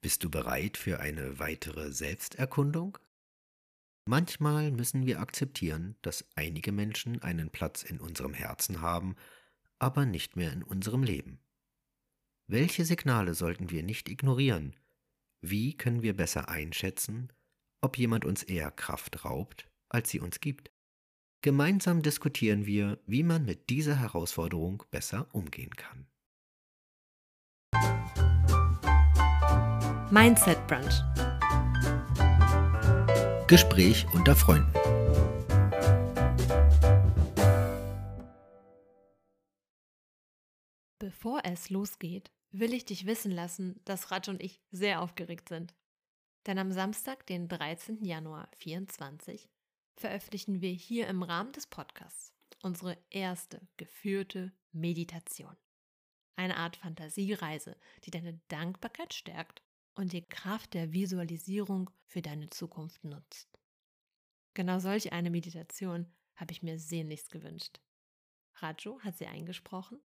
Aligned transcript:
Bist 0.00 0.22
du 0.22 0.30
bereit 0.30 0.76
für 0.76 1.00
eine 1.00 1.40
weitere 1.40 1.90
Selbsterkundung? 1.92 2.98
Manchmal 4.04 4.70
müssen 4.70 5.06
wir 5.06 5.20
akzeptieren, 5.20 5.96
dass 6.02 6.24
einige 6.36 6.70
Menschen 6.70 7.20
einen 7.20 7.50
Platz 7.50 7.82
in 7.82 7.98
unserem 7.98 8.32
Herzen 8.32 8.80
haben, 8.80 9.16
aber 9.80 10.06
nicht 10.06 10.36
mehr 10.36 10.52
in 10.52 10.62
unserem 10.62 11.02
Leben. 11.02 11.40
Welche 12.46 12.84
Signale 12.84 13.34
sollten 13.34 13.70
wir 13.70 13.82
nicht 13.82 14.08
ignorieren? 14.08 14.76
Wie 15.40 15.76
können 15.76 16.02
wir 16.02 16.16
besser 16.16 16.48
einschätzen, 16.48 17.32
ob 17.80 17.98
jemand 17.98 18.24
uns 18.24 18.44
eher 18.44 18.70
Kraft 18.70 19.24
raubt, 19.24 19.68
als 19.88 20.10
sie 20.10 20.20
uns 20.20 20.40
gibt? 20.40 20.70
Gemeinsam 21.42 22.02
diskutieren 22.02 22.66
wir, 22.66 23.00
wie 23.06 23.24
man 23.24 23.44
mit 23.44 23.68
dieser 23.68 23.96
Herausforderung 23.96 24.84
besser 24.90 25.28
umgehen 25.34 25.74
kann. 25.74 26.06
Mindset 30.10 30.66
Brunch. 30.66 31.02
Gespräch 33.46 34.06
unter 34.14 34.34
Freunden. 34.34 34.72
Bevor 40.98 41.42
es 41.44 41.68
losgeht, 41.68 42.30
will 42.52 42.72
ich 42.72 42.86
dich 42.86 43.04
wissen 43.04 43.30
lassen, 43.30 43.82
dass 43.84 44.10
Raj 44.10 44.30
und 44.30 44.42
ich 44.42 44.62
sehr 44.70 45.02
aufgeregt 45.02 45.50
sind. 45.50 45.74
Denn 46.46 46.58
am 46.58 46.72
Samstag, 46.72 47.26
den 47.26 47.46
13. 47.46 48.02
Januar 48.02 48.50
2024, 48.62 49.50
veröffentlichen 49.96 50.62
wir 50.62 50.70
hier 50.70 51.06
im 51.08 51.22
Rahmen 51.22 51.52
des 51.52 51.66
Podcasts 51.66 52.32
unsere 52.62 52.96
erste 53.10 53.60
geführte 53.76 54.52
Meditation. 54.72 55.54
Eine 56.34 56.56
Art 56.56 56.76
Fantasiereise, 56.76 57.76
die 58.04 58.10
deine 58.10 58.40
Dankbarkeit 58.48 59.12
stärkt 59.12 59.62
und 59.98 60.12
die 60.12 60.22
Kraft 60.22 60.74
der 60.74 60.92
Visualisierung 60.92 61.90
für 62.06 62.22
deine 62.22 62.48
Zukunft 62.50 63.02
nutzt. 63.02 63.48
Genau 64.54 64.78
solch 64.78 65.12
eine 65.12 65.28
Meditation 65.28 66.06
habe 66.36 66.52
ich 66.52 66.62
mir 66.62 66.78
sehnlichst 66.78 67.32
gewünscht. 67.32 67.80
Raju 68.54 69.00
hat 69.00 69.18
sie 69.18 69.26
eingesprochen 69.26 70.00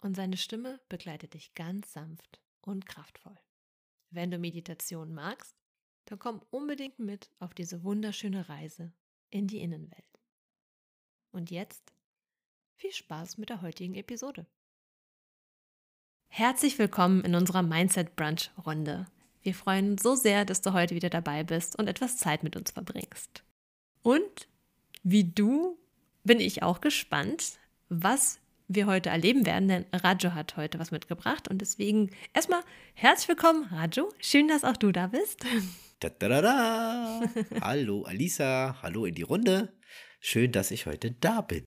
und 0.00 0.16
seine 0.16 0.38
Stimme 0.38 0.80
begleitet 0.88 1.34
dich 1.34 1.54
ganz 1.54 1.92
sanft 1.92 2.40
und 2.62 2.86
kraftvoll. 2.86 3.38
Wenn 4.08 4.30
du 4.30 4.38
Meditation 4.38 5.12
magst, 5.12 5.54
dann 6.06 6.18
komm 6.18 6.40
unbedingt 6.50 6.98
mit 6.98 7.30
auf 7.38 7.52
diese 7.52 7.84
wunderschöne 7.84 8.48
Reise 8.48 8.94
in 9.28 9.46
die 9.46 9.60
Innenwelt. 9.60 10.20
Und 11.32 11.50
jetzt 11.50 11.92
viel 12.76 12.92
Spaß 12.92 13.36
mit 13.36 13.50
der 13.50 13.60
heutigen 13.60 13.94
Episode. 13.94 14.46
Herzlich 16.28 16.78
willkommen 16.78 17.22
in 17.24 17.34
unserer 17.34 17.62
Mindset 17.62 18.16
Brunch 18.16 18.50
Runde. 18.64 19.06
Wir 19.44 19.54
freuen 19.54 19.92
uns 19.92 20.02
so 20.02 20.14
sehr, 20.14 20.46
dass 20.46 20.62
du 20.62 20.72
heute 20.72 20.94
wieder 20.94 21.10
dabei 21.10 21.44
bist 21.44 21.78
und 21.78 21.86
etwas 21.86 22.16
Zeit 22.16 22.42
mit 22.42 22.56
uns 22.56 22.70
verbringst. 22.70 23.44
Und 24.02 24.48
wie 25.02 25.24
du 25.24 25.78
bin 26.24 26.40
ich 26.40 26.62
auch 26.62 26.80
gespannt, 26.80 27.58
was 27.90 28.40
wir 28.68 28.86
heute 28.86 29.10
erleben 29.10 29.44
werden, 29.44 29.68
denn 29.68 29.84
Raju 29.92 30.32
hat 30.32 30.56
heute 30.56 30.78
was 30.78 30.90
mitgebracht 30.90 31.48
und 31.48 31.60
deswegen 31.60 32.10
erstmal 32.32 32.62
herzlich 32.94 33.28
willkommen, 33.28 33.64
Raju. 33.64 34.08
Schön, 34.18 34.48
dass 34.48 34.64
auch 34.64 34.78
du 34.78 34.90
da 34.90 35.06
bist. 35.08 35.44
Da, 36.00 36.10
da, 36.10 36.28
da, 36.28 36.42
da. 36.42 37.22
hallo 37.62 38.02
Alisa, 38.02 38.76
hallo 38.82 39.06
in 39.06 39.14
die 39.14 39.22
Runde. 39.22 39.72
Schön, 40.20 40.52
dass 40.52 40.70
ich 40.70 40.84
heute 40.84 41.12
da 41.12 41.40
bin. 41.40 41.64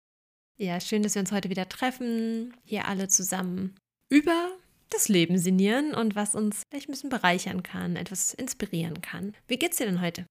Ja, 0.58 0.80
schön, 0.80 1.02
dass 1.02 1.16
wir 1.16 1.22
uns 1.22 1.32
heute 1.32 1.50
wieder 1.50 1.70
treffen, 1.70 2.54
hier 2.64 2.88
alle 2.88 3.08
zusammen 3.08 3.76
über 4.10 4.52
das 4.90 5.10
Leben 5.10 5.38
sinnieren 5.38 5.94
und 5.94 6.16
was 6.16 6.36
uns 6.36 6.64
vielleicht 6.70 6.90
ein 6.90 6.92
bisschen 6.92 7.10
bereichern 7.10 7.64
kann, 7.64 7.96
etwas 7.96 8.34
inspirieren 8.34 9.02
kann. 9.02 9.36
Wie 9.48 9.58
geht's 9.58 9.78
dir 9.78 9.86
denn 9.86 10.02
heute? 10.02 10.26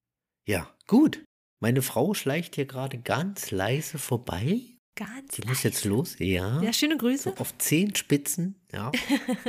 Ja, 0.46 0.70
gut. 0.86 1.24
Meine 1.60 1.82
Frau 1.82 2.14
schleicht 2.14 2.54
hier 2.54 2.66
gerade 2.66 2.98
ganz 2.98 3.50
leise 3.50 3.98
vorbei. 3.98 4.60
Ganz. 4.94 5.34
Die 5.34 5.46
muss 5.46 5.62
jetzt 5.62 5.84
los, 5.84 6.18
ja. 6.18 6.62
Ja, 6.62 6.72
schöne 6.72 6.96
Grüße. 6.96 7.30
So 7.30 7.36
auf 7.36 7.56
Zehenspitzen, 7.58 8.56
ja. 8.72 8.92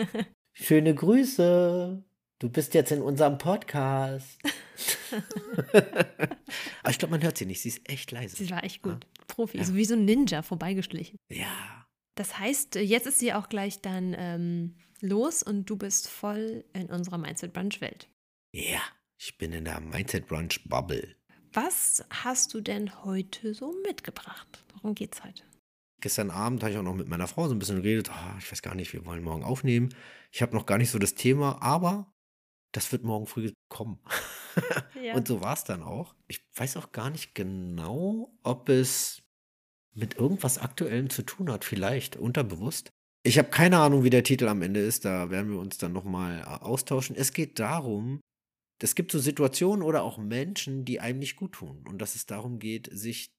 Schöne 0.54 0.94
Grüße. 0.94 2.04
Du 2.40 2.50
bist 2.50 2.74
jetzt 2.74 2.92
in 2.92 3.02
unserem 3.02 3.38
Podcast. 3.38 4.38
Aber 6.82 6.90
ich 6.90 7.00
glaube, 7.00 7.12
man 7.12 7.24
hört 7.24 7.38
sie 7.38 7.46
nicht. 7.46 7.62
Sie 7.62 7.70
ist 7.70 7.90
echt 7.90 8.12
leise. 8.12 8.36
Sie 8.36 8.50
war 8.50 8.64
echt 8.64 8.82
gut. 8.82 9.06
Ja. 9.06 9.24
Profi, 9.28 9.58
ja. 9.58 9.64
so 9.64 9.76
wie 9.76 9.86
so 9.86 9.94
ein 9.96 10.06
Ninja 10.06 10.42
vorbeigeschlichen. 10.42 11.18
Ja. 11.32 11.86
Das 12.16 12.38
heißt, 12.40 12.76
jetzt 12.76 13.08
ist 13.08 13.20
sie 13.20 13.34
auch 13.34 13.50
gleich 13.50 13.82
dann 13.82 14.16
ähm, 14.18 14.76
los 15.02 15.44
und 15.44 15.66
du 15.70 15.76
bist 15.76 16.08
voll 16.08 16.64
in 16.74 16.88
unserer 16.88 17.18
Mindset 17.18 17.54
Brunch 17.54 17.82
Welt. 17.82 18.10
Ja, 18.52 18.82
ich 19.18 19.38
bin 19.38 19.54
in 19.54 19.66
der 19.66 19.80
Mindset 19.80 20.28
Brunch 20.28 20.62
Bubble. 20.66 21.16
Was 21.54 22.04
hast 22.10 22.54
du 22.54 22.62
denn 22.62 23.04
heute 23.04 23.54
so 23.54 23.74
mitgebracht? 23.84 24.64
Worum 24.74 24.96
geht's 24.96 25.24
heute? 25.24 25.44
Gestern 26.02 26.30
Abend 26.30 26.62
habe 26.62 26.72
ich 26.72 26.78
auch 26.78 26.84
noch 26.84 26.94
mit 26.94 27.08
meiner 27.08 27.28
Frau 27.28 27.48
so 27.48 27.56
ein 27.56 27.60
bisschen 27.60 27.82
geredet. 27.82 28.12
Oh, 28.12 28.38
ich 28.38 28.52
weiß 28.52 28.62
gar 28.62 28.76
nicht, 28.76 28.94
wir 28.94 29.06
wollen 29.06 29.24
morgen 29.24 29.44
aufnehmen. 29.44 29.90
Ich 30.32 30.42
habe 30.42 30.56
noch 30.56 30.66
gar 30.66 30.78
nicht 30.78 30.92
so 30.92 31.00
das 31.00 31.16
Thema, 31.16 31.62
aber 31.62 32.14
das 32.72 32.92
wird 32.92 33.04
morgen 33.04 33.28
früh 33.28 33.52
kommen. 33.70 34.00
Ja. 35.00 35.14
Und 35.14 35.28
so 35.28 35.42
war 35.42 35.54
es 35.54 35.64
dann 35.64 35.84
auch. 35.84 36.16
Ich 36.28 36.42
weiß 36.56 36.78
auch 36.78 36.92
gar 36.92 37.12
nicht 37.12 37.36
genau, 37.36 38.36
ob 38.42 38.70
es 38.70 39.22
mit 39.94 40.16
irgendwas 40.16 40.58
Aktuellem 40.58 41.12
zu 41.12 41.22
tun 41.22 41.52
hat, 41.52 41.64
vielleicht 41.64 42.16
unterbewusst. 42.16 42.90
Ich 43.28 43.38
habe 43.38 43.50
keine 43.50 43.80
Ahnung, 43.80 44.06
wie 44.06 44.10
der 44.10 44.24
Titel 44.24 44.48
am 44.48 44.62
Ende 44.62 44.80
ist, 44.80 45.04
da 45.04 45.30
werden 45.30 45.52
wir 45.52 45.60
uns 45.60 45.78
dann 45.78 45.92
nochmal 45.92 46.40
äh, 46.40 46.44
austauschen. 46.44 47.14
Es 47.14 47.34
geht 47.34 47.60
darum, 47.60 48.22
es 48.82 48.96
gibt 48.96 49.12
so 49.12 49.20
Situationen 49.20 49.82
oder 49.82 50.04
auch 50.04 50.18
Menschen, 50.18 50.86
die 50.86 51.02
einem 51.02 51.20
nicht 51.20 51.36
gut 51.36 51.52
tun 51.52 51.84
und 51.90 52.02
dass 52.02 52.16
es 52.16 52.26
darum 52.26 52.58
geht, 52.58 52.90
sich 52.90 53.34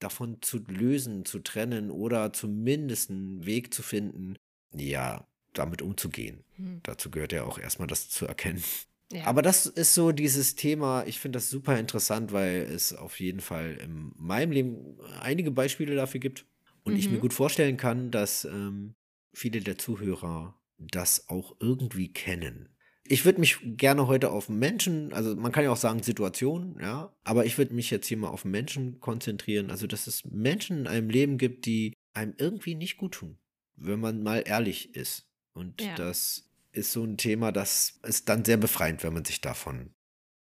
davon 0.00 0.38
zu 0.42 0.58
lösen, 0.66 1.24
zu 1.24 1.38
trennen 1.38 1.92
oder 1.92 2.32
zumindest 2.32 3.10
einen 3.10 3.46
Weg 3.46 3.72
zu 3.72 3.84
finden, 3.84 4.34
ja, 4.74 5.24
damit 5.52 5.80
umzugehen. 5.80 6.42
Hm. 6.56 6.80
Dazu 6.82 7.08
gehört 7.08 7.32
ja 7.32 7.44
auch 7.44 7.58
erstmal 7.58 7.86
das 7.86 8.08
zu 8.08 8.26
erkennen. 8.26 8.64
Ja. 9.12 9.26
Aber 9.26 9.42
das 9.42 9.66
ist 9.66 9.94
so 9.94 10.10
dieses 10.10 10.56
Thema, 10.56 11.06
ich 11.06 11.20
finde 11.20 11.36
das 11.36 11.50
super 11.50 11.78
interessant, 11.78 12.32
weil 12.32 12.62
es 12.62 12.92
auf 12.92 13.20
jeden 13.20 13.40
Fall 13.40 13.78
in 13.80 14.10
meinem 14.16 14.50
Leben 14.50 14.98
einige 15.20 15.52
Beispiele 15.52 15.94
dafür 15.94 16.18
gibt 16.18 16.46
und 16.82 16.94
mhm. 16.94 16.98
ich 16.98 17.08
mir 17.08 17.18
mhm. 17.18 17.22
gut 17.22 17.32
vorstellen 17.32 17.76
kann, 17.76 18.10
dass 18.10 18.44
ähm, 18.44 18.96
viele 19.34 19.60
der 19.60 19.78
Zuhörer 19.78 20.58
das 20.78 21.28
auch 21.28 21.56
irgendwie 21.60 22.12
kennen. 22.12 22.68
Ich 23.06 23.26
würde 23.26 23.40
mich 23.40 23.58
gerne 23.62 24.06
heute 24.06 24.30
auf 24.30 24.48
Menschen, 24.48 25.12
also 25.12 25.36
man 25.36 25.52
kann 25.52 25.64
ja 25.64 25.70
auch 25.70 25.76
sagen 25.76 26.02
Situationen, 26.02 26.80
ja, 26.80 27.14
aber 27.22 27.44
ich 27.44 27.58
würde 27.58 27.74
mich 27.74 27.90
jetzt 27.90 28.06
hier 28.06 28.16
mal 28.16 28.28
auf 28.28 28.46
Menschen 28.46 28.98
konzentrieren, 29.00 29.70
also 29.70 29.86
dass 29.86 30.06
es 30.06 30.24
Menschen 30.24 30.80
in 30.80 30.86
einem 30.86 31.10
Leben 31.10 31.36
gibt, 31.36 31.66
die 31.66 31.92
einem 32.14 32.34
irgendwie 32.38 32.74
nicht 32.74 32.96
gut 32.96 33.12
tun, 33.12 33.38
wenn 33.76 34.00
man 34.00 34.22
mal 34.22 34.42
ehrlich 34.46 34.94
ist. 34.94 35.28
Und 35.52 35.82
ja. 35.82 35.94
das 35.96 36.48
ist 36.72 36.92
so 36.92 37.04
ein 37.04 37.18
Thema, 37.18 37.52
das 37.52 38.00
ist 38.04 38.28
dann 38.30 38.44
sehr 38.44 38.56
befreiend, 38.56 39.02
wenn 39.02 39.12
man 39.12 39.24
sich 39.24 39.42
davon 39.42 39.90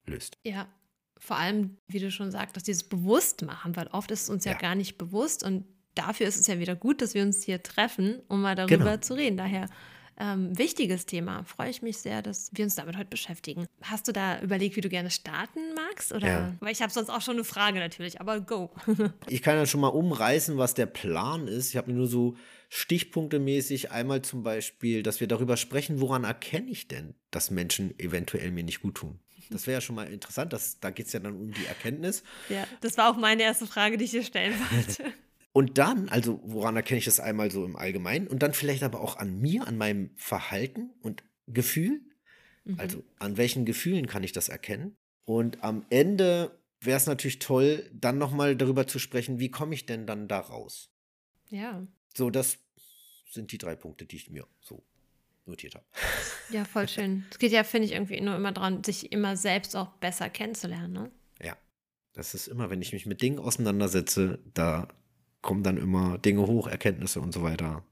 löst. 0.06 0.38
Ja, 0.44 0.72
vor 1.18 1.36
allem, 1.36 1.78
wie 1.88 1.98
du 1.98 2.10
schon 2.10 2.30
sagst, 2.30 2.66
dieses 2.66 2.88
Bewusstmachen, 2.88 3.74
weil 3.76 3.88
oft 3.88 4.10
ist 4.10 4.24
es 4.24 4.30
uns 4.30 4.44
ja, 4.44 4.52
ja 4.52 4.58
gar 4.58 4.74
nicht 4.74 4.96
bewusst 4.96 5.42
und 5.42 5.64
dafür 5.94 6.26
ist 6.26 6.40
es 6.40 6.46
ja 6.46 6.58
wieder 6.58 6.76
gut, 6.76 7.02
dass 7.02 7.14
wir 7.14 7.22
uns 7.22 7.42
hier 7.42 7.62
treffen, 7.62 8.20
um 8.28 8.42
mal 8.42 8.54
darüber 8.54 8.76
genau. 8.76 8.96
zu 8.98 9.14
reden. 9.14 9.36
Daher 9.36 9.68
ähm, 10.16 10.56
wichtiges 10.56 11.06
Thema. 11.06 11.44
Freue 11.44 11.70
ich 11.70 11.82
mich 11.82 11.98
sehr, 11.98 12.22
dass 12.22 12.50
wir 12.52 12.64
uns 12.64 12.76
damit 12.76 12.96
heute 12.96 13.08
beschäftigen. 13.08 13.66
Hast 13.82 14.06
du 14.06 14.12
da 14.12 14.40
überlegt, 14.40 14.76
wie 14.76 14.80
du 14.80 14.88
gerne 14.88 15.10
starten 15.10 15.60
magst? 15.74 16.12
Oder? 16.12 16.26
Ja. 16.26 16.54
Weil 16.60 16.72
ich 16.72 16.82
habe 16.82 16.92
sonst 16.92 17.10
auch 17.10 17.20
schon 17.20 17.34
eine 17.34 17.44
Frage 17.44 17.78
natürlich, 17.78 18.20
aber 18.20 18.40
go. 18.40 18.70
ich 19.28 19.42
kann 19.42 19.56
ja 19.56 19.66
schon 19.66 19.80
mal 19.80 19.88
umreißen, 19.88 20.56
was 20.56 20.74
der 20.74 20.86
Plan 20.86 21.48
ist. 21.48 21.70
Ich 21.70 21.76
habe 21.76 21.90
mir 21.90 21.96
nur 21.96 22.06
so 22.06 22.36
stichpunktemäßig 22.68 23.90
einmal 23.90 24.22
zum 24.22 24.42
Beispiel, 24.42 25.02
dass 25.02 25.20
wir 25.20 25.26
darüber 25.26 25.56
sprechen, 25.56 26.00
woran 26.00 26.24
erkenne 26.24 26.70
ich 26.70 26.86
denn, 26.86 27.14
dass 27.30 27.50
Menschen 27.50 27.98
eventuell 27.98 28.50
mir 28.50 28.64
nicht 28.64 28.82
gut 28.82 28.96
tun. 28.96 29.18
Das 29.50 29.66
wäre 29.66 29.74
ja 29.74 29.80
schon 29.80 29.96
mal 29.96 30.10
interessant, 30.10 30.52
dass, 30.52 30.80
da 30.80 30.90
geht 30.90 31.06
es 31.06 31.12
ja 31.12 31.20
dann 31.20 31.34
um 31.34 31.52
die 31.52 31.66
Erkenntnis. 31.66 32.22
Ja, 32.48 32.66
das 32.80 32.96
war 32.96 33.10
auch 33.10 33.16
meine 33.16 33.42
erste 33.42 33.66
Frage, 33.66 33.98
die 33.98 34.04
ich 34.04 34.12
dir 34.12 34.22
stellen 34.22 34.54
wollte. 34.70 35.12
Und 35.56 35.78
dann, 35.78 36.08
also 36.08 36.40
woran 36.42 36.74
erkenne 36.74 36.98
ich 36.98 37.04
das 37.04 37.20
einmal 37.20 37.52
so 37.52 37.64
im 37.64 37.76
Allgemeinen 37.76 38.26
und 38.26 38.42
dann 38.42 38.54
vielleicht 38.54 38.82
aber 38.82 39.00
auch 39.00 39.18
an 39.18 39.40
mir, 39.40 39.68
an 39.68 39.78
meinem 39.78 40.10
Verhalten 40.16 40.90
und 41.00 41.22
Gefühl. 41.46 42.00
Mhm. 42.64 42.80
Also 42.80 43.04
an 43.20 43.36
welchen 43.36 43.64
Gefühlen 43.64 44.06
kann 44.08 44.24
ich 44.24 44.32
das 44.32 44.48
erkennen? 44.48 44.96
Und 45.24 45.62
am 45.62 45.86
Ende 45.90 46.60
wäre 46.80 46.96
es 46.96 47.06
natürlich 47.06 47.38
toll, 47.38 47.88
dann 47.94 48.18
nochmal 48.18 48.56
darüber 48.56 48.88
zu 48.88 48.98
sprechen, 48.98 49.38
wie 49.38 49.48
komme 49.48 49.74
ich 49.74 49.86
denn 49.86 50.08
dann 50.08 50.26
da 50.26 50.40
raus? 50.40 50.90
Ja. 51.50 51.86
So, 52.16 52.30
das 52.30 52.58
sind 53.30 53.52
die 53.52 53.58
drei 53.58 53.76
Punkte, 53.76 54.06
die 54.06 54.16
ich 54.16 54.30
mir 54.30 54.48
so 54.60 54.84
notiert 55.46 55.76
habe. 55.76 55.84
Ja, 56.50 56.64
voll 56.64 56.88
schön. 56.88 57.26
Es 57.30 57.38
geht 57.38 57.52
ja, 57.52 57.62
finde 57.62 57.86
ich, 57.86 57.92
irgendwie 57.92 58.20
nur 58.20 58.34
immer 58.34 58.50
daran, 58.50 58.82
sich 58.82 59.12
immer 59.12 59.36
selbst 59.36 59.76
auch 59.76 59.92
besser 59.98 60.30
kennenzulernen, 60.30 60.92
ne? 60.92 61.10
Ja. 61.40 61.56
Das 62.12 62.34
ist 62.34 62.48
immer, 62.48 62.70
wenn 62.70 62.82
ich 62.82 62.92
mich 62.92 63.06
mit 63.06 63.22
Dingen 63.22 63.38
auseinandersetze, 63.38 64.40
da 64.52 64.88
kommen 65.44 65.62
dann 65.62 65.76
immer 65.76 66.18
Dinge 66.18 66.42
hoch, 66.46 66.66
Erkenntnisse 66.66 67.20
und 67.20 67.32
so 67.32 67.42
weiter, 67.42 67.84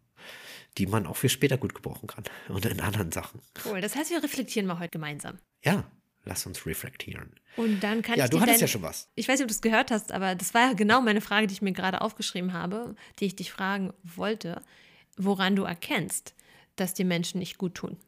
die 0.78 0.86
man 0.86 1.06
auch 1.06 1.16
für 1.16 1.28
später 1.28 1.56
gut 1.58 1.74
gebrauchen 1.74 2.06
kann 2.08 2.24
und 2.48 2.64
in 2.66 2.80
anderen 2.80 3.12
Sachen. 3.12 3.40
Cool, 3.64 3.80
das 3.80 3.94
heißt, 3.94 4.10
wir 4.10 4.22
reflektieren 4.22 4.66
mal 4.66 4.78
heute 4.80 4.90
gemeinsam. 4.90 5.38
Ja, 5.62 5.84
lass 6.24 6.46
uns 6.46 6.66
reflektieren. 6.66 7.34
Und 7.56 7.80
dann 7.80 8.02
kann 8.02 8.16
ja, 8.18 8.24
ich 8.24 8.30
du 8.30 8.38
dir 8.38 8.42
hattest 8.42 8.56
dein- 8.62 8.66
ja 8.66 8.72
schon 8.72 8.82
was. 8.82 9.08
Ich 9.14 9.28
weiß 9.28 9.38
nicht, 9.38 9.44
ob 9.44 9.48
du 9.48 9.54
es 9.54 9.60
gehört 9.62 9.90
hast, 9.90 10.10
aber 10.12 10.34
das 10.34 10.54
war 10.54 10.68
ja 10.68 10.72
genau 10.72 11.00
meine 11.02 11.20
Frage, 11.20 11.46
die 11.46 11.52
ich 11.54 11.62
mir 11.62 11.72
gerade 11.72 12.00
aufgeschrieben 12.00 12.52
habe, 12.52 12.96
die 13.18 13.26
ich 13.26 13.36
dich 13.36 13.52
fragen 13.52 13.92
wollte, 14.02 14.62
woran 15.16 15.54
du 15.56 15.64
erkennst, 15.64 16.34
dass 16.76 16.94
dir 16.94 17.04
Menschen 17.04 17.38
nicht 17.38 17.58
gut 17.58 17.74
tun. 17.74 17.98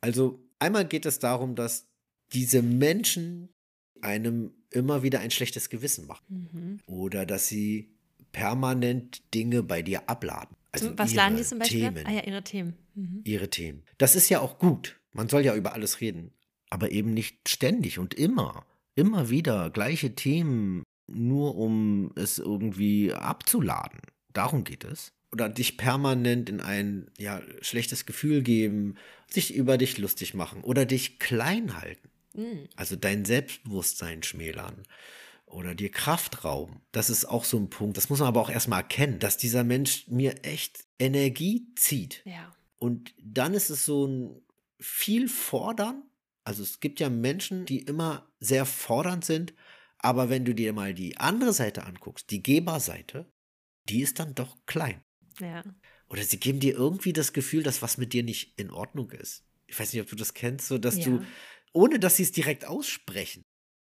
Also 0.00 0.40
einmal 0.58 0.86
geht 0.86 1.04
es 1.06 1.18
darum, 1.18 1.54
dass 1.54 1.86
diese 2.32 2.62
Menschen 2.62 3.50
einem 4.00 4.52
immer 4.70 5.02
wieder 5.02 5.20
ein 5.20 5.30
schlechtes 5.30 5.68
Gewissen 5.68 6.06
machen. 6.06 6.48
Mhm. 6.52 6.80
Oder 6.86 7.26
dass 7.26 7.46
sie 7.48 7.93
permanent 8.34 9.22
Dinge 9.32 9.62
bei 9.62 9.80
dir 9.80 10.10
abladen. 10.10 10.54
Also 10.72 10.98
Was 10.98 11.14
laden 11.14 11.38
die 11.38 11.44
zum 11.44 11.60
Beispiel? 11.60 11.80
Themen, 11.80 12.06
Ah 12.06 12.12
ja, 12.12 12.24
ihre 12.24 12.42
Themen. 12.42 12.74
Mhm. 12.94 13.22
ihre 13.24 13.48
Themen. 13.48 13.82
Das 13.96 14.14
ist 14.14 14.28
ja 14.28 14.40
auch 14.40 14.58
gut. 14.58 15.00
Man 15.12 15.28
soll 15.28 15.44
ja 15.44 15.54
über 15.54 15.72
alles 15.72 16.00
reden. 16.02 16.32
Aber 16.68 16.90
eben 16.90 17.14
nicht 17.14 17.48
ständig 17.48 17.98
und 17.98 18.12
immer. 18.14 18.66
Immer 18.96 19.30
wieder 19.30 19.70
gleiche 19.70 20.14
Themen, 20.14 20.82
nur 21.06 21.56
um 21.56 22.10
es 22.16 22.38
irgendwie 22.38 23.12
abzuladen. 23.12 24.00
Darum 24.32 24.64
geht 24.64 24.84
es. 24.84 25.12
Oder 25.32 25.48
dich 25.48 25.76
permanent 25.76 26.48
in 26.48 26.60
ein 26.60 27.06
ja, 27.18 27.40
schlechtes 27.60 28.06
Gefühl 28.06 28.42
geben, 28.42 28.96
sich 29.28 29.54
über 29.54 29.78
dich 29.78 29.98
lustig 29.98 30.34
machen 30.34 30.62
oder 30.62 30.86
dich 30.86 31.18
klein 31.18 31.76
halten. 31.80 32.08
Mhm. 32.34 32.68
Also 32.74 32.96
dein 32.96 33.24
Selbstbewusstsein 33.24 34.22
schmälern 34.24 34.82
oder 35.46 35.74
dir 35.74 35.90
Kraft 35.90 36.44
rauben. 36.44 36.80
Das 36.92 37.10
ist 37.10 37.24
auch 37.26 37.44
so 37.44 37.58
ein 37.58 37.70
Punkt. 37.70 37.96
Das 37.96 38.10
muss 38.10 38.18
man 38.18 38.28
aber 38.28 38.40
auch 38.40 38.50
erstmal 38.50 38.82
erkennen, 38.82 39.18
dass 39.18 39.36
dieser 39.36 39.64
Mensch 39.64 40.08
mir 40.08 40.44
echt 40.44 40.84
Energie 40.98 41.66
zieht. 41.76 42.22
Ja. 42.24 42.54
Und 42.78 43.14
dann 43.22 43.54
ist 43.54 43.70
es 43.70 43.84
so 43.84 44.06
ein 44.06 44.42
viel 44.80 45.28
fordern. 45.28 46.02
Also 46.44 46.62
es 46.62 46.80
gibt 46.80 47.00
ja 47.00 47.08
Menschen, 47.08 47.64
die 47.66 47.78
immer 47.80 48.30
sehr 48.40 48.66
fordernd 48.66 49.24
sind, 49.24 49.54
aber 49.98 50.28
wenn 50.28 50.44
du 50.44 50.54
dir 50.54 50.72
mal 50.74 50.92
die 50.92 51.16
andere 51.16 51.52
Seite 51.54 51.84
anguckst, 51.86 52.30
die 52.30 52.42
Geberseite, 52.42 53.32
die 53.88 54.02
ist 54.02 54.18
dann 54.18 54.34
doch 54.34 54.58
klein. 54.66 55.02
Ja. 55.40 55.62
Oder 56.08 56.22
sie 56.22 56.38
geben 56.38 56.60
dir 56.60 56.74
irgendwie 56.74 57.12
das 57.14 57.32
Gefühl, 57.32 57.62
dass 57.62 57.80
was 57.80 57.96
mit 57.96 58.12
dir 58.12 58.22
nicht 58.22 58.58
in 58.58 58.70
Ordnung 58.70 59.10
ist. 59.12 59.44
Ich 59.66 59.78
weiß 59.80 59.92
nicht, 59.92 60.02
ob 60.02 60.08
du 60.08 60.16
das 60.16 60.34
kennst, 60.34 60.68
so 60.68 60.76
dass 60.76 60.98
Ja. 60.98 61.04
du, 61.04 61.24
ohne 61.72 61.98
dass 61.98 62.16
sie 62.16 62.22
es 62.24 62.32
direkt 62.32 62.66
aussprechen, 62.66 63.42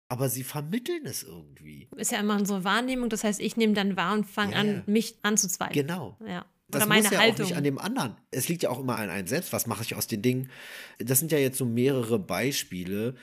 aber 0.10 0.28
sie 0.28 0.44
vermitteln 0.44 1.06
es 1.06 1.24
irgendwie. 1.24 1.88
Ist 1.96 2.12
ja 2.12 2.20
immer 2.20 2.36
unsere 2.36 2.64
Wahrnehmung, 2.64 3.10
das 3.10 3.24
heißt, 3.24 3.40
ich 3.40 3.56
nehme 3.58 3.74
dann 3.74 3.96
wahr 3.96 4.14
und 4.14 4.26
fange 4.26 4.54
Ja, 4.54 4.60
an, 4.60 4.84
mich 4.86 5.16
anzuzweifeln. 5.24 5.88
Genau. 5.88 6.18
Ja. 6.28 6.46
Das 6.68 6.82
Oder 6.84 6.90
meine 6.90 7.04
muss 7.04 7.12
ja 7.12 7.20
Haltung. 7.20 7.46
auch 7.46 7.50
nicht 7.50 7.58
an 7.58 7.64
dem 7.64 7.78
anderen. 7.80 8.16
Es 8.30 8.48
liegt 8.48 8.62
ja 8.64 8.70
auch 8.70 8.80
immer 8.80 8.98
an 9.00 9.10
einem 9.10 9.28
selbst. 9.28 9.54
Was 9.54 9.66
mache 9.66 9.82
ich 9.84 9.96
aus 9.96 10.06
den 10.08 10.22
Dingen? 10.22 10.52
Das 11.00 11.18
sind 11.20 11.32
ja 11.32 11.38
jetzt 11.40 11.58
so 11.58 11.66
mehrere 11.66 12.20
Beispiele. 12.20 13.16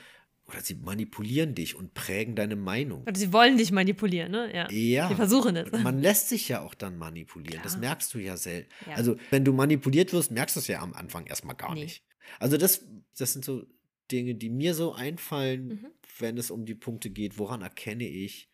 Oder 0.49 0.61
sie 0.61 0.75
manipulieren 0.75 1.55
dich 1.55 1.75
und 1.75 1.93
prägen 1.93 2.35
deine 2.35 2.55
Meinung. 2.55 3.01
Oder 3.03 3.15
sie 3.15 3.33
wollen 3.33 3.57
dich 3.57 3.71
manipulieren, 3.73 4.31
ne? 4.31 4.49
Ja. 4.55 4.71
Ja. 4.71 5.09
Sie 5.09 5.15
versuchen 5.15 5.57
es. 5.57 5.69
Man 5.83 5.99
lässt 6.01 6.29
sich 6.29 6.47
ja 6.47 6.61
auch 6.61 6.73
dann 6.73 6.97
manipulieren. 6.97 7.59
Das 7.63 7.73
Klar. 7.73 7.81
merkst 7.81 8.13
du 8.13 8.19
ja 8.19 8.37
selten. 8.37 8.69
Ja. 8.85 8.95
Also, 8.95 9.17
wenn 9.29 9.43
du 9.43 9.51
manipuliert 9.51 10.13
wirst, 10.13 10.31
merkst 10.31 10.55
du 10.55 10.61
es 10.61 10.67
ja 10.67 10.79
am 10.81 10.93
Anfang 10.93 11.25
erstmal 11.25 11.55
gar 11.57 11.73
Nee. 11.73 11.83
nicht. 11.83 12.03
Also, 12.39 12.55
das, 12.55 12.85
das 13.17 13.33
sind 13.33 13.43
so 13.43 13.65
Dinge, 14.11 14.35
die 14.35 14.49
mir 14.49 14.73
so 14.73 14.93
einfallen, 14.93 15.67
Mhm. 15.67 15.87
wenn 16.19 16.37
es 16.37 16.51
um 16.51 16.65
die 16.65 16.75
Punkte 16.75 17.09
geht, 17.09 17.37
woran 17.37 17.61
erkenne 17.61 18.07
ich, 18.07 18.49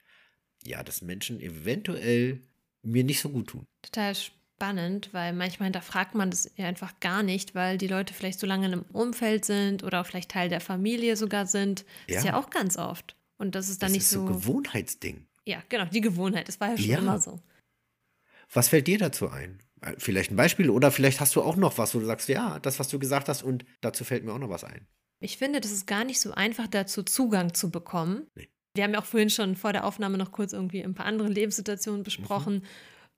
ja, 0.63 0.83
dass 0.83 1.01
Menschen 1.01 1.39
eventuell 1.39 2.41
mir 2.81 3.03
nicht 3.03 3.19
so 3.21 3.29
gut 3.29 3.47
tun. 3.47 3.65
Total 3.81 4.15
spannend, 4.15 5.09
weil 5.13 5.33
manchmal 5.33 5.67
hinterfragt 5.67 6.15
man 6.15 6.29
das 6.29 6.50
ja 6.57 6.67
einfach 6.67 7.00
gar 7.00 7.23
nicht, 7.23 7.53
weil 7.55 7.77
die 7.77 7.88
Leute 7.88 8.13
vielleicht 8.13 8.39
so 8.39 8.47
lange 8.47 8.65
in 8.67 8.73
einem 8.73 8.85
Umfeld 8.94 9.45
sind 9.45 9.83
oder 9.83 10.01
auch 10.01 10.05
vielleicht 10.05 10.31
Teil 10.31 10.50
der 10.50 10.61
Familie 10.61 11.15
sogar 11.17 11.45
sind. 11.45 11.85
Das 12.07 12.17
ist 12.17 12.23
Ja. 12.25 12.31
ja 12.31 12.39
auch 12.39 12.50
ganz 12.50 12.77
oft. 12.77 13.15
Und 13.38 13.55
das 13.55 13.69
ist 13.69 13.81
dann 13.81 13.88
das 13.88 13.94
nicht 13.94 14.03
ist 14.03 14.09
so 14.11 14.25
so. 14.27 14.33
Gewohnheitsding. 14.33 15.25
ja, 15.45 15.61
genau, 15.69 15.85
die 15.85 16.01
Gewohnheit. 16.01 16.47
Das 16.47 16.59
war 16.59 16.69
ja 16.71 16.77
schon 16.77 16.89
Ja. 16.89 16.97
immer 17.00 17.19
so. 17.19 17.41
Was 18.53 18.69
fällt 18.69 18.88
dir 18.88 18.97
dazu 18.97 19.29
ein? 19.29 19.59
Äh, 19.81 19.95
Vielleicht 19.97 20.31
ein 20.31 20.35
Beispiel 20.38 20.69
oder 20.69 20.91
vielleicht 20.91 21.19
hast 21.19 21.35
du 21.35 21.41
auch 21.41 21.55
noch 21.57 21.77
was, 21.77 21.94
wo 21.95 22.00
du 22.00 22.05
sagst, 22.05 22.29
ja, 22.29 22.59
das, 22.59 22.79
was 22.79 22.88
du 22.88 23.00
gesagt 23.00 23.27
hast 23.29 23.44
und 23.44 23.65
dazu 23.81 24.03
fällt 24.05 24.23
mir 24.23 24.33
auch 24.33 24.39
noch 24.39 24.50
was 24.50 24.63
ein. 24.63 24.88
Ich 25.23 25.37
finde, 25.37 25.61
das 25.61 25.71
ist 25.71 25.87
gar 25.87 26.03
nicht 26.03 26.19
so 26.19 26.31
einfach, 26.33 26.67
dazu 26.67 27.03
Zugang 27.03 27.53
zu 27.53 27.71
bekommen. 27.71 28.27
Nee. 28.35 28.49
Wir 28.75 28.83
haben 28.83 28.93
ja 28.93 28.99
auch 28.99 29.05
vorhin 29.05 29.29
schon 29.29 29.55
vor 29.55 29.71
der 29.71 29.85
Aufnahme 29.85 30.17
noch 30.17 30.31
kurz 30.31 30.51
irgendwie 30.51 30.83
ein 30.83 30.95
paar 30.95 31.05
andere 31.05 31.27
Lebenssituationen 31.29 32.03
besprochen, 32.03 32.55
Mhm. 32.55 32.63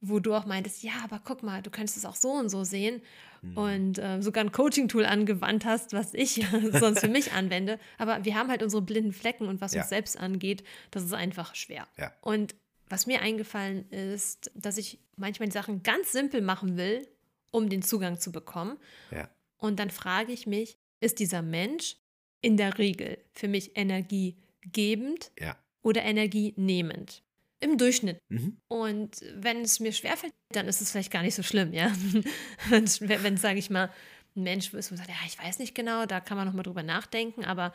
wo 0.01 0.19
du 0.19 0.33
auch 0.35 0.45
meintest, 0.45 0.83
ja, 0.83 0.91
aber 1.03 1.21
guck 1.23 1.41
mal, 1.43 1.61
du 1.61 1.69
könntest 1.71 1.97
es 1.97 2.05
auch 2.05 2.15
so 2.15 2.31
und 2.33 2.49
so 2.49 2.63
sehen 2.65 3.01
Mhm. 3.41 3.57
und 3.57 3.97
äh, 3.99 4.21
sogar 4.21 4.43
ein 4.43 4.51
Coaching-Tool 4.51 5.05
angewandt 5.05 5.63
hast, 5.65 5.93
was 5.93 6.13
ich 6.13 6.35
sonst 6.73 6.99
für 6.99 7.07
mich 7.07 7.31
anwende. 7.31 7.79
Aber 7.97 8.23
wir 8.25 8.35
haben 8.35 8.49
halt 8.49 8.61
unsere 8.63 8.81
blinden 8.81 9.13
Flecken 9.13 9.47
und 9.47 9.61
was 9.61 9.73
Ja. 9.73 9.81
uns 9.81 9.89
selbst 9.89 10.19
angeht, 10.19 10.63
das 10.91 11.03
ist 11.03 11.13
einfach 11.13 11.55
schwer. 11.55 11.87
Ja. 11.97 12.11
Und 12.21 12.53
was 12.89 13.07
mir 13.07 13.21
eingefallen 13.21 13.89
ist, 13.89 14.51
dass 14.53 14.77
ich 14.77 14.99
manchmal 15.15 15.47
die 15.47 15.53
Sachen 15.53 15.81
ganz 15.81 16.11
simpel 16.11 16.41
machen 16.41 16.77
will, 16.77 17.07
um 17.51 17.69
den 17.69 17.81
Zugang 17.81 18.19
zu 18.19 18.31
bekommen. 18.31 18.77
Ja. 19.09 19.29
Und 19.57 19.79
dann 19.79 19.89
frage 19.89 20.33
ich 20.33 20.45
mich, 20.45 20.77
ist 20.99 21.19
dieser 21.19 21.41
Mensch 21.41 21.97
in 22.41 22.57
der 22.57 22.77
Regel 22.77 23.17
für 23.33 23.47
mich 23.47 23.75
energiegebend 23.75 25.31
Ja. 25.39 25.57
oder 25.81 26.03
energienehmend? 26.03 27.23
Im 27.61 27.77
Durchschnitt. 27.77 28.19
Mhm. 28.29 28.57
Und 28.67 29.21
wenn 29.35 29.61
es 29.61 29.79
mir 29.79 29.93
schwerfällt, 29.93 30.33
dann 30.51 30.67
ist 30.67 30.81
es 30.81 30.91
vielleicht 30.91 31.11
gar 31.11 31.23
nicht 31.23 31.35
so 31.35 31.41
schlimm, 31.43 31.73
ja. 31.73 31.91
wenn 32.69 33.37
sage 33.37 33.59
ich 33.59 33.69
mal, 33.69 33.91
ein 34.35 34.43
Mensch 34.43 34.73
ist, 34.73 34.91
wo 34.91 34.95
sagt, 34.95 35.09
ja, 35.09 35.15
ich 35.25 35.39
weiß 35.39 35.59
nicht 35.59 35.73
genau, 35.73 36.05
da 36.05 36.19
kann 36.19 36.37
man 36.37 36.45
nochmal 36.47 36.63
drüber 36.63 36.83
nachdenken, 36.83 37.45
aber 37.45 37.73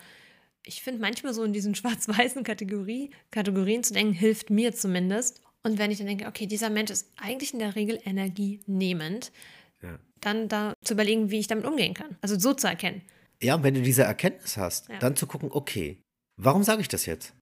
ich 0.64 0.82
finde 0.82 1.00
manchmal 1.00 1.32
so 1.32 1.42
in 1.42 1.52
diesen 1.52 1.74
schwarz-weißen 1.80 2.44
Kategorie, 2.44 3.10
Kategorien 3.30 3.82
zu 3.82 3.94
denken, 3.94 4.12
hilft 4.12 4.50
mir 4.50 4.74
zumindest. 4.74 5.40
Und 5.62 5.78
wenn 5.78 5.90
ich 5.90 5.98
dann 5.98 6.06
denke, 6.06 6.26
okay, 6.26 6.46
dieser 6.46 6.70
Mensch 6.70 6.90
ist 6.90 7.10
eigentlich 7.16 7.52
in 7.52 7.58
der 7.58 7.74
Regel 7.74 7.98
energienehmend, 8.04 9.32
Ja. 9.82 9.98
dann 10.20 10.48
da 10.48 10.74
zu 10.84 10.94
überlegen, 10.94 11.30
wie 11.30 11.38
ich 11.38 11.46
damit 11.46 11.64
umgehen 11.64 11.94
kann. 11.94 12.16
Also 12.20 12.38
so 12.38 12.52
zu 12.54 12.66
erkennen. 12.66 13.02
Ja, 13.42 13.54
und 13.54 13.62
wenn 13.62 13.74
du 13.74 13.80
diese 13.82 14.02
Erkenntnis 14.02 14.56
hast, 14.58 14.88
Ja. 14.88 14.98
dann 14.98 15.16
zu 15.16 15.26
gucken, 15.26 15.50
okay, 15.52 16.02
warum 16.36 16.62
sage 16.62 16.82
ich 16.82 16.88
das 16.88 17.06
jetzt? 17.06 17.34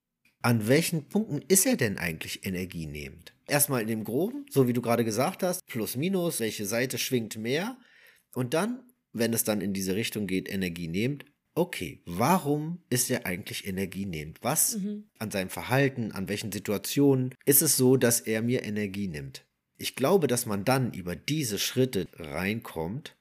An 0.42 0.68
welchen 0.68 1.08
Punkten 1.08 1.42
ist 1.48 1.66
er 1.66 1.76
denn 1.76 1.98
eigentlich 1.98 2.46
energienehmend? 2.46 3.34
Erstmal 3.48 3.82
in 3.82 3.88
dem 3.88 4.04
Groben, 4.04 4.46
so 4.50 4.68
wie 4.68 4.72
du 4.72 4.80
gerade 4.82 5.04
gesagt 5.04 5.42
hast, 5.42 5.66
plus 5.66 5.96
minus, 5.96 6.38
welche 6.38 6.64
Seite 6.66 6.98
schwingt 6.98 7.36
mehr? 7.36 7.76
Und 8.34 8.54
dann, 8.54 8.84
wenn 9.12 9.32
es 9.32 9.42
dann 9.42 9.60
in 9.60 9.72
diese 9.72 9.96
Richtung 9.96 10.28
geht, 10.28 10.48
energienehmend, 10.48 11.24
okay, 11.56 12.02
warum 12.06 12.78
ist 12.88 13.10
er 13.10 13.26
eigentlich 13.26 13.66
energienehmend? 13.66 14.38
Was 14.42 14.76
Mhm. 14.76 15.08
an 15.18 15.32
seinem 15.32 15.48
Verhalten, 15.50 16.12
an 16.12 16.28
welchen 16.28 16.52
Situationen 16.52 17.34
ist 17.44 17.62
es 17.62 17.76
so, 17.76 17.96
dass 17.96 18.20
er 18.20 18.42
mir 18.42 18.62
Energie 18.62 19.08
nimmt? 19.08 19.44
Ich 19.78 19.94
glaube, 19.96 20.26
dass 20.26 20.44
man 20.46 20.64
dann 20.64 20.92
über 20.92 21.16
diese 21.16 21.58
Schritte 21.58 22.08
reinkommt. 22.18 23.14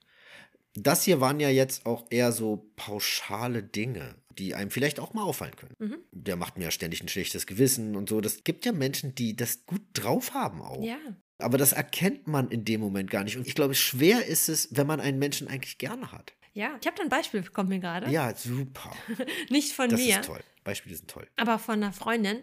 Das 0.74 1.02
hier 1.04 1.20
waren 1.20 1.40
ja 1.40 1.48
jetzt 1.50 1.86
auch 1.86 2.06
eher 2.10 2.30
so 2.32 2.70
pauschale 2.76 3.62
Dinge, 3.62 4.14
die 4.38 4.54
einem 4.54 4.70
vielleicht 4.70 5.00
auch 5.00 5.14
mal 5.14 5.22
auffallen 5.22 5.56
können. 5.56 5.74
Mhm. 5.78 5.96
Der 6.12 6.36
macht 6.36 6.56
mir 6.58 6.64
ja 6.64 6.70
ständig 6.70 7.02
ein 7.02 7.08
schlechtes 7.08 7.46
Gewissen 7.46 7.96
und 7.96 8.08
so. 8.08 8.20
Das 8.20 8.44
gibt 8.44 8.64
ja 8.66 8.72
Menschen, 8.72 9.14
die 9.14 9.34
das 9.34 9.66
gut 9.66 9.82
drauf 9.94 10.34
haben 10.34 10.60
auch. 10.62 10.82
Ja, 10.84 10.98
Aber 11.38 11.58
das 11.58 11.72
erkennt 11.72 12.26
man 12.28 12.48
in 12.50 12.64
dem 12.64 12.80
Moment 12.80 13.10
gar 13.10 13.24
nicht. 13.24 13.36
Und 13.36 13.46
ich 13.46 13.54
glaube, 13.54 13.74
schwer 13.74 14.26
ist 14.26 14.48
es, 14.48 14.68
wenn 14.70 14.86
man 14.86 15.00
einen 15.00 15.18
Menschen 15.18 15.48
eigentlich 15.48 15.78
gerne 15.78 16.12
hat. 16.12 16.32
ja. 16.54 16.76
Ich 16.80 16.86
habe 16.86 16.96
da 16.96 17.02
ein 17.02 17.08
Beispiel, 17.08 17.42
kommt 17.44 17.68
mir 17.70 17.80
gerade. 17.80 18.10
Ja, 18.10 18.34
super. 18.34 18.94
Nicht 19.48 19.72
von 19.72 19.88
Das 19.88 20.00
mir, 20.00 20.20
ist 20.20 20.26
toll. 20.26 20.40
Beispiele 20.64 20.94
sind 20.96 21.10
toll. 21.10 21.26
aber 21.36 21.58
von 21.58 21.74
einer 21.82 21.92
Freundin. 21.92 22.38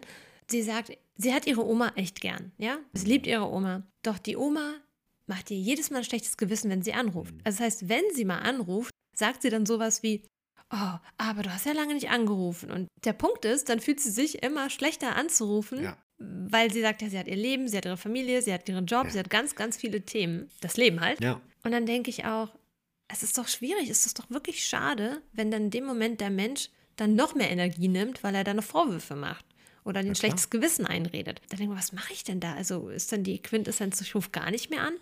Sie 0.50 0.62
sagt, 0.62 0.92
sie 1.16 1.32
hat 1.34 1.46
ihre 1.46 1.64
Oma 1.66 1.92
echt 1.96 2.20
gern, 2.20 2.52
ja? 2.58 2.78
Sie 2.92 3.06
liebt 3.06 3.26
ihre 3.26 3.50
Oma. 3.50 3.82
Doch 4.02 4.18
die 4.18 4.36
Oma 4.36 4.74
macht 5.26 5.50
ihr 5.50 5.58
jedes 5.58 5.90
Mal 5.90 5.98
ein 5.98 6.04
schlechtes 6.04 6.36
Gewissen, 6.36 6.70
wenn 6.70 6.82
sie 6.82 6.92
anruft. 6.92 7.34
Mhm. 7.34 7.40
Also 7.44 7.58
das 7.58 7.66
heißt, 7.66 7.88
wenn 7.88 8.04
sie 8.14 8.24
mal 8.24 8.38
anruft, 8.38 8.90
sagt 9.14 9.42
sie 9.42 9.50
dann 9.50 9.66
sowas 9.66 10.02
wie, 10.02 10.22
oh, 10.72 10.98
aber 11.18 11.42
du 11.42 11.52
hast 11.52 11.66
ja 11.66 11.72
lange 11.72 11.94
nicht 11.94 12.10
angerufen. 12.10 12.70
Und 12.70 12.88
der 13.04 13.12
Punkt 13.12 13.44
ist, 13.44 13.68
dann 13.68 13.80
fühlt 13.80 14.00
sie 14.00 14.10
sich 14.10 14.42
immer 14.42 14.70
schlechter 14.70 15.16
anzurufen, 15.16 15.82
Ja. 15.82 15.96
weil 16.18 16.72
sie 16.72 16.80
sagt, 16.82 17.02
ja, 17.02 17.08
sie 17.10 17.18
hat 17.18 17.26
ihr 17.28 17.36
Leben, 17.36 17.66
sie 17.68 17.76
hat 17.76 17.84
ihre 17.86 17.96
Familie, 17.96 18.42
sie 18.42 18.52
hat 18.52 18.68
ihren 18.68 18.86
Job, 18.86 19.04
Ja. 19.06 19.10
sie 19.10 19.18
hat 19.18 19.30
ganz, 19.30 19.54
ganz 19.54 19.76
viele 19.76 20.02
Themen. 20.02 20.50
Das 20.60 20.76
Leben 20.76 21.00
halt. 21.00 21.20
Ja. 21.20 21.40
Und 21.64 21.72
dann 21.72 21.86
denke 21.86 22.10
ich 22.10 22.24
auch, 22.24 22.54
es 23.08 23.22
ist 23.22 23.38
doch 23.38 23.48
schwierig, 23.48 23.88
es 23.88 24.06
ist 24.06 24.18
doch 24.18 24.30
wirklich 24.30 24.64
schade, 24.64 25.22
wenn 25.32 25.50
dann 25.50 25.64
in 25.64 25.70
dem 25.70 25.84
Moment 25.84 26.20
der 26.20 26.30
Mensch 26.30 26.70
dann 26.96 27.14
noch 27.14 27.34
mehr 27.34 27.50
Energie 27.50 27.88
nimmt, 27.88 28.22
weil 28.24 28.34
er 28.34 28.44
dann 28.44 28.56
noch 28.56 28.64
Vorwürfe 28.64 29.14
macht 29.16 29.44
oder 29.86 30.00
ein 30.00 30.04
klar. 30.06 30.14
schlechtes 30.16 30.50
Gewissen 30.50 30.86
einredet. 30.86 31.40
Dann 31.48 31.58
denke 31.58 31.64
ich 31.64 31.68
mir, 31.70 31.76
was 31.76 31.92
mache 31.92 32.12
ich 32.12 32.24
denn 32.24 32.40
da? 32.40 32.54
Also 32.54 32.88
ist 32.90 33.12
dann 33.12 33.22
die 33.24 33.40
Quintessenz, 33.40 34.00
ich 34.02 34.14
rufe 34.14 34.30
gar 34.30 34.50
nicht 34.50 34.68
mehr 34.70 34.82
an? 34.82 34.94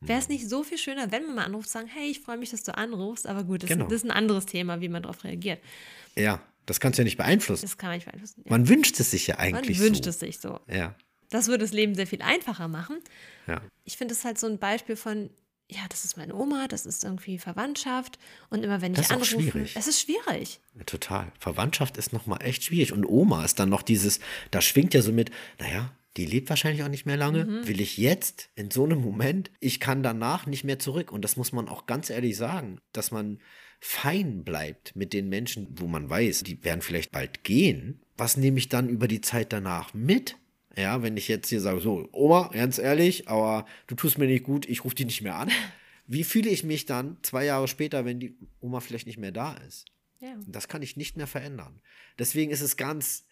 Wäre 0.00 0.18
es 0.18 0.28
nicht 0.28 0.46
so 0.50 0.62
viel 0.62 0.76
schöner, 0.76 1.10
wenn 1.12 1.24
man 1.24 1.34
mal 1.36 1.44
anruft, 1.44 1.70
sagen, 1.70 1.86
hey, 1.88 2.10
ich 2.10 2.20
freue 2.20 2.36
mich, 2.36 2.50
dass 2.50 2.62
du 2.62 2.76
anrufst, 2.76 3.26
aber 3.26 3.42
gut, 3.44 3.62
das, 3.62 3.70
Genau. 3.70 3.84
das 3.86 3.94
ist 3.94 4.04
ein 4.04 4.10
anderes 4.10 4.44
Thema, 4.44 4.82
wie 4.82 4.88
man 4.90 5.02
darauf 5.02 5.24
reagiert. 5.24 5.60
Ja, 6.14 6.42
das 6.66 6.78
kannst 6.78 6.98
du 6.98 7.02
ja 7.02 7.04
nicht 7.04 7.16
beeinflussen. 7.16 7.62
Das 7.62 7.78
kann 7.78 7.88
man 7.88 7.96
nicht 7.96 8.04
beeinflussen. 8.06 8.42
Ja. 8.44 8.50
Man 8.50 8.68
wünscht 8.68 9.00
es 9.00 9.10
sich 9.12 9.26
ja 9.28 9.36
Man 9.36 9.44
eigentlich 9.54 9.78
wünscht 9.78 10.04
so. 10.04 10.10
es 10.10 10.18
sich 10.20 10.40
so. 10.40 10.60
Ja, 10.70 10.94
Das 11.30 11.46
würde 11.48 11.64
das 11.64 11.72
Leben 11.72 11.94
sehr 11.94 12.06
viel 12.06 12.20
einfacher 12.20 12.68
machen. 12.68 12.98
ja. 13.46 13.62
Ich 13.84 13.96
finde 13.96 14.12
es 14.12 14.24
halt 14.24 14.38
so 14.38 14.46
ein 14.46 14.58
Beispiel 14.58 14.96
von, 14.96 15.30
ja, 15.70 15.80
das 15.88 16.04
ist 16.04 16.16
meine 16.16 16.34
Oma, 16.34 16.68
das 16.68 16.84
ist 16.84 17.04
irgendwie 17.04 17.38
Verwandtschaft 17.38 18.18
und 18.50 18.62
immer 18.62 18.82
wenn 18.82 18.92
ich 18.92 18.98
das 18.98 19.06
ist 19.06 19.12
anrufe, 19.12 19.40
schwierig. 19.40 19.74
es 19.76 19.86
ist 19.86 20.00
schwierig. 20.00 20.60
Total. 20.86 21.32
Verwandtschaft 21.38 21.96
ist 21.96 22.12
nochmal 22.12 22.42
echt 22.42 22.64
schwierig. 22.64 22.92
Und 22.92 23.06
Oma 23.06 23.44
ist 23.44 23.58
dann 23.58 23.70
noch 23.70 23.82
dieses, 23.82 24.20
da 24.50 24.60
schwingt 24.60 24.92
ja 24.94 25.00
so 25.00 25.12
mit, 25.12 25.30
naja, 25.58 25.90
die 26.16 26.26
lebt 26.26 26.48
wahrscheinlich 26.48 26.82
auch 26.84 26.88
nicht 26.88 27.06
mehr 27.06 27.16
lange. 27.16 27.44
Mhm. 27.44 27.66
Will 27.66 27.80
ich 27.80 27.96
jetzt 27.96 28.50
in 28.54 28.70
so 28.70 28.84
einem 28.84 29.00
Moment, 29.00 29.50
ich 29.58 29.80
kann 29.80 30.02
danach 30.02 30.46
nicht 30.46 30.64
mehr 30.64 30.78
zurück. 30.78 31.10
Und 31.10 31.22
das 31.22 31.36
muss 31.36 31.52
man 31.52 31.68
auch 31.68 31.86
ganz 31.86 32.10
ehrlich 32.10 32.36
sagen, 32.36 32.78
dass 32.92 33.10
man 33.10 33.40
fein 33.80 34.44
bleibt 34.44 34.94
mit 34.94 35.12
den 35.12 35.28
Menschen, 35.28 35.66
wo 35.78 35.86
man 35.86 36.08
weiß, 36.08 36.42
die 36.44 36.62
werden 36.62 36.82
vielleicht 36.82 37.10
bald 37.10 37.42
gehen. 37.42 38.00
Was 38.16 38.36
nehme 38.36 38.58
ich 38.58 38.68
dann 38.68 38.88
über 38.88 39.08
die 39.08 39.20
Zeit 39.22 39.52
danach 39.52 39.92
mit? 39.92 40.36
Ja, 40.76 41.02
wenn 41.02 41.16
ich 41.16 41.28
jetzt 41.28 41.48
hier 41.48 41.60
sage, 41.60 41.80
so, 41.80 42.08
Oma, 42.12 42.50
ganz 42.52 42.78
ehrlich, 42.78 43.28
aber 43.28 43.66
du 43.86 43.94
tust 43.94 44.18
mir 44.18 44.26
nicht 44.26 44.44
gut, 44.44 44.68
ich 44.68 44.84
rufe 44.84 44.94
dich 44.94 45.06
nicht 45.06 45.22
mehr 45.22 45.36
an. 45.36 45.50
Wie 46.06 46.24
fühle 46.24 46.50
ich 46.50 46.64
mich 46.64 46.84
dann 46.84 47.16
zwei 47.22 47.44
Jahre 47.44 47.66
später, 47.66 48.04
wenn 48.04 48.20
die 48.20 48.36
Oma 48.60 48.80
vielleicht 48.80 49.06
nicht 49.06 49.18
mehr 49.18 49.32
da 49.32 49.54
ist? 49.66 49.86
Ja. 50.20 50.36
Das 50.46 50.68
kann 50.68 50.82
ich 50.82 50.96
nicht 50.96 51.16
mehr 51.16 51.26
verändern. 51.26 51.80
Deswegen 52.18 52.50
ist 52.50 52.60
es 52.60 52.76
ganz 52.76 53.24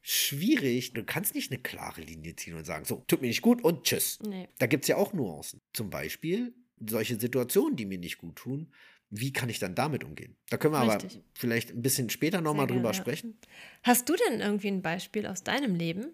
schwierig. 0.00 0.92
Du 0.92 1.04
kannst 1.04 1.34
nicht 1.34 1.50
eine 1.50 1.60
klare 1.60 2.00
Linie 2.00 2.36
ziehen 2.36 2.54
und 2.54 2.64
sagen, 2.64 2.84
so, 2.84 3.04
tut 3.06 3.20
mir 3.20 3.28
nicht 3.28 3.42
gut 3.42 3.62
und 3.62 3.84
tschüss. 3.84 4.18
Nee. 4.22 4.48
Da 4.58 4.66
gibt 4.66 4.84
es 4.84 4.88
ja 4.88 4.96
auch 4.96 5.12
Nuancen. 5.12 5.60
Zum 5.72 5.90
Beispiel 5.90 6.54
solche 6.86 7.18
Situationen, 7.18 7.76
die 7.76 7.86
mir 7.86 7.98
nicht 7.98 8.18
gut 8.18 8.36
tun. 8.36 8.72
Wie 9.10 9.32
kann 9.32 9.48
ich 9.48 9.58
dann 9.58 9.74
damit 9.74 10.02
umgehen? 10.02 10.36
Da 10.50 10.56
können 10.56 10.74
wir 10.74 10.82
Richtig. 10.82 11.16
aber 11.16 11.24
vielleicht 11.34 11.70
ein 11.70 11.82
bisschen 11.82 12.10
später 12.10 12.40
nochmal 12.40 12.66
drüber 12.66 12.90
gerne, 12.90 12.94
sprechen. 12.94 13.38
Hast 13.82 14.08
du 14.08 14.14
denn 14.16 14.40
irgendwie 14.40 14.68
ein 14.68 14.82
Beispiel 14.82 15.26
aus 15.26 15.44
deinem 15.44 15.74
Leben? 15.74 16.08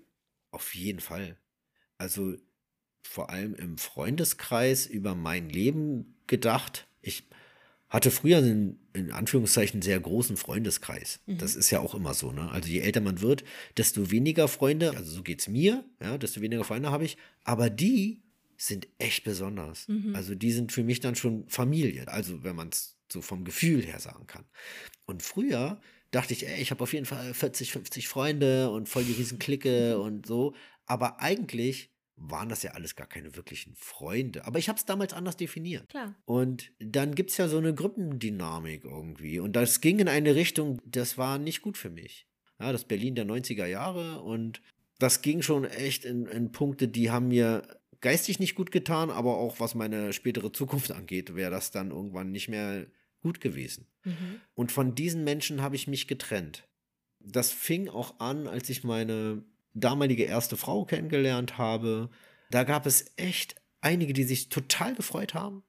Auf 0.50 0.74
jeden 0.74 1.00
Fall. 1.00 1.36
Also 1.98 2.34
vor 3.02 3.30
allem 3.30 3.54
im 3.54 3.78
Freundeskreis 3.78 4.86
über 4.86 5.14
mein 5.14 5.48
Leben 5.48 6.16
gedacht. 6.26 6.86
Ich 7.02 7.28
hatte 7.88 8.10
früher 8.10 8.38
einen, 8.38 8.78
in 8.92 9.10
Anführungszeichen, 9.10 9.82
sehr 9.82 9.98
großen 9.98 10.36
Freundeskreis. 10.36 11.20
Das 11.38 11.56
ist 11.56 11.70
ja 11.70 11.80
auch 11.80 11.94
immer 11.94 12.14
so, 12.14 12.30
ne? 12.30 12.50
Also 12.50 12.68
je 12.68 12.80
älter 12.80 13.00
man 13.00 13.20
wird, 13.20 13.42
desto 13.76 14.10
weniger 14.10 14.46
Freunde, 14.46 14.96
also 14.96 15.10
so 15.10 15.22
geht 15.22 15.40
es 15.40 15.48
mir, 15.48 15.84
ja, 16.00 16.16
desto 16.16 16.40
weniger 16.40 16.62
Freunde 16.62 16.90
habe 16.90 17.04
ich. 17.04 17.16
Aber 17.42 17.68
die 17.68 18.22
sind 18.56 18.86
echt 18.98 19.24
besonders. 19.24 19.86
Also 20.14 20.34
die 20.34 20.52
sind 20.52 20.70
für 20.70 20.84
mich 20.84 21.00
dann 21.00 21.16
schon 21.16 21.48
Familie. 21.48 22.06
Also 22.08 22.44
wenn 22.44 22.54
man 22.54 22.68
es 22.68 22.96
so 23.10 23.22
vom 23.22 23.44
Gefühl 23.44 23.82
her 23.82 23.98
sagen 23.98 24.26
kann. 24.26 24.44
Und 25.06 25.22
früher 25.22 25.80
dachte 26.10 26.32
ich, 26.32 26.46
ey, 26.46 26.60
ich 26.60 26.70
habe 26.70 26.82
auf 26.82 26.92
jeden 26.92 27.06
Fall 27.06 27.34
40, 27.34 27.72
50 27.72 28.08
Freunde 28.08 28.70
und 28.70 28.88
voll 28.88 29.04
die 29.04 29.12
riesen 29.12 29.38
Clique 29.38 29.98
und 30.00 30.26
so. 30.26 30.54
Aber 30.86 31.20
eigentlich 31.20 31.90
waren 32.16 32.48
das 32.48 32.62
ja 32.62 32.72
alles 32.72 32.96
gar 32.96 33.06
keine 33.06 33.34
wirklichen 33.36 33.74
Freunde. 33.74 34.44
Aber 34.44 34.58
ich 34.58 34.68
habe 34.68 34.78
es 34.78 34.84
damals 34.84 35.12
anders 35.12 35.36
definiert. 35.36 35.88
Klar. 35.88 36.14
Und 36.26 36.72
dann 36.78 37.14
gibt 37.14 37.30
es 37.30 37.38
ja 37.38 37.48
so 37.48 37.58
eine 37.58 37.74
Gruppendynamik 37.74 38.84
irgendwie. 38.84 39.40
Und 39.40 39.56
das 39.56 39.80
ging 39.80 39.98
in 40.00 40.08
eine 40.08 40.34
Richtung, 40.34 40.80
das 40.84 41.16
war 41.16 41.38
nicht 41.38 41.62
gut 41.62 41.78
für 41.78 41.90
mich. 41.90 42.26
Ja, 42.60 42.72
das 42.72 42.84
Berlin 42.84 43.14
der 43.14 43.24
90er 43.24 43.64
Jahre. 43.64 44.20
Und 44.20 44.60
das 44.98 45.22
ging 45.22 45.40
schon 45.40 45.64
echt 45.64 46.04
in, 46.04 46.26
in 46.26 46.52
Punkte, 46.52 46.88
die 46.88 47.10
haben 47.10 47.28
mir 47.28 47.62
geistig 48.02 48.38
nicht 48.38 48.54
gut 48.54 48.70
getan, 48.70 49.10
aber 49.10 49.36
auch 49.36 49.60
was 49.60 49.74
meine 49.74 50.12
spätere 50.12 50.52
Zukunft 50.52 50.92
angeht, 50.92 51.34
wäre 51.34 51.50
das 51.50 51.70
dann 51.70 51.90
irgendwann 51.90 52.30
nicht 52.30 52.48
mehr 52.48 52.86
gut 53.20 53.40
gewesen. 53.40 53.86
Mhm. 54.04 54.40
Und 54.54 54.72
von 54.72 54.94
diesen 54.94 55.24
Menschen 55.24 55.62
habe 55.62 55.76
ich 55.76 55.86
mich 55.86 56.06
getrennt. 56.08 56.66
Das 57.20 57.52
fing 57.52 57.88
auch 57.88 58.18
an, 58.20 58.46
als 58.46 58.68
ich 58.70 58.82
meine 58.84 59.44
damalige 59.74 60.24
erste 60.24 60.56
Frau 60.56 60.84
kennengelernt 60.84 61.58
habe. 61.58 62.10
Da 62.50 62.64
gab 62.64 62.86
es 62.86 63.12
echt 63.16 63.54
einige, 63.80 64.12
die 64.12 64.24
sich 64.24 64.48
total 64.48 64.94
gefreut 64.94 65.34
haben, 65.34 65.62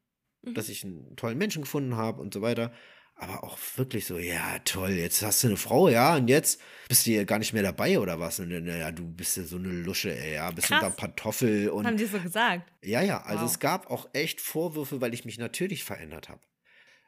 Mhm. 0.43 0.53
dass 0.55 0.69
ich 0.69 0.83
einen 0.83 1.15
tollen 1.17 1.37
Menschen 1.37 1.61
gefunden 1.63 1.95
habe 1.95 2.21
und 2.21 2.33
so 2.33 2.41
weiter. 2.41 2.71
Aber 3.15 3.43
auch 3.43 3.59
wirklich 3.75 4.05
so, 4.07 4.17
ja, 4.17 4.57
toll, 4.65 4.91
jetzt 4.93 5.21
hast 5.21 5.43
du 5.43 5.47
eine 5.49 5.57
Frau, 5.57 5.89
ja, 5.89 6.15
und 6.15 6.27
jetzt 6.27 6.59
bist 6.89 7.05
du 7.05 7.11
hier 7.11 7.25
gar 7.25 7.37
nicht 7.37 7.53
mehr 7.53 7.61
dabei 7.61 7.99
oder 7.99 8.19
was? 8.19 8.39
Und 8.39 8.49
dann, 8.49 8.65
ja, 8.65 8.91
du 8.91 9.03
bist 9.07 9.37
ja 9.37 9.43
so 9.43 9.57
eine 9.57 9.67
Lusche, 9.67 10.17
ey, 10.17 10.33
ja, 10.35 10.49
bist 10.49 10.69
Krass. 10.69 10.81
da 10.81 10.89
Pantoffel 10.89 11.69
und 11.69 11.85
Haben 11.85 11.97
die 11.97 12.05
so 12.05 12.17
gesagt? 12.17 12.71
ja, 12.83 13.03
ja, 13.03 13.21
also 13.21 13.43
Wow. 13.43 13.51
es 13.51 13.59
gab 13.59 13.91
auch 13.91 14.09
echt 14.13 14.41
Vorwürfe, 14.41 15.01
weil 15.01 15.13
ich 15.13 15.25
mich 15.25 15.37
natürlich 15.37 15.83
verändert 15.83 16.29
habe. 16.29 16.41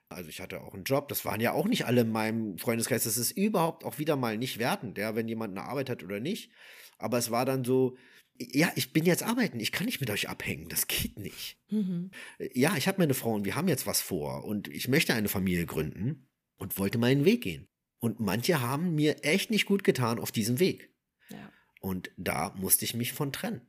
Also 0.09 0.29
ich 0.29 0.39
hatte 0.41 0.61
auch 0.61 0.73
einen 0.73 0.83
Job, 0.83 1.07
das 1.07 1.25
waren 1.25 1.41
ja 1.41 1.53
auch 1.53 1.65
nicht 1.67 1.85
alle 1.85 2.01
in 2.01 2.11
meinem 2.11 2.57
Freundeskreis, 2.57 3.03
das 3.05 3.17
ist 3.17 3.31
überhaupt 3.31 3.83
auch 3.83 3.97
wieder 3.97 4.15
mal 4.15 4.37
nicht 4.37 4.59
wertend, 4.59 4.97
ja, 4.97 5.15
wenn 5.15 5.27
jemand 5.27 5.57
eine 5.57 5.67
Arbeit 5.67 5.89
hat 5.89 6.03
oder 6.03 6.19
nicht. 6.19 6.51
Aber 6.99 7.17
es 7.17 7.31
war 7.31 7.45
dann 7.45 7.63
so, 7.63 7.97
ja, 8.37 8.71
ich 8.75 8.93
bin 8.93 9.05
jetzt 9.05 9.23
arbeiten, 9.23 9.59
ich 9.59 9.71
kann 9.71 9.85
nicht 9.85 10.01
mit 10.01 10.09
euch 10.11 10.29
abhängen, 10.29 10.69
das 10.69 10.87
geht 10.87 11.17
nicht. 11.17 11.57
Mhm. 11.69 12.11
Ja, 12.53 12.75
ich 12.77 12.87
habe 12.87 12.99
meine 12.99 13.13
Frau 13.15 13.33
und 13.33 13.45
wir 13.45 13.55
haben 13.55 13.67
jetzt 13.67 13.87
was 13.87 14.01
vor 14.01 14.45
und 14.45 14.67
ich 14.67 14.87
möchte 14.87 15.13
eine 15.13 15.29
Familie 15.29 15.65
gründen 15.65 16.27
und 16.57 16.77
wollte 16.77 16.97
meinen 16.99 17.25
Weg 17.25 17.41
gehen. 17.41 17.67
Und 17.99 18.19
manche 18.19 18.59
haben 18.61 18.95
mir 18.95 19.23
echt 19.23 19.49
nicht 19.49 19.65
gut 19.65 19.83
getan 19.83 20.19
auf 20.19 20.31
diesem 20.31 20.59
Weg. 20.59 20.93
Ja. 21.29 21.51
Und 21.79 22.11
da 22.17 22.53
musste 22.57 22.85
ich 22.85 22.93
mich 22.93 23.13
von 23.13 23.31
trennen. 23.31 23.61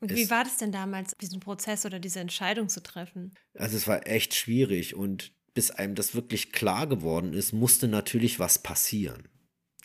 Und 0.00 0.14
wie 0.14 0.22
Es- 0.22 0.30
war 0.30 0.44
das 0.44 0.56
denn 0.56 0.72
damals, 0.72 1.14
diesen 1.20 1.40
Prozess 1.40 1.86
oder 1.86 1.98
diese 2.00 2.20
Entscheidung 2.20 2.68
zu 2.68 2.82
treffen? 2.82 3.32
Also 3.54 3.76
es 3.76 3.86
war 3.86 4.06
echt 4.06 4.34
schwierig 4.34 4.94
und 4.94 5.32
bis 5.54 5.70
einem 5.70 5.94
das 5.94 6.14
wirklich 6.14 6.52
klar 6.52 6.86
geworden 6.86 7.32
ist, 7.32 7.52
musste 7.52 7.88
natürlich 7.88 8.38
was 8.38 8.62
passieren. 8.62 9.28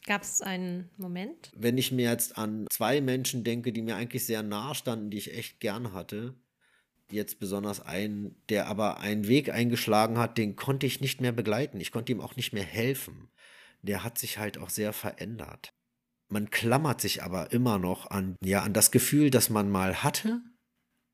Gab 0.05 0.21
es 0.21 0.41
einen 0.41 0.89
Moment? 0.97 1.51
Wenn 1.55 1.77
ich 1.77 1.91
mir 1.91 2.09
jetzt 2.09 2.37
an 2.37 2.67
zwei 2.69 3.01
Menschen 3.01 3.43
denke, 3.43 3.73
die 3.73 3.81
mir 3.81 3.95
eigentlich 3.95 4.25
sehr 4.25 4.43
nahe 4.43 4.75
standen, 4.75 5.09
die 5.09 5.17
ich 5.17 5.33
echt 5.33 5.59
gern 5.59 5.93
hatte, 5.93 6.35
jetzt 7.09 7.39
besonders 7.39 7.81
einen, 7.81 8.35
der 8.49 8.67
aber 8.67 8.99
einen 8.99 9.27
Weg 9.27 9.49
eingeschlagen 9.49 10.17
hat, 10.17 10.37
den 10.37 10.55
konnte 10.55 10.85
ich 10.85 11.01
nicht 11.01 11.21
mehr 11.21 11.31
begleiten. 11.31 11.79
Ich 11.79 11.91
konnte 11.91 12.11
ihm 12.11 12.21
auch 12.21 12.35
nicht 12.35 12.53
mehr 12.53 12.63
helfen. 12.63 13.29
Der 13.81 14.03
hat 14.03 14.17
sich 14.17 14.37
halt 14.37 14.57
auch 14.57 14.69
sehr 14.69 14.93
verändert. 14.93 15.69
Man 16.29 16.49
klammert 16.49 17.01
sich 17.01 17.23
aber 17.23 17.51
immer 17.51 17.77
noch 17.77 18.09
an, 18.09 18.35
ja, 18.43 18.63
an 18.63 18.73
das 18.73 18.91
Gefühl, 18.91 19.29
das 19.29 19.49
man 19.49 19.69
mal 19.69 20.03
hatte. 20.03 20.41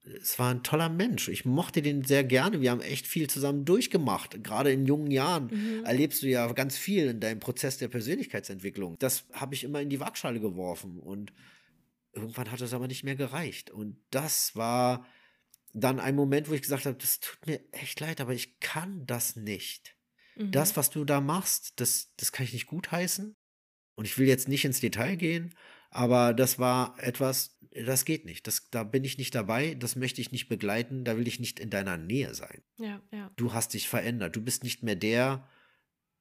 Es 0.03 0.39
war 0.39 0.51
ein 0.51 0.63
toller 0.63 0.89
Mensch. 0.89 1.27
Ich 1.27 1.46
mochte 1.46 1.81
den 1.81 2.03
sehr 2.03 2.24
gerne. 2.24 2.60
Wir 2.62 2.72
haben 2.72 2.81
echt 2.81 3.05
viel 3.05 3.29
zusammen 3.29 3.65
durchgemacht. 3.65 4.43
Gerade 4.43 4.72
in 4.72 4.86
jungen 4.88 5.12
Jahren 5.12 5.48
Mhm. 5.51 5.86
erlebst 5.86 6.24
du 6.24 6.27
ja 6.27 6.51
ganz 6.53 6.75
viel 6.77 7.08
in 7.08 7.20
deinem 7.20 7.39
Prozess 7.39 7.77
der 7.77 7.88
Persönlichkeitsentwicklung. 7.88 8.98
Das 8.98 9.25
habe 9.31 9.53
ich 9.53 9.63
immer 9.63 9.79
in 9.81 9.89
die 9.89 10.00
Waagschale 10.00 10.39
geworfen 10.39 11.00
und 11.00 11.34
irgendwann 12.13 12.51
hat 12.51 12.62
es 12.62 12.74
aber 12.74 12.88
nicht 12.88 13.03
mehr 13.03 13.15
gereicht. 13.15 13.70
Und 13.70 13.98
das 14.10 14.55
war 14.55 15.05
dann 15.74 16.00
ein 16.00 16.15
Moment, 16.15 16.50
wo 16.50 16.53
ich 16.53 16.62
gesagt 16.63 16.86
habe, 16.86 16.98
das 16.98 17.20
tut 17.20 17.46
mir 17.46 17.62
echt 17.72 18.00
leid, 18.00 18.20
aber 18.22 18.34
ich 18.34 18.60
kann 18.60 19.05
das 19.05 19.36
nicht. 19.36 19.96
Mhm. 20.36 20.51
Das, 20.51 20.75
was 20.75 20.89
du 20.89 21.05
da 21.05 21.22
machst, 21.22 21.79
das, 21.79 22.12
das 22.17 22.31
kann 22.31 22.46
ich 22.46 22.53
nicht 22.53 22.65
gutheißen. 22.67 23.36
Und 23.96 24.05
ich 24.05 24.17
will 24.17 24.27
jetzt 24.27 24.48
nicht 24.48 24.65
ins 24.65 24.79
Detail 24.79 25.15
gehen, 25.15 25.53
aber 25.91 26.33
das 26.33 26.57
war 26.60 26.95
etwas, 26.98 27.57
das 27.86 28.03
geht 28.05 28.25
nicht. 28.25 28.48
Das, 28.48 28.69
da 28.71 28.83
bin 28.83 29.03
ich 29.03 29.17
nicht 29.17 29.36
dabei, 29.36 29.75
das 29.75 29.95
möchte 29.95 30.19
ich 30.21 30.31
nicht 30.31 30.50
begleiten, 30.50 31.03
da 31.03 31.17
will 31.17 31.27
ich 31.27 31.39
nicht 31.39 31.60
in 31.60 31.69
deiner 31.69 31.98
Nähe 31.98 32.33
sein. 32.33 32.62
Ja, 32.77 33.01
ja. 33.13 33.29
Du 33.36 33.53
hast 33.53 33.74
dich 33.74 33.88
verändert. 33.88 34.36
Du 34.36 34.41
bist 34.41 34.63
nicht 34.63 34.83
mehr 34.83 34.95
der, 34.95 35.48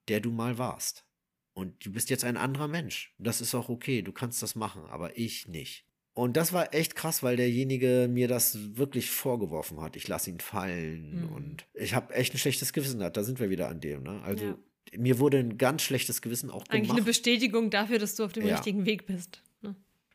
der 0.07 0.19
du 0.19 0.31
mal 0.31 0.57
warst. 0.57 1.05
Und 1.53 1.85
du 1.85 1.91
bist 1.91 2.09
jetzt 2.09 2.23
ein 2.23 2.37
anderer 2.37 2.67
Mensch. 2.69 3.13
Das 3.17 3.41
ist 3.41 3.53
auch 3.55 3.67
okay, 3.67 4.01
du 4.01 4.11
kannst 4.13 4.41
das 4.41 4.55
machen, 4.55 4.83
aber 4.85 5.17
ich 5.17 5.47
nicht. 5.47 5.85
Und 6.13 6.35
das 6.37 6.51
war 6.53 6.73
echt 6.73 6.95
krass, 6.95 7.23
weil 7.23 7.37
derjenige 7.37 8.07
mir 8.09 8.27
das 8.27 8.75
wirklich 8.77 9.09
vorgeworfen 9.09 9.79
hat. 9.81 9.95
Ich 9.95 10.07
lasse 10.07 10.29
ihn 10.29 10.39
fallen 10.41 11.21
Mhm. 11.27 11.31
und 11.33 11.65
ich 11.73 11.93
habe 11.93 12.13
echt 12.13 12.33
ein 12.33 12.37
schlechtes 12.37 12.73
Gewissen 12.73 12.99
gehabt. 12.99 13.15
Da 13.17 13.23
sind 13.23 13.39
wir 13.39 13.49
wieder 13.49 13.69
an 13.69 13.79
dem. 13.79 14.03
Ne? 14.03 14.21
Also 14.23 14.45
Ja. 14.45 14.57
mir 14.97 15.19
wurde 15.19 15.37
ein 15.39 15.57
ganz 15.57 15.81
schlechtes 15.83 16.21
Gewissen 16.21 16.49
auch 16.49 16.63
Eigentlich 16.67 16.89
eine 16.91 16.99
gemacht. 16.99 17.05
Bestätigung 17.05 17.69
dafür, 17.69 17.97
dass 17.99 18.15
du 18.15 18.23
auf 18.25 18.33
dem 18.33 18.45
Ja. 18.47 18.55
richtigen 18.55 18.85
Weg 18.85 19.05
bist. 19.05 19.41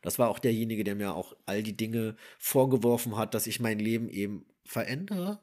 Das 0.07 0.19
war 0.19 0.29
auch 0.29 0.39
derjenige, 0.39 0.83
der 0.83 0.95
mir 0.95 1.13
auch 1.15 1.35
all 1.45 1.63
die 1.63 1.75
Dinge 1.77 2.15
vorgeworfen 2.39 3.17
hat, 3.17 3.33
dass 3.33 3.47
ich 3.47 3.59
mein 3.59 3.79
Leben 3.79 4.09
eben 4.09 4.45
verändere. 4.65 5.41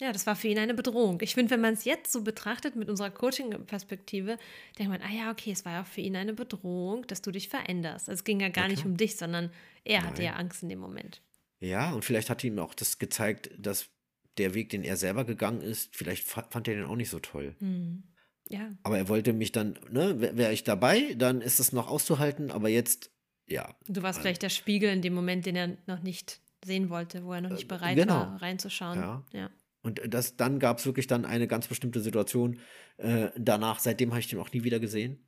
Ja, 0.00 0.12
das 0.12 0.26
war 0.26 0.36
für 0.36 0.46
ihn 0.48 0.58
eine 0.58 0.74
Bedrohung. 0.74 1.20
Ich 1.22 1.34
finde, 1.34 1.50
wenn 1.50 1.60
man 1.60 1.74
es 1.74 1.84
jetzt 1.84 2.12
so 2.12 2.22
betrachtet 2.22 2.76
mit 2.76 2.88
unserer 2.88 3.10
Coaching-Perspektive, 3.10 4.38
denkt 4.78 4.92
man, 4.92 5.02
ah 5.02 5.10
ja, 5.12 5.30
okay, 5.32 5.50
es 5.50 5.64
war 5.64 5.72
ja 5.72 5.82
auch 5.82 5.86
für 5.86 6.00
ihn 6.00 6.14
eine 6.16 6.34
Bedrohung, 6.34 7.04
dass 7.08 7.20
du 7.20 7.32
dich 7.32 7.48
veränderst. 7.48 8.08
Also 8.08 8.20
es 8.20 8.24
ging 8.24 8.38
ja 8.40 8.48
gar 8.48 8.68
Ja, 8.68 8.68
nicht 8.68 8.84
um 8.86 8.96
dich, 8.96 9.16
sondern 9.16 9.52
er 9.84 10.04
hatte 10.04 10.22
Nein. 10.22 10.26
ja 10.26 10.34
Angst 10.34 10.62
in 10.62 10.68
dem 10.68 10.78
Moment. 10.78 11.20
Ja, 11.60 11.92
und 11.92 12.04
vielleicht 12.04 12.30
hat 12.30 12.44
ihm 12.44 12.58
auch 12.58 12.74
das 12.74 12.98
gezeigt, 12.98 13.50
dass 13.58 13.90
der 14.38 14.54
Weg, 14.54 14.70
den 14.70 14.84
er 14.84 14.96
selber 14.96 15.24
gegangen 15.24 15.60
ist, 15.62 15.96
vielleicht 15.96 16.24
fa- 16.24 16.46
fand 16.50 16.68
er 16.68 16.74
den 16.76 16.84
auch 16.84 16.94
nicht 16.96 17.10
so 17.10 17.18
toll. 17.18 17.56
Mhm. 17.60 18.02
Ja, 18.50 18.70
Aber 18.82 18.98
er 18.98 19.08
wollte 19.08 19.32
mich 19.32 19.52
dann, 19.52 19.78
ne, 19.90 20.20
wäre 20.36 20.52
ich 20.52 20.64
dabei, 20.64 21.14
dann 21.14 21.40
ist 21.42 21.60
es 21.60 21.72
noch 21.72 21.88
auszuhalten, 21.88 22.50
aber 22.50 22.68
jetzt, 22.68 23.10
ja. 23.48 23.74
du 23.86 24.02
warst 24.02 24.18
Äh, 24.18 24.22
vielleicht 24.22 24.42
der 24.42 24.48
Spiegel 24.50 24.90
in 24.92 25.02
dem 25.02 25.14
Moment, 25.14 25.46
den 25.46 25.56
er 25.56 25.76
noch 25.86 26.02
nicht 26.02 26.40
sehen 26.64 26.90
wollte, 26.90 27.24
wo 27.24 27.32
er 27.32 27.40
noch 27.40 27.50
nicht 27.50 27.64
Äh, 27.64 27.66
bereit 27.66 27.96
genau. 27.96 28.14
war, 28.14 28.42
reinzuschauen. 28.42 28.98
Ja. 29.00 29.24
ja. 29.32 29.50
Und 29.82 30.00
das, 30.06 30.36
dann 30.36 30.58
gab 30.58 30.78
es 30.78 30.86
wirklich 30.86 31.06
dann 31.06 31.24
eine 31.24 31.46
ganz 31.46 31.68
bestimmte 31.68 32.00
Situation. 32.00 32.58
Äh, 32.96 33.28
danach, 33.36 33.78
seitdem 33.78 34.10
habe 34.10 34.20
ich 34.20 34.28
den 34.28 34.38
auch 34.40 34.52
nie 34.52 34.64
wieder 34.64 34.80
gesehen. 34.80 35.24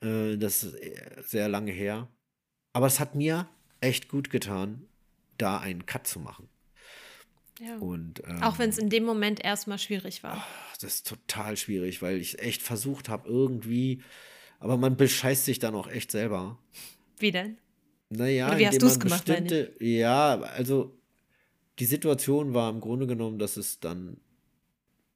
Äh, 0.00 0.36
das 0.36 0.62
ist 0.64 0.74
äh, 0.74 1.22
sehr 1.24 1.48
lange 1.48 1.72
her. 1.72 2.08
Aber 2.72 2.86
es 2.86 3.00
hat 3.00 3.14
mir 3.14 3.48
echt 3.80 4.08
gut 4.08 4.28
getan, 4.30 4.86
da 5.38 5.58
einen 5.58 5.86
Cut 5.86 6.06
zu 6.06 6.20
machen. 6.20 6.48
Ja. 7.58 7.76
Und, 7.78 8.22
ähm, 8.26 8.42
Auch 8.42 8.58
wenn 8.58 8.68
es 8.68 8.76
in 8.76 8.90
dem 8.90 9.04
Moment 9.04 9.42
erstmal 9.42 9.78
schwierig 9.78 10.22
war. 10.22 10.34
ach, 10.46 10.76
das 10.76 10.96
ist 10.96 11.06
total 11.06 11.56
schwierig, 11.56 12.02
weil 12.02 12.18
ich 12.18 12.38
echt 12.38 12.60
versucht 12.60 13.08
habe, 13.08 13.26
irgendwie, 13.28 14.02
aber 14.60 14.76
man 14.76 14.96
bescheißt 14.98 15.46
sich 15.46 15.58
dann 15.58 15.74
auch 15.74 15.88
echt 15.88 16.10
selber. 16.10 16.58
Wie 17.18 17.30
denn? 17.30 17.58
Naja, 18.08 18.48
Oder 18.48 18.58
wie 18.58 18.66
hast 18.68 18.82
du's 18.82 18.92
man 18.98 19.00
gemacht, 19.00 19.24
bestimmte, 19.24 19.74
ja, 19.80 20.40
also 20.40 20.96
die 21.78 21.86
Situation 21.86 22.54
war 22.54 22.70
im 22.70 22.80
Grunde 22.80 23.06
genommen, 23.06 23.38
dass 23.38 23.56
es 23.56 23.80
dann, 23.80 24.20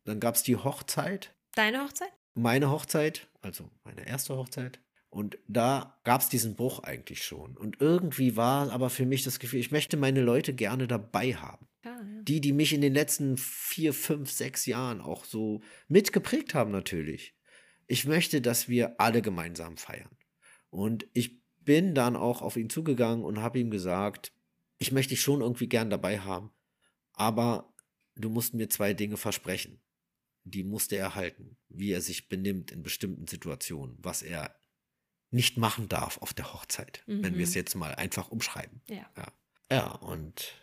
dann 0.04 0.20
gab 0.20 0.34
es 0.34 0.42
die 0.42 0.56
Hochzeit, 0.56 1.34
Deine 1.54 1.84
Hochzeit? 1.84 2.12
meine 2.34 2.70
Hochzeit, 2.70 3.28
also 3.42 3.70
meine 3.84 4.06
erste 4.06 4.36
Hochzeit. 4.36 4.80
Und 5.08 5.38
da 5.48 5.98
gab 6.04 6.20
es 6.20 6.28
diesen 6.28 6.54
Bruch 6.54 6.80
eigentlich 6.80 7.24
schon. 7.24 7.56
Und 7.56 7.80
irgendwie 7.80 8.36
war 8.36 8.70
aber 8.70 8.90
für 8.90 9.06
mich 9.06 9.24
das 9.24 9.40
Gefühl, 9.40 9.58
ich 9.58 9.72
möchte 9.72 9.96
meine 9.96 10.20
Leute 10.20 10.54
gerne 10.54 10.86
dabei 10.86 11.34
haben. 11.34 11.66
Ja, 11.84 11.90
ja. 11.90 12.22
Die, 12.22 12.40
die 12.40 12.52
mich 12.52 12.72
in 12.72 12.80
den 12.80 12.94
letzten 12.94 13.36
vier, 13.36 13.92
fünf, 13.92 14.30
sechs 14.30 14.66
Jahren 14.66 15.00
auch 15.00 15.24
so 15.24 15.62
mitgeprägt 15.88 16.54
haben, 16.54 16.70
natürlich. 16.70 17.34
Ich 17.88 18.04
möchte, 18.04 18.40
dass 18.40 18.68
wir 18.68 19.00
alle 19.00 19.20
gemeinsam 19.20 19.76
feiern. 19.76 20.16
Und 20.68 21.08
ich 21.12 21.39
bin 21.60 21.94
dann 21.94 22.16
auch 22.16 22.42
auf 22.42 22.56
ihn 22.56 22.70
zugegangen 22.70 23.24
und 23.24 23.40
habe 23.40 23.58
ihm 23.58 23.70
gesagt, 23.70 24.32
ich 24.78 24.92
möchte 24.92 25.10
dich 25.10 25.20
schon 25.22 25.40
irgendwie 25.42 25.68
gern 25.68 25.90
dabei 25.90 26.20
haben, 26.20 26.50
aber 27.12 27.72
du 28.16 28.30
musst 28.30 28.54
mir 28.54 28.68
zwei 28.68 28.94
Dinge 28.94 29.16
versprechen. 29.16 29.80
Die 30.44 30.64
musste 30.64 30.96
er 30.96 31.14
halten, 31.14 31.58
wie 31.68 31.92
er 31.92 32.00
sich 32.00 32.28
benimmt 32.28 32.70
in 32.70 32.82
bestimmten 32.82 33.26
Situationen, 33.26 33.98
was 34.00 34.22
er 34.22 34.54
nicht 35.30 35.58
machen 35.58 35.88
darf 35.88 36.18
auf 36.18 36.32
der 36.32 36.52
Hochzeit, 36.54 37.02
wenn 37.06 37.36
wir 37.36 37.44
es 37.44 37.50
Mhm. 37.50 37.56
jetzt 37.56 37.74
mal 37.76 37.94
einfach 37.94 38.30
umschreiben. 38.30 38.80
Ja. 38.88 39.08
Ja. 39.16 39.26
ja, 39.70 39.86
und 39.92 40.54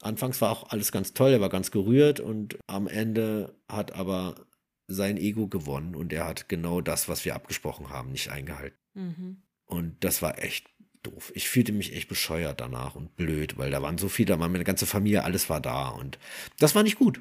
anfangs 0.00 0.40
war 0.40 0.50
auch 0.50 0.70
alles 0.70 0.92
ganz 0.92 1.12
toll, 1.14 1.32
er 1.32 1.40
war 1.40 1.48
ganz 1.50 1.70
gerührt 1.72 2.20
und 2.20 2.58
am 2.68 2.86
Ende 2.86 3.54
hat 3.68 3.92
aber 3.92 4.46
sein 4.86 5.16
Ego 5.16 5.48
gewonnen 5.48 5.94
und 5.94 6.12
er 6.12 6.26
hat 6.26 6.48
genau 6.48 6.80
das, 6.80 7.08
was 7.08 7.24
wir 7.24 7.34
abgesprochen 7.34 7.90
haben, 7.90 8.12
nicht 8.12 8.28
eingehalten. 8.30 8.78
Mhm. 8.94 9.42
Und 9.66 10.02
das 10.04 10.22
war 10.22 10.42
echt 10.42 10.68
doof. 11.02 11.32
Ich 11.34 11.48
fühlte 11.48 11.72
mich 11.72 11.94
echt 11.94 12.08
bescheuert 12.08 12.60
danach 12.60 12.94
und 12.94 13.16
blöd, 13.16 13.58
weil 13.58 13.70
da 13.70 13.82
waren 13.82 13.98
so 13.98 14.08
viele, 14.08 14.28
da 14.34 14.38
war 14.40 14.48
meine 14.48 14.64
ganze 14.64 14.86
Familie, 14.86 15.24
alles 15.24 15.48
war 15.48 15.60
da 15.60 15.88
und 15.88 16.18
das 16.58 16.74
war 16.74 16.82
nicht 16.82 16.96
gut. 16.98 17.20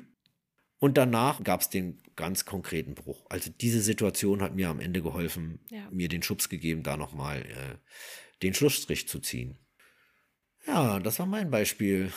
Und 0.79 0.97
danach 0.97 1.43
gab 1.43 1.61
es 1.61 1.69
den 1.69 2.01
ganz 2.15 2.45
konkreten 2.45 2.95
Bruch. 2.95 3.25
Also 3.29 3.51
diese 3.51 3.81
Situation 3.81 4.41
hat 4.41 4.55
mir 4.55 4.69
am 4.69 4.79
Ende 4.79 5.01
geholfen, 5.01 5.59
Ja. 5.69 5.87
mir 5.91 6.09
den 6.09 6.23
Schubs 6.23 6.49
gegeben, 6.49 6.83
da 6.83 6.97
nochmal 6.97 7.41
äh, 7.43 7.77
den 8.41 8.53
Schlussstrich 8.53 9.07
zu 9.07 9.19
ziehen. 9.19 9.57
Ja, 10.65 10.99
das 10.99 11.19
war 11.19 11.25
mein 11.27 11.49
Beispiel. 11.51 12.11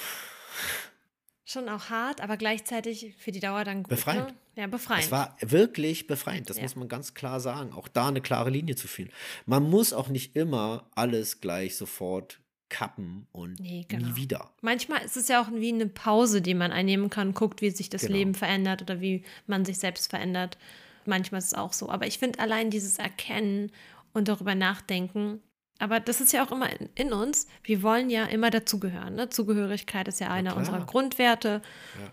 Schon 1.47 1.69
auch 1.69 1.91
hart, 1.91 2.21
aber 2.23 2.37
gleichzeitig 2.39 3.15
für 3.19 3.31
die 3.31 3.41
Dauer 3.41 3.65
dann 3.65 3.83
gut. 3.83 3.91
Befreiend. 3.91 4.29
Ne? 4.29 4.35
Ja, 4.57 4.67
befreiend. 4.67 5.05
Es 5.05 5.11
war 5.11 5.37
wirklich 5.41 6.07
befreiend, 6.07 6.49
das 6.49 6.57
Ja. 6.57 6.63
muss 6.63 6.75
man 6.77 6.89
ganz 6.89 7.13
klar 7.15 7.39
sagen. 7.41 7.73
Auch 7.73 7.89
da 7.89 8.09
eine 8.09 8.21
klare 8.23 8.49
Linie 8.51 8.77
zu 8.77 8.89
führen. 8.89 9.11
Man 9.45 9.69
muss 9.69 9.93
auch 9.93 10.09
nicht 10.09 10.37
immer 10.37 10.89
alles 10.95 11.41
gleich 11.41 11.77
sofort 11.77 12.41
kappen 12.71 13.27
und 13.33 13.61
Nee, 13.61 13.85
genau. 13.89 14.09
nie 14.09 14.17
wieder. 14.17 14.51
Manchmal 14.63 15.03
ist 15.05 15.17
es 15.19 15.29
ja 15.29 15.43
auch 15.43 15.49
wie 15.53 15.73
eine 15.73 15.87
Pause, 15.87 16.41
die 16.41 16.55
man 16.55 16.73
einnehmen 16.73 17.11
kann, 17.11 17.35
guckt, 17.35 17.61
wie 17.61 17.71
sich 17.71 17.91
das 17.91 18.03
Genau. 18.03 18.15
Leben 18.15 18.35
verändert 18.35 18.81
oder 18.83 19.01
wie 19.01 19.23
man 19.47 19.65
sich 19.65 19.79
selbst 19.79 20.09
verändert. 20.11 20.57
Manchmal 21.05 21.41
ist 21.41 21.49
es 21.49 21.55
auch 21.55 21.73
so. 21.75 21.91
Aber 21.91 22.07
ich 22.07 22.19
finde 22.19 22.39
allein 22.39 22.71
dieses 22.71 22.99
Erkennen 22.99 23.71
und 24.15 24.29
darüber 24.29 24.55
nachdenken, 24.55 25.41
aber 25.85 26.01
das 26.01 26.21
ist 26.21 26.33
ja 26.33 26.45
auch 26.45 26.51
immer 26.53 26.69
in, 26.81 26.89
in 26.95 27.13
uns. 27.13 27.47
Wir 27.63 27.83
wollen 27.83 28.11
ja 28.11 28.25
immer 28.27 28.51
dazugehören. 28.51 29.15
Ne? 29.15 29.29
Zugehörigkeit 29.29 30.09
ist 30.09 30.21
ja 30.21 30.29
einer 30.31 30.51
klar. 30.51 30.59
unserer 30.59 30.85
Grundwerte. 30.87 31.63
Ja. 32.01 32.13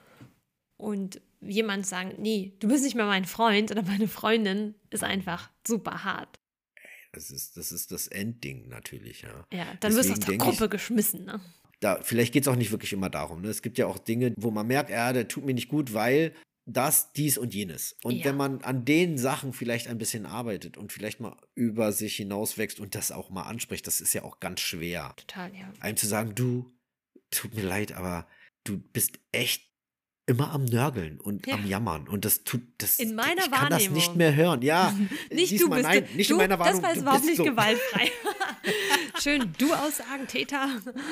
Und 0.77 1.21
jemand 1.41 1.85
sagen, 1.87 2.15
nee, 2.17 2.53
du 2.59 2.67
bist 2.67 2.83
nicht 2.83 2.95
mehr 2.95 3.05
mein 3.05 3.25
Freund 3.25 3.71
oder 3.71 3.81
meine 3.83 4.07
Freundin, 4.07 4.75
ist 4.89 5.03
einfach 5.03 5.49
super 5.65 6.03
hart. 6.03 6.37
Das 7.13 7.29
ist, 7.31 7.57
das 7.57 7.71
ist 7.71 7.91
das 7.91 8.07
Endding 8.07 8.69
natürlich, 8.69 9.21
ja. 9.23 9.45
Ja, 9.51 9.65
dann 9.79 9.95
wirst 9.95 10.09
du 10.09 10.13
aus 10.13 10.19
der 10.19 10.29
denke 10.29 10.45
ich- 10.45 10.51
Gruppe 10.57 10.69
geschmissen. 10.69 11.25
Ne? 11.25 11.41
Da, 11.79 12.00
vielleicht 12.01 12.31
geht 12.31 12.43
es 12.43 12.48
auch 12.48 12.55
nicht 12.55 12.72
wirklich 12.72 12.93
immer 12.93 13.09
darum. 13.09 13.41
Ne? 13.41 13.50
Es 13.50 13.61
gibt 13.63 13.77
ja 13.79 13.87
auch 13.87 13.98
Dinge, 13.98 14.33
wo 14.37 14.51
man 14.51 14.67
merkt, 14.67 14.91
ja, 14.91 15.11
der 15.13 15.27
tut 15.27 15.43
mir 15.46 15.53
nicht 15.53 15.67
gut, 15.67 15.93
weil 15.93 16.33
das, 16.74 17.12
dies 17.14 17.38
und 17.38 17.53
jenes. 17.53 17.96
Und 18.03 18.16
Ja. 18.16 18.25
wenn 18.25 18.38
man 18.38 18.62
an 18.64 18.86
den 18.86 19.18
Sachen 19.18 19.53
vielleicht 19.53 19.88
ein 19.88 19.98
bisschen 19.98 20.25
arbeitet 20.25 20.77
und 20.77 20.92
vielleicht 20.92 21.20
mal 21.20 21.36
über 21.55 21.92
sich 21.92 22.16
hinauswächst 22.16 22.79
und 22.79 22.96
das 22.96 23.12
auch 23.12 23.29
mal 23.29 23.44
anspricht, 23.44 23.86
das 23.88 24.01
ist 24.01 24.14
ja 24.14 24.24
auch 24.24 24.40
ganz 24.40 24.60
schwer. 24.62 25.14
Total, 25.18 25.51
ja. 25.55 25.72
einem 25.79 25.98
zu 25.98 26.07
sagen, 26.07 26.34
du, 26.36 26.72
tut 27.31 27.53
mir 27.55 27.64
leid, 27.64 27.92
aber 27.94 28.27
du 28.64 28.77
bist 28.77 29.20
echt 29.31 29.64
immer 30.27 30.51
am 30.51 30.66
Nörgeln 30.66 31.20
und 31.20 31.48
Ja. 31.48 31.55
am 31.55 31.66
Jammern 31.68 32.07
und 32.07 32.24
das 32.25 32.44
tut 32.44 32.62
das 32.77 33.00
In 33.00 33.16
meiner 33.16 33.44
ich 33.46 33.51
kann 33.51 33.70
das 33.70 33.79
nicht 33.90 33.92
Wahrnehmung. 33.92 34.18
mehr 34.18 34.36
hören. 34.36 34.62
Ja, 34.62 34.96
Nicht 35.31 35.51
diesmal 35.51 35.81
du 35.84 35.90
bist 35.90 36.01
nein, 36.07 36.16
nicht 36.18 36.29
du, 36.29 36.34
in 36.36 36.38
meiner 36.38 36.60
Wahrnehmung. 36.60 36.81
Das 36.81 36.90
war 36.90 36.94
jetzt 36.94 37.01
überhaupt 37.01 37.25
nicht 37.25 37.38
so. 37.38 37.44
gewaltfrei. 37.44 38.12
Schön, 39.20 39.53
du 39.57 39.74
Aussagen, 39.74 40.27
Täter. 40.27 40.68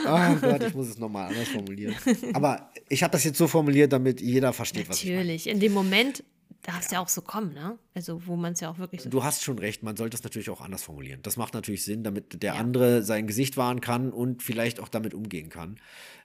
Oh 0.05 0.35
Gott, 0.41 0.63
ich 0.63 0.73
muss 0.73 0.87
es 0.87 0.97
nochmal 0.97 1.29
anders 1.29 1.49
formulieren. 1.49 1.95
Aber 2.33 2.71
ich 2.89 3.03
habe 3.03 3.11
das 3.11 3.23
jetzt 3.23 3.37
so 3.37 3.47
formuliert, 3.47 3.93
damit 3.93 4.21
jeder 4.21 4.53
versteht, 4.53 4.89
was 4.89 4.97
ich 4.97 5.05
meine. 5.05 5.17
Natürlich, 5.17 5.47
in 5.47 5.59
dem 5.59 5.73
Moment 5.73 6.23
darf 6.63 6.85
es 6.85 6.91
ja. 6.91 6.99
auch 6.99 7.07
so 7.07 7.21
kommen, 7.21 7.53
ne? 7.53 7.77
Also, 7.93 8.25
wo 8.27 8.35
man 8.35 8.53
es 8.53 8.59
ja 8.59 8.69
auch 8.69 8.77
wirklich 8.79 9.01
so. 9.01 9.09
Du 9.09 9.23
hast 9.23 9.43
schon 9.43 9.59
recht, 9.59 9.83
man 9.83 9.95
sollte 9.95 10.17
es 10.17 10.23
natürlich 10.23 10.49
auch 10.49 10.61
anders 10.61 10.83
formulieren. 10.83 11.21
Das 11.21 11.37
macht 11.37 11.53
natürlich 11.53 11.83
Sinn, 11.83 12.03
damit 12.03 12.41
der 12.43 12.55
Ja. 12.55 12.59
andere 12.59 13.03
sein 13.03 13.27
Gesicht 13.27 13.57
wahren 13.57 13.81
kann 13.81 14.11
und 14.11 14.43
vielleicht 14.43 14.79
auch 14.79 14.89
damit 14.89 15.13
umgehen 15.13 15.49
kann. 15.49 15.79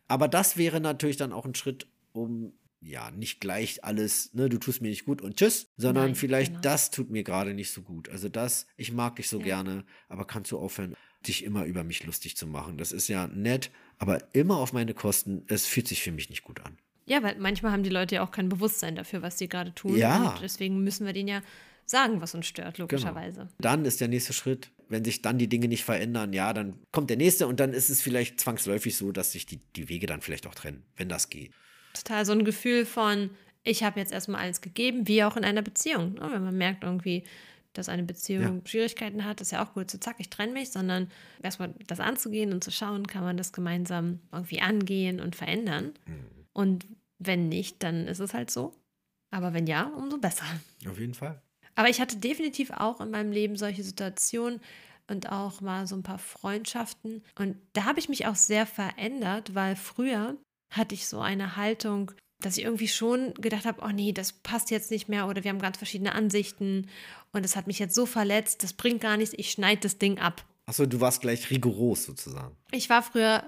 Aber 0.09 0.29
das 0.29 0.57
wäre 0.57 0.81
natürlich 0.81 1.16
dann 1.16 1.33
auch 1.33 1.44
ein 1.44 1.55
Schritt, 1.55 1.87
um 2.12 2.53
ja 2.85 3.11
nicht 3.11 3.40
gleich 3.40 3.85
alles, 3.85 4.33
ne, 4.35 4.49
du 4.49 4.59
tust 4.59 4.83
mir 4.83 4.88
nicht 4.88 5.05
gut 5.05 5.23
und 5.23 5.37
tschüss, 5.37 5.68
sondern 5.77 6.07
Nein, 6.07 6.14
vielleicht 6.14 6.51
genau. 6.53 6.61
das 6.62 6.90
tut 6.90 7.11
mir 7.11 7.25
gerade 7.25 7.55
nicht 7.55 7.70
so 7.73 7.83
gut. 7.83 8.09
Also 8.09 8.29
das, 8.29 8.66
ich 8.77 8.92
mag 8.92 9.16
dich 9.16 9.29
so 9.29 9.38
Ja. 9.38 9.44
gerne, 9.44 9.85
aber 10.09 10.27
kannst 10.27 10.53
du 10.53 10.59
aufhören, 10.59 10.94
dich 11.27 11.44
immer 11.44 11.64
über 11.64 11.85
mich 11.85 12.05
lustig 12.05 12.37
zu 12.37 12.47
machen. 12.47 12.77
Das 12.77 12.92
ist 12.92 13.09
ja 13.09 13.27
nett, 13.29 13.70
aber 13.99 14.35
immer 14.35 14.59
auf 14.59 14.73
meine 14.73 14.92
Kosten. 14.94 15.42
Es 15.49 15.66
fühlt 15.66 15.88
sich 15.88 16.03
für 16.03 16.12
mich 16.12 16.29
nicht 16.29 16.42
gut 16.42 16.61
an. 16.61 16.77
Ja, 17.07 17.23
weil 17.23 17.37
manchmal 17.38 17.73
haben 17.73 17.83
die 17.83 17.90
Leute 17.90 18.16
ja 18.16 18.25
auch 18.25 18.31
kein 18.31 18.49
Bewusstsein 18.49 18.97
dafür, 18.97 19.23
was 19.23 19.38
sie 19.38 19.49
gerade 19.49 19.75
tun. 19.75 19.97
Ja. 19.97 20.33
Und 20.33 20.42
deswegen 20.42 20.83
müssen 20.85 21.07
wir 21.07 21.12
denen 21.12 21.29
ja 21.29 21.42
sagen, 21.87 22.20
was 22.20 22.35
uns 22.35 22.47
stört, 22.47 22.79
logischerweise. 22.79 23.49
Dann 23.59 23.85
ist 23.85 24.01
der 24.01 24.09
nächste 24.09 24.33
Schritt, 24.33 24.70
wenn 24.88 25.05
sich 25.05 25.23
dann 25.23 25.38
die 25.38 25.49
Dinge 25.49 25.68
nicht 25.68 25.85
verändern, 25.85 26.33
ja, 26.33 26.53
dann 26.53 26.79
kommt 26.92 27.11
der 27.11 27.16
nächste 27.18 27.47
und 27.47 27.61
dann 27.61 27.73
ist 27.73 27.90
es 27.90 28.01
vielleicht 28.01 28.40
zwangsläufig 28.40 28.97
so, 28.97 29.12
dass 29.12 29.33
sich 29.33 29.44
die, 29.47 29.59
die 29.77 29.88
Wege 29.88 30.07
dann 30.07 30.20
vielleicht 30.23 30.47
auch 30.47 30.55
trennen, 30.55 30.83
wenn 30.97 31.09
das 31.09 31.29
geht. 31.29 31.53
Total 31.94 32.26
so 32.26 32.33
ein 32.33 32.44
Gefühl 32.44 32.85
von, 32.85 33.30
ich 33.62 33.83
habe 33.83 33.98
jetzt 33.98 34.12
erstmal 34.12 34.42
alles 34.42 34.61
gegeben, 34.61 35.09
wie 35.09 35.24
auch 35.24 35.37
in 35.37 35.44
einer 35.44 35.62
Beziehung. 35.62 36.14
Ne? 36.14 36.28
Wenn 36.30 36.44
man 36.44 36.57
merkt 36.57 36.85
irgendwie, 36.85 37.24
dass 37.72 37.88
eine 37.88 38.04
Beziehung 38.04 38.62
Schwierigkeiten 38.66 39.24
hat, 39.24 39.40
ist 39.40 39.52
ja 39.52 39.64
auch 39.64 39.74
gut, 39.74 39.90
so 39.90 39.98
zack, 39.98 40.16
ich 40.18 40.30
trenne 40.30 40.52
mich, 40.52 40.70
sondern 40.70 41.11
erstmal 41.42 41.74
das 41.87 41.98
anzugehen 41.98 42.52
und 42.52 42.62
zu 42.62 42.70
schauen, 42.70 43.07
kann 43.07 43.24
man 43.24 43.37
das 43.37 43.52
gemeinsam 43.52 44.20
irgendwie 44.30 44.61
angehen 44.61 45.20
und 45.20 45.35
verändern. 45.35 45.92
Und 46.52 46.87
wenn 47.18 47.48
nicht, 47.48 47.83
dann 47.83 48.07
ist 48.07 48.20
es 48.20 48.35
halt 48.35 48.50
so. 48.50 48.74
Aber 49.30 49.54
wenn 49.54 49.66
ja, 49.66 49.85
umso 49.96 50.18
besser. 50.18 50.44
Auf 50.88 50.98
jeden 51.00 51.14
Fall. 51.14 51.42
Aber 51.74 51.88
ich 51.88 52.00
hatte 52.00 52.16
definitiv 52.16 52.70
auch 52.70 53.00
in 53.00 53.11
meinem 53.11 53.33
Leben 53.33 53.57
solche 53.57 53.83
Situationen 53.83 54.61
und 55.09 55.33
auch 55.33 55.61
mal 55.61 55.87
so 55.87 55.96
ein 55.96 56.04
paar 56.04 56.20
Freundschaften. 56.20 57.24
Und 57.37 57.57
da 57.72 57.85
habe 57.85 57.98
ich 57.98 58.09
mich 58.09 58.26
auch 58.26 58.37
sehr 58.37 58.66
verändert, 58.66 59.54
weil 59.54 59.74
früher 59.74 60.37
hatte 60.76 60.94
ich 60.94 61.06
so 61.06 61.20
eine 61.20 61.56
Haltung, 61.56 62.12
dass 62.40 62.58
ich 62.58 62.64
irgendwie 62.64 62.88
schon 62.88 63.32
gedacht 63.34 63.64
habe, 63.64 63.82
oh 63.84 63.90
nee, 63.90 64.12
das 64.12 64.32
passt 64.32 64.70
jetzt 64.70 64.90
nicht 64.90 65.08
mehr 65.08 65.28
oder 65.28 65.44
wir 65.44 65.50
haben 65.50 65.60
ganz 65.60 65.78
verschiedene 65.78 66.14
Ansichten 66.14 66.88
und 67.32 67.44
es 67.44 67.56
hat 67.56 67.66
mich 67.66 67.78
jetzt 67.78 67.94
so 67.94 68.06
verletzt, 68.06 68.62
das 68.62 68.72
bringt 68.72 69.00
gar 69.00 69.16
nichts, 69.16 69.34
ich 69.37 69.50
schneide 69.50 69.80
das 69.82 69.98
Ding 69.98 70.18
ab. 70.18 70.44
Achso, 70.66 70.87
du 70.87 71.00
warst 71.00 71.20
gleich 71.20 71.50
rigoros 71.50 72.04
sozusagen. 72.04 72.56
Ich 72.70 72.88
war 72.90 73.02
früher 73.02 73.44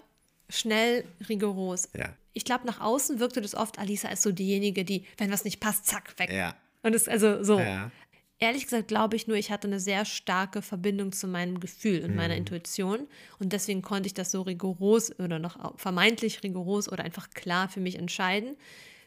schnell 0.48 1.04
rigoros. 1.28 1.88
Ja. 1.96 2.14
Ich 2.32 2.44
glaube, 2.44 2.66
nach 2.66 2.80
außen 2.80 3.18
wirkte 3.18 3.40
das 3.40 3.54
oft, 3.54 3.78
Alisa 3.78 4.08
ist 4.08 4.22
so 4.22 4.32
diejenige, 4.32 4.84
die, 4.84 5.04
wenn 5.16 5.30
was 5.30 5.44
nicht 5.44 5.60
passt, 5.60 5.86
zack, 5.86 6.18
weg. 6.18 6.30
Ja. 6.30 6.54
Und 6.82 6.94
es 6.94 7.08
also 7.08 7.42
so. 7.42 7.58
Ja. 7.58 7.90
Ehrlich 8.38 8.64
gesagt 8.64 8.88
glaube 8.88 9.16
ich 9.16 9.26
nur, 9.26 9.36
ich 9.36 9.50
hatte 9.50 9.66
eine 9.66 9.80
sehr 9.80 10.04
starke 10.04 10.60
Verbindung 10.60 11.12
zu 11.12 11.26
meinem 11.26 11.58
Gefühl 11.58 12.04
und 12.04 12.14
meiner 12.14 12.36
Intuition. 12.36 13.08
Und 13.38 13.52
deswegen 13.52 13.80
konnte 13.80 14.06
ich 14.06 14.14
das 14.14 14.30
so 14.30 14.42
rigoros 14.42 15.18
oder 15.18 15.38
noch 15.38 15.78
vermeintlich 15.78 16.42
rigoros 16.42 16.90
oder 16.90 17.04
einfach 17.04 17.30
klar 17.30 17.68
für 17.68 17.80
mich 17.80 17.98
entscheiden. 17.98 18.56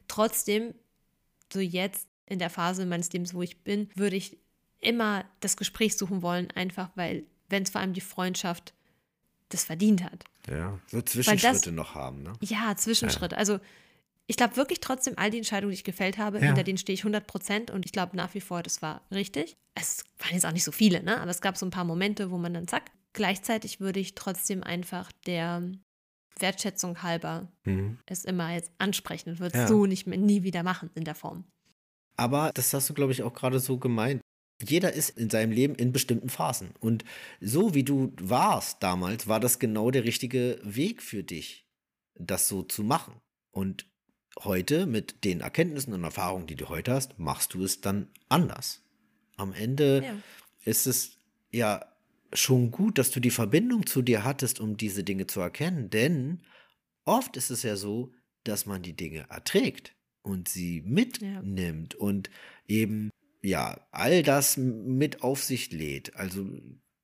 Trotzdem, 0.07 0.73
so 1.53 1.59
jetzt 1.59 2.07
in 2.25 2.39
der 2.39 2.49
Phase 2.49 2.85
meines 2.85 3.11
Lebens, 3.11 3.33
wo 3.35 3.43
ich 3.43 3.63
bin, 3.63 3.89
würde 3.95 4.15
ich 4.15 4.37
immer 4.79 5.25
das 5.41 5.57
Gespräch 5.57 5.97
suchen 5.97 6.21
wollen, 6.21 6.49
einfach 6.51 6.89
weil, 6.95 7.23
wenn 7.49 7.63
es 7.63 7.69
vor 7.69 7.81
allem 7.81 7.93
die 7.93 8.01
Freundschaft 8.01 8.73
das 9.49 9.63
verdient 9.63 10.03
hat. 10.03 10.25
Ja. 10.47 10.79
So 10.87 11.01
Zwischenschritte 11.01 11.71
noch 11.71 11.95
haben, 11.95 12.23
ne? 12.23 12.33
Ja, 12.41 12.75
Zwischenschritte. 12.75 13.37
Also 13.37 13.59
ich 14.29 14.37
glaube 14.37 14.57
wirklich 14.57 14.79
trotzdem, 14.79 15.15
all 15.17 15.31
die 15.31 15.37
Entscheidungen, 15.37 15.71
die 15.71 15.77
ich 15.77 15.83
gefällt 15.83 16.19
habe, 16.19 16.37
Ja. 16.37 16.45
hinter 16.45 16.63
denen 16.63 16.77
stehe 16.77 16.93
ich 16.93 17.03
100 17.03 17.25
Prozent 17.25 17.71
und 17.71 17.83
ich 17.83 17.91
glaube 17.91 18.15
nach 18.15 18.35
wie 18.35 18.41
vor, 18.41 18.61
das 18.61 18.79
war 18.83 19.01
richtig. 19.11 19.57
Es 19.73 20.03
waren 20.19 20.33
jetzt 20.33 20.45
auch 20.45 20.51
nicht 20.51 20.63
so 20.63 20.71
viele, 20.71 21.01
ne? 21.01 21.19
aber 21.19 21.31
es 21.31 21.41
gab 21.41 21.57
so 21.57 21.65
ein 21.65 21.71
paar 21.71 21.83
Momente, 21.83 22.29
wo 22.29 22.37
man 22.37 22.53
dann 22.53 22.67
zack. 22.67 22.91
Gleichzeitig 23.13 23.79
würde 23.79 23.99
ich 23.99 24.13
trotzdem 24.13 24.63
einfach 24.63 25.11
der 25.25 25.63
Wertschätzung 26.37 27.01
halber 27.01 27.51
mhm. 27.65 27.97
es 28.05 28.23
immer 28.23 28.53
jetzt 28.53 28.71
ansprechen 28.77 29.31
und 29.31 29.39
wird 29.39 29.55
es 29.55 29.61
ja. 29.61 29.67
so 29.67 29.87
nicht 29.87 30.05
mehr, 30.05 30.19
nie 30.19 30.43
wieder 30.43 30.61
machen 30.61 30.91
in 30.93 31.05
der 31.05 31.15
Form. 31.15 31.45
Aber 32.15 32.51
das 32.53 32.71
hast 32.71 32.87
du, 32.87 32.93
glaube 32.93 33.11
ich, 33.11 33.23
auch 33.23 33.33
gerade 33.33 33.59
so 33.59 33.79
gemeint. 33.79 34.21
Jeder 34.61 34.93
ist 34.93 35.17
in 35.17 35.31
seinem 35.31 35.51
Leben 35.51 35.73
in 35.73 35.91
bestimmten 35.91 36.29
Phasen. 36.29 36.75
Und 36.79 37.03
so 37.41 37.73
wie 37.73 37.83
du 37.83 38.13
warst 38.21 38.83
damals, 38.83 39.27
war 39.27 39.39
das 39.39 39.57
genau 39.57 39.89
der 39.89 40.03
richtige 40.03 40.59
Weg 40.61 41.01
für 41.01 41.23
dich, 41.23 41.65
das 42.13 42.47
so 42.47 42.61
zu 42.61 42.83
machen. 42.83 43.15
Und 43.51 43.89
heute, 44.39 44.85
mit 44.85 45.23
den 45.23 45.41
Erkenntnissen 45.41 45.93
und 45.93 46.03
Erfahrungen, 46.03 46.47
die 46.47 46.55
du 46.55 46.69
heute 46.69 46.93
hast, 46.93 47.19
machst 47.19 47.53
du 47.53 47.63
es 47.63 47.81
dann 47.81 48.07
anders. 48.29 48.81
Am 49.37 49.53
Ende 49.53 50.03
ja. 50.03 50.15
ist 50.65 50.87
es 50.87 51.17
ja 51.51 51.85
schon 52.33 52.71
gut, 52.71 52.97
dass 52.97 53.11
du 53.11 53.19
die 53.19 53.31
Verbindung 53.31 53.85
zu 53.85 54.01
dir 54.01 54.23
hattest, 54.23 54.59
um 54.59 54.77
diese 54.77 55.03
Dinge 55.03 55.27
zu 55.27 55.39
erkennen. 55.39 55.89
Denn 55.89 56.41
oft 57.05 57.37
ist 57.37 57.49
es 57.49 57.63
ja 57.63 57.75
so, 57.75 58.13
dass 58.43 58.65
man 58.65 58.81
die 58.81 58.95
Dinge 58.95 59.25
erträgt 59.29 59.93
und 60.21 60.47
sie 60.47 60.81
mitnimmt 60.81 61.93
ja. 61.93 61.99
und 61.99 62.29
eben 62.67 63.09
ja 63.41 63.79
all 63.91 64.23
das 64.23 64.57
mit 64.57 65.23
auf 65.23 65.43
sich 65.43 65.71
lädt. 65.71 66.15
Also 66.15 66.47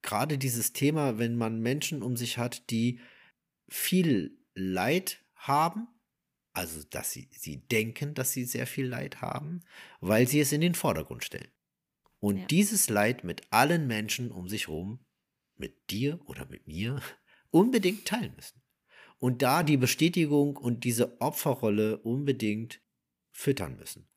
gerade 0.01 0.37
dieses 0.37 0.73
Thema, 0.73 1.17
wenn 1.17 1.37
man 1.37 1.61
Menschen 1.61 2.01
um 2.01 2.15
sich 2.15 2.37
hat, 2.37 2.69
die 2.69 2.99
viel 3.67 4.37
Leid 4.53 5.21
haben, 5.35 5.87
also 6.55 6.81
dass 6.89 7.11
sie, 7.11 7.27
sie 7.31 7.57
denken, 7.57 8.13
dass 8.13 8.31
sie 8.31 8.45
sehr 8.45 8.65
viel 8.65 8.87
Leid 8.87 9.21
haben, 9.21 9.61
weil 9.99 10.27
sie 10.27 10.39
es 10.39 10.51
in 10.51 10.61
den 10.61 10.75
Vordergrund 10.75 11.23
stellen. 11.23 11.51
Und 12.19 12.37
ja. 12.37 12.45
dieses 12.45 12.89
Leid 12.89 13.23
mit 13.23 13.41
allen 13.51 13.87
Menschen 13.87 14.31
um 14.31 14.47
sich 14.47 14.67
herum, 14.67 14.99
mit 15.57 15.89
dir 15.91 16.19
oder 16.25 16.45
mit 16.47 16.67
mir, 16.67 17.01
unbedingt 17.51 18.05
teilen 18.05 18.33
müssen. 18.35 18.61
Und 19.19 19.41
da 19.41 19.63
die 19.63 19.77
Bestätigung 19.77 20.57
und 20.57 20.83
diese 20.83 21.19
Opferrolle 21.21 21.97
unbedingt 21.99 22.81
füttern 23.31 23.75
müssen. 23.77 24.07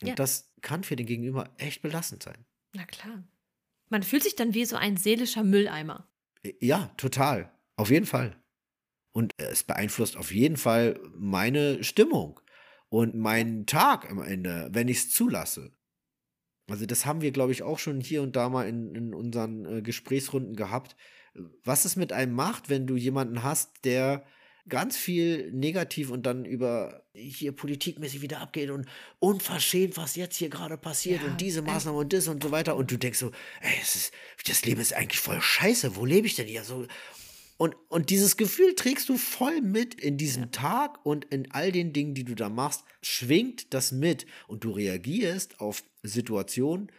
Und 0.00 0.08
ja. 0.08 0.14
das 0.14 0.52
kann 0.60 0.84
für 0.84 0.96
den 0.96 1.06
Gegenüber 1.06 1.54
echt 1.58 1.82
belastend 1.82 2.22
sein. 2.22 2.44
Na 2.74 2.84
klar. 2.84 3.24
Man 3.88 4.02
fühlt 4.02 4.22
sich 4.22 4.36
dann 4.36 4.54
wie 4.54 4.64
so 4.64 4.76
ein 4.76 4.96
seelischer 4.96 5.44
Mülleimer. 5.44 6.06
Ja, 6.60 6.86
total. 6.96 7.52
Auf 7.76 7.90
jeden 7.90 8.06
Fall. 8.06 8.36
Und 9.12 9.34
es 9.38 9.64
beeinflusst 9.64 10.16
auf 10.16 10.32
jeden 10.32 10.56
Fall 10.56 11.00
meine 11.16 11.82
Stimmung 11.82 12.40
und 12.88 13.14
meinen 13.14 13.66
Tag 13.66 14.10
am 14.10 14.22
Ende, 14.22 14.68
wenn 14.72 14.88
ich 14.88 14.98
es 14.98 15.10
zulasse. 15.10 15.72
Also 16.68 16.86
das 16.86 17.06
haben 17.06 17.22
wir, 17.22 17.32
glaube 17.32 17.52
ich, 17.52 17.62
auch 17.62 17.78
schon 17.78 18.00
hier 18.00 18.22
und 18.22 18.36
da 18.36 18.48
mal 18.48 18.68
in, 18.68 18.94
in 18.94 19.14
unseren 19.14 19.64
äh, 19.64 19.82
Gesprächsrunden 19.82 20.54
gehabt. 20.54 20.96
Was 21.64 21.84
es 21.84 21.96
mit 21.96 22.12
einem 22.12 22.34
macht, 22.34 22.68
wenn 22.68 22.86
du 22.86 22.96
jemanden 22.96 23.42
hast, 23.42 23.84
der 23.84 24.24
ganz 24.68 24.96
viel 24.96 25.50
negativ 25.52 26.10
und 26.10 26.26
dann 26.26 26.44
über 26.44 27.06
hier 27.14 27.52
politikmäßig 27.52 28.20
wieder 28.20 28.40
abgeht 28.40 28.70
und 28.70 28.86
unverschämt, 29.18 29.96
was 29.96 30.16
jetzt 30.16 30.36
hier 30.36 30.50
gerade 30.50 30.76
passiert 30.76 31.22
ja, 31.22 31.28
und 31.28 31.40
diese 31.40 31.62
Maßnahme 31.62 31.98
und 31.98 32.12
das 32.12 32.28
und 32.28 32.42
so 32.42 32.50
weiter. 32.50 32.76
Und 32.76 32.90
du 32.90 32.98
denkst 32.98 33.18
so, 33.18 33.30
ey, 33.60 33.72
ist, 33.80 34.12
das 34.46 34.64
Leben 34.64 34.80
ist 34.80 34.92
eigentlich 34.92 35.20
voll 35.20 35.40
scheiße, 35.40 35.96
wo 35.96 36.04
lebe 36.04 36.26
ich 36.26 36.34
denn 36.34 36.46
hier? 36.46 36.64
So, 36.64 36.86
und, 37.58 37.74
und 37.88 38.10
dieses 38.10 38.36
Gefühl 38.36 38.74
trägst 38.76 39.08
du 39.08 39.16
voll 39.16 39.60
mit 39.60 39.94
in 39.94 40.16
diesem 40.16 40.44
ja. 40.44 40.48
Tag 40.50 41.04
und 41.04 41.24
in 41.26 41.50
all 41.50 41.72
den 41.72 41.92
Dingen, 41.92 42.14
die 42.14 42.24
du 42.24 42.36
da 42.36 42.48
machst, 42.48 42.84
schwingt 43.02 43.74
das 43.74 43.90
mit 43.90 44.26
und 44.46 44.62
du 44.62 44.70
reagierst 44.70 45.60
auf 45.60 45.82
Situationen 46.04 46.92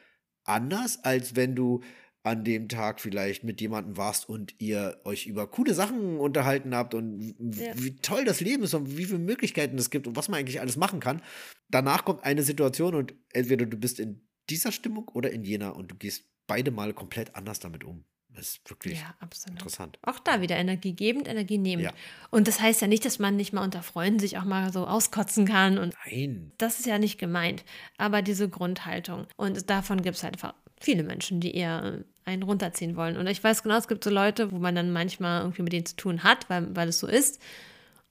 anders, 0.43 1.03
als 1.03 1.37
wenn 1.37 1.55
du 1.55 1.81
an 2.23 2.43
dem 2.43 2.67
Tag 2.67 2.99
vielleicht 2.99 3.45
mit 3.45 3.61
jemandem 3.61 3.95
warst 3.95 4.27
und 4.27 4.53
ihr 4.59 4.99
euch 5.05 5.27
über 5.27 5.49
coole 5.49 5.73
Sachen 5.73 6.19
unterhalten 6.19 6.75
habt 6.75 6.93
und 6.93 7.35
ja. 7.55 7.71
wie 7.75 7.95
toll 7.95 8.25
das 8.25 8.41
Leben 8.41 8.63
ist 8.63 8.73
und 8.73 8.97
wie 8.97 9.05
viele 9.05 9.19
Möglichkeiten 9.19 9.77
es 9.77 9.89
gibt 9.89 10.07
und 10.07 10.17
was 10.17 10.27
man 10.27 10.41
eigentlich 10.41 10.59
alles 10.59 10.75
machen 10.75 10.99
kann. 10.99 11.21
Danach 11.69 12.03
kommt 12.03 12.25
eine 12.25 12.43
Situation 12.43 12.95
und 12.95 13.13
entweder 13.31 13.65
du 13.65 13.77
bist 13.77 14.01
in 14.01 14.27
dieser 14.49 14.73
Stimmung 14.73 15.07
oder 15.07 15.31
in 15.31 15.45
jener 15.45 15.77
und 15.77 15.89
du 15.91 15.95
gehst 15.95 16.25
beide 16.47 16.71
Mal 16.71 16.93
komplett 16.93 17.35
anders 17.35 17.59
damit 17.59 17.85
um. 17.85 18.03
Das 18.35 18.49
ist 18.49 18.69
wirklich 18.69 18.99
ja, 18.99 19.15
interessant. 19.49 19.97
Auch 20.03 20.19
da 20.19 20.41
wieder 20.41 20.55
Energie 20.55 20.93
gebend, 20.93 21.27
Energie 21.27 21.57
nehmend. 21.57 21.85
Ja. 21.87 21.93
Und 22.29 22.47
das 22.47 22.61
heißt 22.61 22.81
ja 22.81 22.87
nicht, 22.87 23.03
dass 23.03 23.19
man 23.19 23.35
nicht 23.35 23.53
mal 23.53 23.63
unter 23.63 23.81
Freunden 23.81 24.19
sich 24.19 24.37
auch 24.37 24.45
mal 24.45 24.71
so 24.71 24.85
auskotzen 24.85 25.45
kann. 25.45 25.77
Und 25.77 25.95
Nein. 26.05 26.51
Das 26.57 26.79
ist 26.79 26.85
ja 26.85 26.99
nicht 26.99 27.17
gemeint. 27.17 27.63
Aber 27.97 28.21
diese 28.21 28.47
Grundhaltung. 28.47 29.27
Und 29.35 29.69
davon 29.69 30.01
gibt 30.01 30.17
es 30.17 30.23
halt 30.23 30.35
einfach 30.35 30.53
viele 30.79 31.03
Menschen, 31.03 31.41
die 31.41 31.55
eher 31.55 32.03
einen 32.23 32.43
runterziehen 32.43 32.95
wollen. 32.95 33.17
Und 33.17 33.27
ich 33.27 33.43
weiß 33.43 33.63
genau, 33.63 33.77
es 33.77 33.87
gibt 33.87 34.03
so 34.03 34.09
Leute, 34.09 34.51
wo 34.51 34.59
man 34.59 34.75
dann 34.75 34.93
manchmal 34.93 35.41
irgendwie 35.41 35.63
mit 35.63 35.73
denen 35.73 35.85
zu 35.85 35.95
tun 35.95 36.23
hat, 36.23 36.49
weil, 36.49 36.75
weil 36.75 36.89
es 36.89 36.99
so 36.99 37.07
ist. 37.07 37.41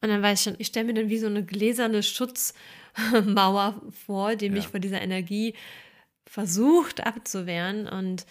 Und 0.01 0.09
dann 0.11 0.23
weiß 0.23 0.41
ich 0.41 0.45
schon, 0.45 0.57
ich 0.59 0.67
stelle 0.69 0.87
mir 0.87 0.95
dann 0.95 1.09
wie 1.09 1.19
so 1.19 1.27
eine 1.27 1.45
gläserne 1.45 2.03
Schutzmauer 2.03 3.81
vor, 4.07 4.37
die 4.37 4.47
ja. 4.47 4.53
mich 4.53 4.69
vor 4.69 4.81
dieser 4.81 5.01
Energie 5.01 5.55
versucht 6.27 7.07
abzuwehren. 7.07 7.89
Und 7.89 8.27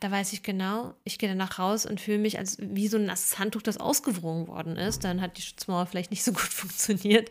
da 0.00 0.10
weiß 0.10 0.32
ich 0.32 0.42
genau, 0.42 0.94
ich 1.04 1.18
gehe 1.18 1.28
danach 1.28 1.58
raus 1.58 1.86
und 1.86 2.00
fühle 2.00 2.18
mich 2.18 2.38
als 2.38 2.58
wie 2.60 2.88
so 2.88 2.96
ein 2.96 3.04
nasses 3.04 3.38
Handtuch, 3.38 3.62
das 3.62 3.78
ausgewrungen 3.78 4.48
worden 4.48 4.76
ist. 4.76 5.04
Dann 5.04 5.20
hat 5.20 5.38
die 5.38 5.42
Schutzmauer 5.42 5.86
vielleicht 5.86 6.10
nicht 6.10 6.24
so 6.24 6.32
gut 6.32 6.40
funktioniert. 6.42 7.30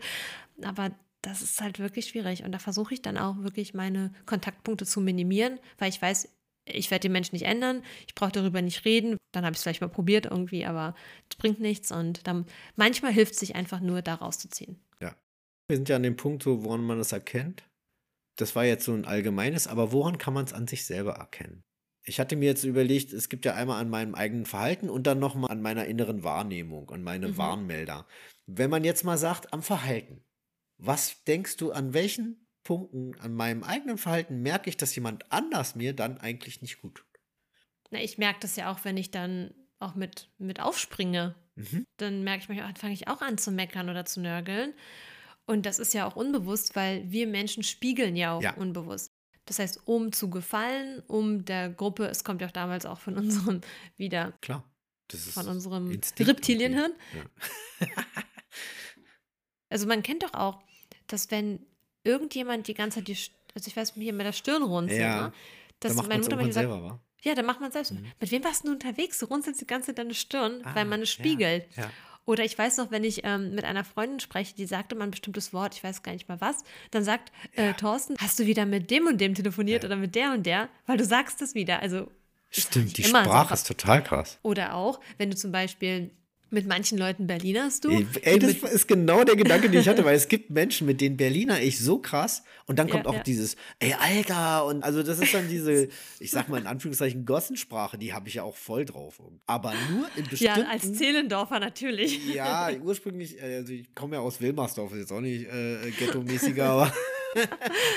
Aber 0.62 0.90
das 1.22 1.42
ist 1.42 1.60
halt 1.60 1.78
wirklich 1.78 2.06
schwierig. 2.06 2.44
Und 2.44 2.52
da 2.52 2.58
versuche 2.58 2.94
ich 2.94 3.02
dann 3.02 3.18
auch 3.18 3.36
wirklich 3.42 3.74
meine 3.74 4.12
Kontaktpunkte 4.24 4.86
zu 4.86 5.00
minimieren, 5.00 5.60
weil 5.78 5.90
ich 5.90 6.00
weiß, 6.00 6.28
ich 6.66 6.90
werde 6.90 7.02
den 7.02 7.12
Menschen 7.12 7.34
nicht 7.34 7.44
ändern, 7.44 7.82
ich 8.06 8.14
brauche 8.14 8.32
darüber 8.32 8.62
nicht 8.62 8.84
reden. 8.84 9.16
Dann 9.32 9.44
habe 9.44 9.52
ich 9.52 9.58
es 9.58 9.62
vielleicht 9.62 9.80
mal 9.82 9.88
probiert 9.88 10.26
irgendwie, 10.26 10.64
aber 10.64 10.94
es 11.28 11.36
bringt 11.36 11.60
nichts. 11.60 11.92
Und 11.92 12.26
dann 12.26 12.46
manchmal 12.76 13.12
hilft 13.12 13.34
es 13.34 13.40
sich 13.40 13.54
einfach 13.54 13.80
nur, 13.80 14.00
da 14.00 14.14
rauszuziehen. 14.14 14.78
Ja. 15.02 15.14
Wir 15.68 15.76
sind 15.76 15.88
ja 15.90 15.96
an 15.96 16.02
dem 16.02 16.16
Punkt, 16.16 16.42
so, 16.42 16.64
woran 16.64 16.82
man 16.82 16.98
das 16.98 17.12
erkennt. 17.12 17.64
Das 18.36 18.56
war 18.56 18.64
jetzt 18.64 18.86
so 18.86 18.94
ein 18.94 19.04
allgemeines, 19.04 19.66
aber 19.66 19.92
woran 19.92 20.16
kann 20.16 20.32
man 20.32 20.46
es 20.46 20.54
an 20.54 20.66
sich 20.66 20.86
selber 20.86 21.12
erkennen? 21.16 21.62
Ich 22.10 22.18
hatte 22.18 22.34
mir 22.34 22.46
jetzt 22.46 22.64
überlegt, 22.64 23.12
es 23.12 23.28
gibt 23.28 23.44
ja 23.44 23.54
einmal 23.54 23.80
an 23.80 23.88
meinem 23.88 24.16
eigenen 24.16 24.44
Verhalten 24.44 24.90
und 24.90 25.06
dann 25.06 25.20
nochmal 25.20 25.52
an 25.52 25.62
meiner 25.62 25.84
inneren 25.84 26.24
Wahrnehmung, 26.24 26.90
an 26.90 27.04
meine 27.04 27.28
mhm. 27.28 27.36
Warnmelder. 27.36 28.04
Wenn 28.46 28.68
man 28.68 28.82
jetzt 28.82 29.04
mal 29.04 29.16
sagt, 29.16 29.52
am 29.52 29.62
Verhalten, 29.62 30.24
was 30.76 31.22
denkst 31.22 31.56
du, 31.58 31.70
an 31.70 31.94
welchen 31.94 32.48
Punkten, 32.64 33.14
an 33.20 33.32
meinem 33.32 33.62
eigenen 33.62 33.96
Verhalten 33.96 34.42
merke 34.42 34.68
ich, 34.68 34.76
dass 34.76 34.92
jemand 34.96 35.30
anders 35.30 35.76
mir 35.76 35.94
dann 35.94 36.18
eigentlich 36.18 36.62
nicht 36.62 36.80
gut 36.80 36.96
tut? 36.96 37.20
Na, 37.90 38.02
ich 38.02 38.18
merke 38.18 38.40
das 38.40 38.56
ja 38.56 38.72
auch, 38.72 38.84
wenn 38.84 38.96
ich 38.96 39.12
dann 39.12 39.54
auch 39.78 39.94
mit, 39.94 40.32
mit 40.36 40.58
aufspringe. 40.58 41.36
Mhm. 41.54 41.86
Dann 41.96 42.24
merke 42.24 42.42
ich 42.42 42.48
manchmal, 42.48 42.74
fange 42.74 42.94
ich 42.94 43.06
auch 43.06 43.20
an 43.20 43.38
zu 43.38 43.52
meckern 43.52 43.88
oder 43.88 44.04
zu 44.04 44.20
nörgeln. 44.20 44.74
Und 45.46 45.64
das 45.64 45.78
ist 45.78 45.94
ja 45.94 46.08
auch 46.08 46.16
unbewusst, 46.16 46.74
weil 46.74 47.08
wir 47.08 47.28
Menschen 47.28 47.62
spiegeln 47.62 48.16
ja 48.16 48.36
auch 48.36 48.42
ja. 48.42 48.54
unbewusst. 48.54 49.12
Das 49.50 49.58
heißt, 49.58 49.80
um 49.84 50.12
zu 50.12 50.30
gefallen, 50.30 51.02
um 51.08 51.44
der 51.44 51.70
Gruppe, 51.70 52.06
es 52.06 52.22
kommt 52.22 52.40
ja 52.40 52.46
auch 52.46 52.52
damals 52.52 52.86
auch 52.86 53.00
von 53.00 53.16
unserem 53.18 53.62
wieder. 53.96 54.32
Klar. 54.42 54.62
Das 55.08 55.26
ist 55.26 55.34
von 55.34 55.48
unserem 55.48 55.90
Reptilienhirn. 56.20 56.92
Ja. 57.80 57.88
also 59.68 59.88
man 59.88 60.04
kennt 60.04 60.22
doch 60.22 60.34
auch, 60.34 60.62
dass 61.08 61.32
wenn 61.32 61.66
irgendjemand 62.04 62.68
die 62.68 62.74
ganze 62.74 63.00
Zeit 63.00 63.08
die, 63.08 63.18
also 63.56 63.66
ich 63.66 63.76
weiß, 63.76 63.94
hier 63.94 64.12
mit 64.12 64.24
der 64.24 64.32
Stirn 64.32 64.62
runzelt, 64.62 65.00
ja. 65.00 65.22
ne? 65.22 65.32
dass 65.80 65.96
da 65.96 66.02
meine 66.02 66.22
Mutter 66.22 66.36
mal 66.36 66.46
gesagt, 66.46 66.68
selber, 66.68 67.00
ja, 67.22 67.34
da 67.34 67.42
macht 67.42 67.60
man 67.60 67.72
selbst. 67.72 67.90
Mhm. 67.90 68.06
Mit 68.20 68.30
wem 68.30 68.44
warst 68.44 68.64
du 68.64 68.70
unterwegs? 68.70 69.18
Du 69.18 69.26
runzelst 69.26 69.60
die 69.60 69.66
ganze 69.66 69.88
Zeit 69.88 69.98
deine 69.98 70.14
Stirn, 70.14 70.62
ah, 70.62 70.76
weil 70.76 70.84
man 70.84 71.02
es 71.02 71.10
spiegelt. 71.10 71.66
Ja, 71.74 71.82
ja. 71.82 71.90
Oder 72.30 72.44
ich 72.44 72.56
weiß 72.56 72.76
noch, 72.76 72.92
wenn 72.92 73.02
ich 73.02 73.22
ähm, 73.24 73.56
mit 73.56 73.64
einer 73.64 73.82
Freundin 73.82 74.20
spreche, 74.20 74.54
die 74.54 74.64
sagte 74.64 74.94
mal 74.94 75.02
ein 75.02 75.10
bestimmtes 75.10 75.52
Wort, 75.52 75.74
ich 75.74 75.82
weiß 75.82 76.04
gar 76.04 76.12
nicht 76.12 76.28
mal 76.28 76.40
was, 76.40 76.62
dann 76.92 77.02
sagt 77.02 77.32
äh, 77.56 77.74
Thorsten, 77.74 78.14
hast 78.20 78.38
du 78.38 78.46
wieder 78.46 78.66
mit 78.66 78.88
dem 78.92 79.08
und 79.08 79.20
dem 79.20 79.34
telefoniert 79.34 79.84
oder 79.84 79.96
mit 79.96 80.14
der 80.14 80.32
und 80.34 80.46
der? 80.46 80.68
Weil 80.86 80.96
du 80.96 81.04
sagst 81.04 81.42
es 81.42 81.56
wieder. 81.56 81.82
Also 81.82 82.08
Stimmt, 82.50 82.96
die 82.98 83.02
Sprache 83.02 83.48
so. 83.48 83.54
ist 83.54 83.66
total 83.66 84.04
krass. 84.04 84.38
Oder 84.42 84.74
auch, 84.74 85.00
wenn 85.18 85.28
du 85.28 85.36
zum 85.36 85.50
Beispiel 85.50 86.12
mit 86.50 86.66
manchen 86.66 86.98
Leuten 86.98 87.26
Berlinerst 87.26 87.84
du? 87.84 88.04
Ey, 88.22 88.38
das 88.38 88.54
ist 88.54 88.88
genau 88.88 89.24
der 89.24 89.36
Gedanke, 89.36 89.68
den 89.68 89.80
ich 89.80 89.88
hatte, 89.88 90.04
weil 90.06 90.16
es 90.16 90.28
gibt 90.28 90.50
Menschen, 90.50 90.86
mit 90.86 91.00
denen 91.00 91.16
Berliner 91.16 91.60
ich 91.60 91.78
so 91.78 91.98
krass 91.98 92.42
und 92.66 92.78
dann 92.78 92.88
kommt 92.88 93.04
ja, 93.04 93.10
auch 93.10 93.14
ja. 93.14 93.22
dieses, 93.22 93.56
ey, 93.78 93.94
Alter, 93.94 94.66
und 94.66 94.82
also 94.82 95.02
das 95.02 95.20
ist 95.20 95.32
dann 95.32 95.48
diese, 95.50 95.88
ich 96.18 96.30
sag 96.30 96.48
mal 96.48 96.60
in 96.60 96.66
Anführungszeichen, 96.66 97.24
Gossensprache, 97.24 97.98
die 97.98 98.12
habe 98.12 98.28
ich 98.28 98.34
ja 98.34 98.42
auch 98.42 98.56
voll 98.56 98.84
drauf. 98.84 99.20
Aber 99.46 99.72
nur 99.90 100.08
in 100.16 100.24
bestimmten... 100.24 100.40
Ja, 100.60 100.68
als 100.68 100.92
Zehlendorfer 100.94 101.60
natürlich. 101.60 102.34
Ja, 102.34 102.70
ursprünglich, 102.82 103.40
äh, 103.40 103.56
also 103.56 103.72
ich 103.72 103.94
komme 103.94 104.16
ja 104.16 104.22
aus 104.22 104.40
Wilmersdorf, 104.40 104.92
ist 104.92 104.98
jetzt 104.98 105.12
auch 105.12 105.20
nicht 105.20 105.46
äh, 105.46 105.90
ghetto-mäßiger, 105.98 106.64
aber 106.64 106.92
ja, 107.34 107.42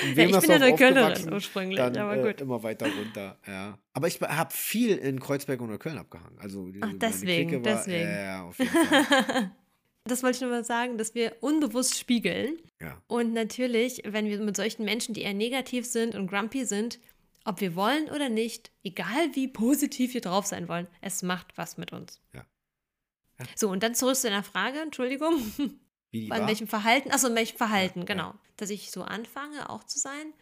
ich 0.08 0.14
bin 0.14 0.30
ja 0.30 0.38
eine 0.40 0.74
Kölnerin 0.76 1.32
ursprünglich, 1.32 1.78
dann, 1.78 1.96
aber 1.96 2.16
gut. 2.16 2.40
Äh, 2.40 2.44
immer 2.44 2.62
weiter 2.62 2.86
runter, 2.86 3.38
ja. 3.46 3.78
Aber 3.92 4.06
ich 4.06 4.20
habe 4.20 4.52
viel 4.52 4.96
in 4.96 5.20
Kreuzberg 5.20 5.60
und 5.60 5.78
Köln 5.78 5.98
abgehangen. 5.98 6.38
Also, 6.38 6.70
Ach, 6.80 6.90
deswegen, 6.94 7.64
war, 7.64 7.74
deswegen. 7.74 8.10
Ja, 8.10 8.44
auf 8.44 8.58
jeden 8.58 8.70
Fall. 8.70 9.52
Das 10.06 10.22
wollte 10.22 10.36
ich 10.36 10.40
nur 10.42 10.50
mal 10.50 10.64
sagen, 10.64 10.98
dass 10.98 11.14
wir 11.14 11.36
unbewusst 11.40 11.98
spiegeln. 11.98 12.58
Ja. 12.78 13.00
Und 13.06 13.32
natürlich, 13.32 14.02
wenn 14.04 14.26
wir 14.26 14.38
mit 14.38 14.54
solchen 14.54 14.84
Menschen, 14.84 15.14
die 15.14 15.22
eher 15.22 15.32
negativ 15.32 15.86
sind 15.86 16.14
und 16.14 16.26
grumpy 16.26 16.66
sind, 16.66 17.00
ob 17.46 17.62
wir 17.62 17.74
wollen 17.74 18.10
oder 18.10 18.28
nicht, 18.28 18.70
egal 18.82 19.34
wie 19.34 19.48
positiv 19.48 20.12
wir 20.12 20.20
drauf 20.20 20.44
sein 20.44 20.68
wollen, 20.68 20.88
es 21.00 21.22
macht 21.22 21.56
was 21.56 21.78
mit 21.78 21.94
uns. 21.94 22.20
Ja. 22.34 22.44
Ja. 23.38 23.46
So, 23.56 23.70
und 23.70 23.82
dann 23.82 23.94
zurück 23.94 24.16
zu 24.16 24.28
deiner 24.28 24.42
Frage, 24.42 24.80
Entschuldigung. 24.80 25.34
Wie 26.14 26.30
An 26.30 26.42
war? 26.42 26.48
welchem 26.48 26.68
Verhalten? 26.68 27.10
Achso, 27.10 27.26
in 27.26 27.34
welchem 27.34 27.56
Verhalten, 27.56 28.00
ja, 28.00 28.04
genau. 28.04 28.28
Ja. 28.28 28.38
Dass 28.56 28.70
ich 28.70 28.92
so 28.92 29.02
anfange, 29.02 29.68
auch 29.68 29.82
zu 29.82 29.98
sein. 29.98 30.32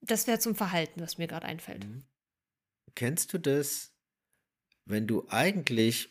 Das 0.00 0.26
wäre 0.26 0.40
zum 0.40 0.56
Verhalten, 0.56 1.00
was 1.00 1.16
mir 1.16 1.28
gerade 1.28 1.46
einfällt. 1.46 1.86
Mhm. 1.86 2.02
Kennst 2.96 3.32
du 3.32 3.38
das, 3.38 3.92
wenn 4.84 5.06
du 5.06 5.24
eigentlich 5.28 6.10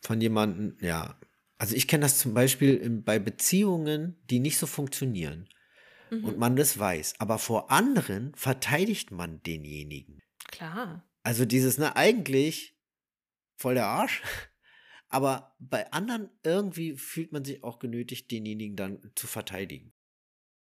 von 0.00 0.20
jemandem, 0.20 0.76
ja, 0.80 1.16
also 1.58 1.76
ich 1.76 1.86
kenne 1.86 2.02
das 2.02 2.18
zum 2.18 2.34
Beispiel 2.34 2.90
bei 2.90 3.20
Beziehungen, 3.20 4.16
die 4.30 4.40
nicht 4.40 4.58
so 4.58 4.66
funktionieren 4.66 5.48
mhm. 6.10 6.24
und 6.24 6.38
man 6.38 6.56
das 6.56 6.76
weiß, 6.76 7.14
aber 7.20 7.38
vor 7.38 7.70
anderen 7.70 8.34
verteidigt 8.34 9.12
man 9.12 9.40
denjenigen. 9.44 10.18
Klar. 10.50 11.08
Also 11.22 11.44
dieses, 11.44 11.78
ne, 11.78 11.94
eigentlich 11.94 12.76
voll 13.56 13.74
der 13.74 13.86
Arsch, 13.86 14.22
aber 15.10 15.54
bei 15.58 15.92
anderen 15.92 16.30
irgendwie 16.42 16.96
fühlt 16.96 17.32
man 17.32 17.44
sich 17.44 17.62
auch 17.62 17.78
genötigt, 17.78 18.30
denjenigen 18.30 18.76
dann 18.76 18.98
zu 19.16 19.26
verteidigen. 19.26 19.92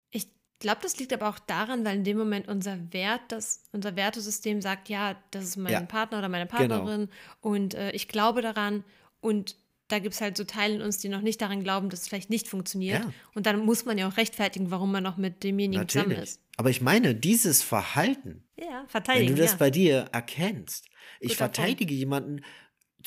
Ich 0.09 0.27
glaube, 0.59 0.79
das 0.81 0.97
liegt 0.97 1.13
aber 1.13 1.29
auch 1.29 1.39
daran, 1.39 1.85
weil 1.85 1.97
in 1.97 2.03
dem 2.03 2.17
Moment 2.17 2.47
unser 2.47 2.91
Wert, 2.91 3.21
das, 3.27 3.63
unser 3.73 3.95
Wertesystem 3.95 4.61
sagt, 4.61 4.89
ja, 4.89 5.21
das 5.31 5.43
ist 5.43 5.57
mein 5.57 5.73
ja. 5.73 5.81
Partner 5.81 6.19
oder 6.19 6.29
meine 6.29 6.47
genau. 6.47 6.57
Partnerin 6.57 7.01
genau. 7.07 7.11
und 7.41 7.73
äh, 7.75 7.91
ich 7.91 8.07
glaube 8.07 8.41
daran 8.41 8.83
und 9.19 9.57
da 9.89 9.99
gibt 9.99 10.15
es 10.15 10.21
halt 10.21 10.35
so 10.35 10.43
Teile 10.43 10.75
in 10.75 10.81
uns, 10.81 10.97
die 10.97 11.09
noch 11.09 11.21
nicht 11.21 11.41
daran 11.41 11.63
glauben, 11.63 11.89
dass 11.89 12.01
es 12.01 12.07
vielleicht 12.07 12.29
nicht 12.29 12.47
funktioniert. 12.47 13.03
Ja. 13.03 13.13
Und 13.35 13.45
dann 13.45 13.63
muss 13.63 13.85
man 13.85 13.97
ja 13.97 14.07
auch 14.09 14.17
rechtfertigen, 14.17 14.69
warum 14.69 14.91
man 14.91 15.01
noch 15.01 15.15
mit 15.15 15.43
demjenigen 15.43 15.83
Natürlich. 15.83 16.07
zusammen 16.07 16.23
ist. 16.23 16.41
Aber 16.57 16.69
ich 16.69 16.81
meine, 16.81 17.15
dieses 17.15 17.63
Verhalten, 17.63 18.43
ja, 18.57 18.85
wenn 18.91 19.27
du 19.27 19.35
das 19.35 19.51
ja. 19.51 19.57
bei 19.57 19.71
dir 19.71 20.09
erkennst, 20.11 20.87
ich 21.19 21.29
Guter 21.29 21.37
verteidige 21.37 21.93
Punkt. 21.93 21.99
jemanden 21.99 22.41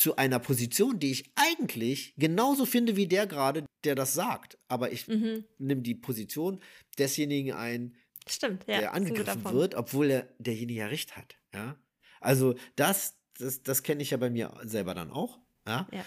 zu 0.01 0.17
einer 0.17 0.39
Position, 0.39 0.99
die 0.99 1.11
ich 1.11 1.31
eigentlich 1.35 2.15
genauso 2.17 2.65
finde 2.65 2.97
wie 2.97 3.07
der 3.07 3.27
gerade, 3.27 3.65
der 3.85 3.95
das 3.95 4.15
sagt. 4.15 4.59
Aber 4.67 4.93
ich 4.93 5.07
mhm. 5.09 5.45
nehme 5.59 5.83
die 5.83 5.95
Position 5.95 6.61
desjenigen 6.99 7.53
ein, 7.53 7.95
Stimmt, 8.27 8.65
ja, 8.67 8.79
der 8.79 8.95
angegriffen 8.95 9.45
wird, 9.45 9.75
obwohl 9.75 10.11
er, 10.11 10.29
derjenige 10.39 10.81
ja 10.81 10.87
recht 10.87 11.17
hat. 11.17 11.37
Ja? 11.55 11.77
Also 12.21 12.55
das, 12.77 13.17
das, 13.39 13.63
das 13.63 13.83
kenne 13.83 14.03
ich 14.03 14.11
ja 14.11 14.17
bei 14.17 14.31
mir 14.31 14.53
selber 14.63 14.95
dann 14.95 15.11
auch. 15.11 15.39
Ja? 15.67 15.87
ja. 15.93 16.05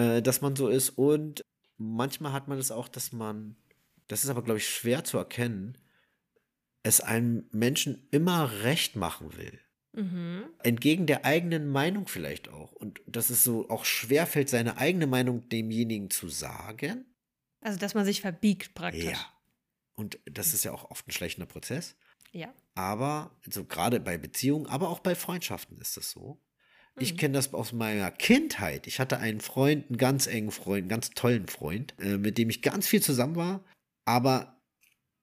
Äh, 0.00 0.22
dass 0.22 0.40
man 0.40 0.56
so 0.56 0.68
ist. 0.68 0.90
Und 0.90 1.42
manchmal 1.76 2.32
hat 2.32 2.48
man 2.48 2.58
es 2.58 2.68
das 2.68 2.76
auch, 2.76 2.88
dass 2.88 3.12
man, 3.12 3.56
das 4.08 4.24
ist 4.24 4.30
aber, 4.30 4.42
glaube 4.42 4.58
ich, 4.58 4.68
schwer 4.68 5.04
zu 5.04 5.18
erkennen, 5.18 5.76
es 6.82 7.00
einem 7.00 7.46
Menschen 7.50 8.08
immer 8.10 8.62
recht 8.62 8.96
machen 8.96 9.36
will. 9.36 9.60
Mhm. 9.94 10.44
Entgegen 10.62 11.06
der 11.06 11.24
eigenen 11.24 11.68
Meinung 11.68 12.08
vielleicht 12.08 12.48
auch. 12.48 12.72
Und 12.72 13.00
dass 13.06 13.30
es 13.30 13.44
so 13.44 13.68
auch 13.70 13.84
schwerfällt, 13.84 14.48
seine 14.48 14.76
eigene 14.78 15.06
Meinung 15.06 15.48
demjenigen 15.48 16.10
zu 16.10 16.28
sagen. 16.28 17.06
Also, 17.60 17.78
dass 17.78 17.94
man 17.94 18.04
sich 18.04 18.20
verbiegt 18.20 18.74
praktisch. 18.74 19.04
Ja. 19.04 19.32
Und 19.94 20.18
das 20.26 20.52
ist 20.52 20.64
ja 20.64 20.72
auch 20.72 20.90
oft 20.90 21.06
ein 21.08 21.12
schlechter 21.12 21.46
Prozess. 21.46 21.96
Ja. 22.32 22.52
Aber, 22.74 23.30
so 23.48 23.64
gerade 23.64 24.00
bei 24.00 24.18
Beziehungen, 24.18 24.66
aber 24.66 24.88
auch 24.88 24.98
bei 24.98 25.14
Freundschaften 25.14 25.78
ist 25.78 25.96
das 25.96 26.10
so. 26.10 26.40
Ich 26.98 27.12
mhm. 27.12 27.16
kenne 27.16 27.34
das 27.34 27.54
aus 27.54 27.72
meiner 27.72 28.10
Kindheit. 28.10 28.86
Ich 28.86 29.00
hatte 29.00 29.18
einen 29.18 29.40
Freund, 29.40 29.88
einen 29.88 29.98
ganz 29.98 30.26
engen 30.26 30.50
Freund, 30.50 30.82
einen 30.82 30.88
ganz 30.88 31.10
tollen 31.10 31.46
Freund, 31.46 31.94
äh, 32.00 32.18
mit 32.18 32.38
dem 32.38 32.50
ich 32.50 32.62
ganz 32.62 32.86
viel 32.86 33.02
zusammen 33.02 33.36
war. 33.36 33.64
Aber 34.04 34.60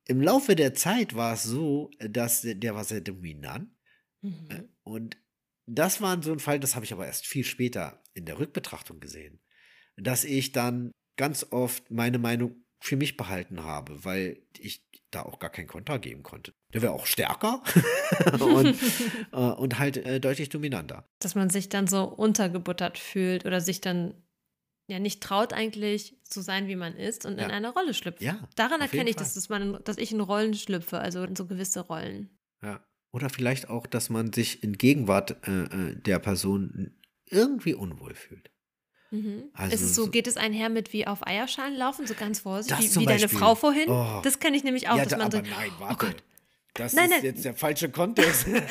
im 0.08 0.22
Laufe 0.22 0.56
der 0.56 0.74
Zeit 0.74 1.16
war 1.16 1.34
es 1.34 1.44
so, 1.44 1.92
dass 2.00 2.42
der, 2.42 2.56
der 2.56 2.76
war 2.76 2.84
sehr 2.84 3.02
dominant. 3.02 3.70
Mhm. 4.22 4.70
Und 4.84 5.18
das 5.66 6.02
war 6.02 6.22
so 6.22 6.32
ein 6.32 6.40
Fall, 6.40 6.60
das 6.60 6.76
habe 6.76 6.86
ich 6.86 6.94
aber 6.94 7.06
erst 7.06 7.26
viel 7.26 7.44
später 7.44 8.02
in 8.14 8.26
der 8.26 8.40
Rückbetrachtung 8.40 9.00
gesehen, 9.00 9.40
dass 9.98 10.24
ich 10.24 10.52
dann 10.52 10.92
ganz 11.18 11.48
oft 11.52 11.92
meine 11.92 12.20
Meinung 12.20 12.64
für 12.80 12.96
mich 12.96 13.16
behalten 13.16 13.64
habe, 13.64 14.04
weil 14.04 14.42
ich 14.58 14.84
da 15.12 15.22
auch 15.22 15.40
gar 15.40 15.52
kein 15.52 15.68
Kontra 15.68 15.98
geben 15.98 16.24
konnte. 16.24 16.54
Der 16.74 16.82
wäre 16.82 16.94
auch 16.94 17.06
stärker 17.06 17.62
und, 18.40 18.76
äh, 19.32 19.36
und 19.36 19.78
halt 19.78 19.98
äh, 19.98 20.20
deutlich 20.20 20.50
dominanter. 20.50 21.08
Dass 21.20 21.36
man 21.36 21.50
sich 21.50 21.70
dann 21.70 21.88
so 21.88 22.04
untergebuttert 22.04 22.98
fühlt 22.98 23.46
oder 23.46 23.62
sich 23.62 23.82
dann 23.82 24.16
ja 24.88 25.00
nicht 25.00 25.22
traut 25.22 25.54
eigentlich 25.54 26.18
zu 26.24 26.42
sein, 26.42 26.68
wie 26.68 26.76
man 26.76 26.96
ist 26.96 27.26
und 27.26 27.38
ja. 27.38 27.46
in 27.46 27.52
eine 27.52 27.72
Rolle 27.72 27.94
schlüpft. 27.94 28.22
Ja, 28.22 28.48
Daran 28.56 28.82
erkenne 28.82 29.10
ich, 29.10 29.16
dass, 29.16 29.36
dass, 29.36 29.50
man, 29.50 29.80
dass 29.84 29.98
ich 29.98 30.12
in 30.12 30.22
Rollen 30.22 30.54
schlüpfe, 30.54 31.00
also 31.00 31.24
in 31.24 31.36
so 31.36 31.46
gewisse 31.46 31.82
Rollen. 31.82 32.30
Ja. 32.64 32.84
Oder 33.12 33.30
vielleicht 33.30 33.70
auch, 33.70 33.88
dass 33.88 34.10
man 34.10 34.32
sich 34.32 34.64
in 34.64 34.78
Gegenwart 34.78 35.48
äh, 35.48 35.64
äh 35.64 35.96
der 35.96 36.20
Person 36.20 36.96
irgendwie 37.26 37.74
unwohl 37.74 38.16
fühlt. 38.16 38.52
Mhm. 39.12 39.50
Also 39.54 39.76
ist 39.76 39.82
es 39.82 39.96
so, 39.96 40.08
geht 40.08 40.26
es 40.28 40.38
einher 40.38 40.70
mit 40.70 40.94
wie 40.94 41.06
auf 41.06 41.28
Eierschalen 41.28 41.76
laufen, 41.76 42.08
so 42.08 42.14
ganz 42.14 42.40
vorsichtig, 42.40 42.96
wie, 42.96 43.02
wie 43.02 43.06
deine 43.06 43.28
Frau 43.28 43.56
vorhin? 43.56 43.90
Oh. 43.90 44.22
Das 44.24 44.40
kenne 44.40 44.56
ich 44.56 44.64
nämlich 44.64 44.88
auch. 44.88 44.96
Ja, 44.96 45.04
dass 45.04 45.12
da, 45.12 45.18
man 45.18 45.32
so, 45.32 45.38
nein, 45.40 45.72
oh 45.78 45.82
warte. 45.82 46.08
Oh 46.08 46.22
das 46.74 46.94
nein, 46.94 47.06
ist 47.06 47.12
nein. 47.12 47.24
jetzt 47.26 47.44
der 47.44 47.54
falsche 47.54 47.90
Kontext. 47.90 48.48
nein, 48.48 48.62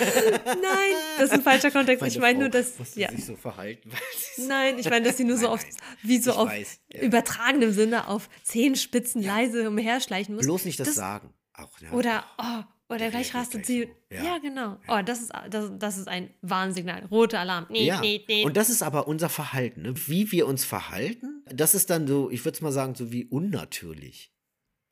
das 1.19 1.27
ist 1.27 1.33
ein 1.33 1.43
falscher 1.43 1.71
Kontext. 1.71 2.01
Meine 2.01 2.13
ich 2.13 2.19
meine 2.19 2.39
nur, 2.39 2.49
dass. 2.49 2.73
Ja. 2.95 3.11
sich 3.11 3.27
so 3.27 3.37
verhalten. 3.37 3.91
Nein, 4.39 4.79
ich 4.79 4.89
meine, 4.89 5.05
dass 5.05 5.19
sie 5.19 5.25
nur 5.25 5.37
so 5.37 5.51
oft, 5.51 5.67
wie 6.03 6.17
so 6.17 6.31
ich 6.31 6.37
auf 6.39 6.49
weiß, 6.49 6.81
ja. 6.95 7.03
übertragenem 7.03 7.73
Sinne 7.73 8.09
auf 8.09 8.31
Zehenspitzen 8.43 9.21
ja. 9.21 9.37
leise 9.37 9.69
umherschleichen 9.69 10.35
muss. 10.35 10.47
Bloß 10.47 10.65
nicht 10.65 10.81
das, 10.81 10.89
das 10.89 10.97
sagen. 10.97 11.35
Auch, 11.53 11.79
ja. 11.81 11.91
Oder, 11.91 12.25
oh, 12.39 12.63
oder 12.91 13.11
gleich 13.11 13.35
rastet 13.35 13.65
sie. 13.65 13.89
Ja. 14.11 14.25
ja. 14.25 14.39
genau. 14.39 14.77
Oh, 14.89 15.01
das 15.05 15.21
ist, 15.21 15.33
das, 15.49 15.71
das 15.79 15.97
ist 15.97 16.09
ein 16.09 16.31
Warnsignal. 16.43 17.07
Roter 17.07 17.41
Alarm. 17.41 17.67
Nee, 17.71 17.87
ja. 17.87 18.01
nee, 18.01 18.25
nee. 18.29 18.45
Und 18.45 18.57
das 18.57 18.69
ist 18.69 18.83
aber 18.83 19.07
unser 19.09 19.29
Verhalten. 19.29 19.83
Ne? 19.83 19.95
Wie 20.09 20.31
wir 20.33 20.47
uns 20.47 20.65
verhalten, 20.65 21.45
das 21.47 21.75
ist 21.75 21.91
dann 21.91 22.07
so, 22.07 22.31
ich 22.31 22.45
würde 22.45 22.57
es 22.57 22.61
mal 22.61 22.73
sagen, 22.73 22.95
so 22.95 23.13
wie 23.13 23.25
unnatürlich. 23.25 24.33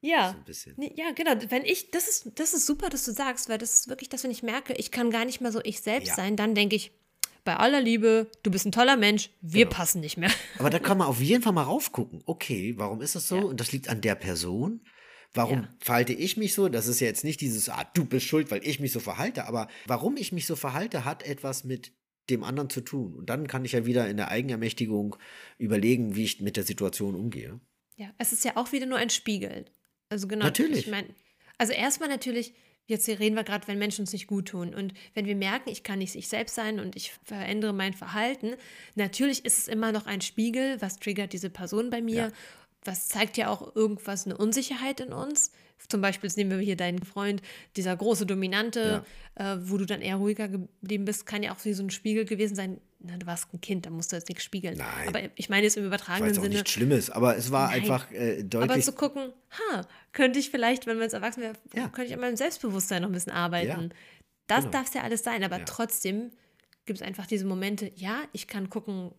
Ja. 0.00 0.36
So 0.46 0.70
ja, 0.94 1.10
genau. 1.12 1.32
Wenn 1.48 1.64
ich, 1.64 1.90
das 1.90 2.08
ist, 2.08 2.38
das 2.38 2.54
ist 2.54 2.66
super, 2.66 2.88
dass 2.88 3.04
du 3.04 3.12
sagst, 3.12 3.48
weil 3.48 3.58
das 3.58 3.74
ist 3.74 3.88
wirklich 3.88 4.08
das, 4.08 4.22
wenn 4.22 4.30
ich 4.30 4.42
merke, 4.42 4.74
ich 4.74 4.92
kann 4.92 5.10
gar 5.10 5.24
nicht 5.24 5.40
mehr 5.40 5.50
so 5.50 5.60
ich 5.64 5.80
selbst 5.80 6.10
ja. 6.10 6.14
sein, 6.14 6.36
dann 6.36 6.54
denke 6.54 6.76
ich, 6.76 6.92
bei 7.44 7.56
aller 7.56 7.80
Liebe, 7.80 8.30
du 8.42 8.50
bist 8.50 8.66
ein 8.66 8.72
toller 8.72 8.96
Mensch, 8.96 9.30
wir 9.40 9.64
genau. 9.64 9.76
passen 9.76 10.00
nicht 10.00 10.18
mehr. 10.18 10.30
Aber 10.58 10.70
da 10.70 10.78
kann 10.78 10.98
man 10.98 11.06
auf 11.06 11.20
jeden 11.20 11.42
Fall 11.42 11.52
mal 11.52 11.62
raufgucken. 11.62 12.22
Okay, 12.26 12.74
warum 12.76 13.00
ist 13.00 13.14
das 13.14 13.26
so? 13.26 13.36
Ja. 13.36 13.42
Und 13.44 13.58
das 13.58 13.72
liegt 13.72 13.88
an 13.88 14.00
der 14.02 14.14
Person. 14.14 14.82
Warum 15.38 15.62
ja. 15.62 15.68
verhalte 15.78 16.12
ich 16.12 16.36
mich 16.36 16.52
so? 16.52 16.68
Das 16.68 16.88
ist 16.88 16.98
ja 16.98 17.06
jetzt 17.06 17.22
nicht 17.22 17.40
dieses, 17.40 17.68
ah, 17.68 17.88
du 17.94 18.04
bist 18.04 18.26
schuld, 18.26 18.50
weil 18.50 18.60
ich 18.66 18.80
mich 18.80 18.90
so 18.90 18.98
verhalte, 18.98 19.46
aber 19.46 19.68
warum 19.86 20.16
ich 20.16 20.32
mich 20.32 20.46
so 20.46 20.56
verhalte, 20.56 21.04
hat 21.04 21.22
etwas 21.22 21.62
mit 21.62 21.92
dem 22.28 22.42
anderen 22.42 22.70
zu 22.70 22.80
tun. 22.80 23.14
Und 23.14 23.30
dann 23.30 23.46
kann 23.46 23.64
ich 23.64 23.70
ja 23.70 23.86
wieder 23.86 24.08
in 24.08 24.16
der 24.16 24.32
Eigenermächtigung 24.32 25.14
überlegen, 25.56 26.16
wie 26.16 26.24
ich 26.24 26.40
mit 26.40 26.56
der 26.56 26.64
Situation 26.64 27.14
umgehe. 27.14 27.60
Ja, 27.96 28.10
es 28.18 28.32
ist 28.32 28.44
ja 28.44 28.56
auch 28.56 28.72
wieder 28.72 28.86
nur 28.86 28.98
ein 28.98 29.10
Spiegel. 29.10 29.66
Also 30.08 30.26
genau. 30.26 30.44
Natürlich. 30.44 30.86
Ich 30.86 30.90
meine, 30.90 31.06
also 31.56 31.72
erstmal 31.72 32.08
natürlich, 32.08 32.52
jetzt 32.86 33.06
hier 33.06 33.20
reden 33.20 33.36
wir 33.36 33.44
gerade, 33.44 33.68
wenn 33.68 33.78
Menschen 33.78 34.02
uns 34.02 34.12
nicht 34.12 34.26
gut 34.26 34.48
tun. 34.48 34.74
Und 34.74 34.92
wenn 35.14 35.26
wir 35.26 35.36
merken, 35.36 35.70
ich 35.70 35.84
kann 35.84 36.00
nicht 36.00 36.16
ich 36.16 36.26
selbst 36.26 36.56
sein 36.56 36.80
und 36.80 36.96
ich 36.96 37.12
verändere 37.22 37.72
mein 37.72 37.94
Verhalten, 37.94 38.56
natürlich 38.96 39.44
ist 39.44 39.58
es 39.58 39.68
immer 39.68 39.92
noch 39.92 40.06
ein 40.06 40.20
Spiegel, 40.20 40.82
was 40.82 40.98
triggert 40.98 41.32
diese 41.32 41.48
Person 41.48 41.90
bei 41.90 42.02
mir. 42.02 42.14
Ja 42.14 42.32
was 42.84 43.08
zeigt 43.08 43.36
ja 43.36 43.48
auch 43.48 43.74
irgendwas, 43.74 44.26
eine 44.26 44.36
Unsicherheit 44.36 45.00
in 45.00 45.12
uns. 45.12 45.52
Zum 45.88 46.00
Beispiel 46.00 46.30
nehmen 46.36 46.50
wir 46.50 46.58
hier 46.58 46.76
deinen 46.76 47.02
Freund, 47.02 47.40
dieser 47.76 47.96
große 47.96 48.26
Dominante, 48.26 49.04
ja. 49.38 49.54
äh, 49.54 49.70
wo 49.70 49.76
du 49.76 49.86
dann 49.86 50.00
eher 50.00 50.16
ruhiger 50.16 50.48
geblieben 50.48 51.04
bist, 51.04 51.24
kann 51.24 51.42
ja 51.42 51.52
auch 51.52 51.64
wie 51.64 51.72
so 51.72 51.82
ein 51.82 51.90
Spiegel 51.90 52.24
gewesen 52.24 52.56
sein. 52.56 52.80
Na, 52.98 53.16
du 53.16 53.26
warst 53.26 53.52
ein 53.54 53.60
Kind, 53.60 53.86
da 53.86 53.90
musst 53.90 54.10
du 54.10 54.16
jetzt 54.16 54.28
nichts 54.28 54.42
spiegeln. 54.42 54.76
Nein. 54.76 55.08
Aber 55.08 55.20
ich 55.36 55.48
meine 55.48 55.66
es 55.66 55.76
im 55.76 55.84
übertragenen 55.84 56.34
Sinne. 56.34 56.48
nichts 56.48 56.72
Schlimmes, 56.72 57.10
aber 57.10 57.36
es 57.36 57.52
war 57.52 57.68
Nein. 57.68 57.82
einfach 57.82 58.10
äh, 58.10 58.42
deutlich. 58.42 58.70
Aber 58.70 58.80
zu 58.80 58.92
gucken, 58.92 59.32
ha, 59.50 59.86
könnte 60.12 60.40
ich 60.40 60.50
vielleicht, 60.50 60.86
wenn 60.86 60.96
man 60.96 61.04
jetzt 61.04 61.12
erwachsen 61.12 61.42
wäre, 61.42 61.54
ja. 61.74 61.88
könnte 61.88 62.08
ich 62.08 62.14
an 62.14 62.20
meinem 62.20 62.36
Selbstbewusstsein 62.36 63.02
noch 63.02 63.08
ein 63.08 63.12
bisschen 63.12 63.32
arbeiten. 63.32 63.82
Ja. 63.82 63.96
Das 64.48 64.64
genau. 64.64 64.72
darf 64.72 64.88
es 64.88 64.94
ja 64.94 65.02
alles 65.02 65.22
sein, 65.22 65.44
aber 65.44 65.64
trotzdem 65.64 66.32
gibt 66.86 67.00
es 67.00 67.06
einfach 67.06 67.26
diese 67.26 67.44
Momente, 67.44 67.92
ja, 67.94 68.22
ich 68.32 68.48
kann 68.48 68.68
gucken, 68.68 69.12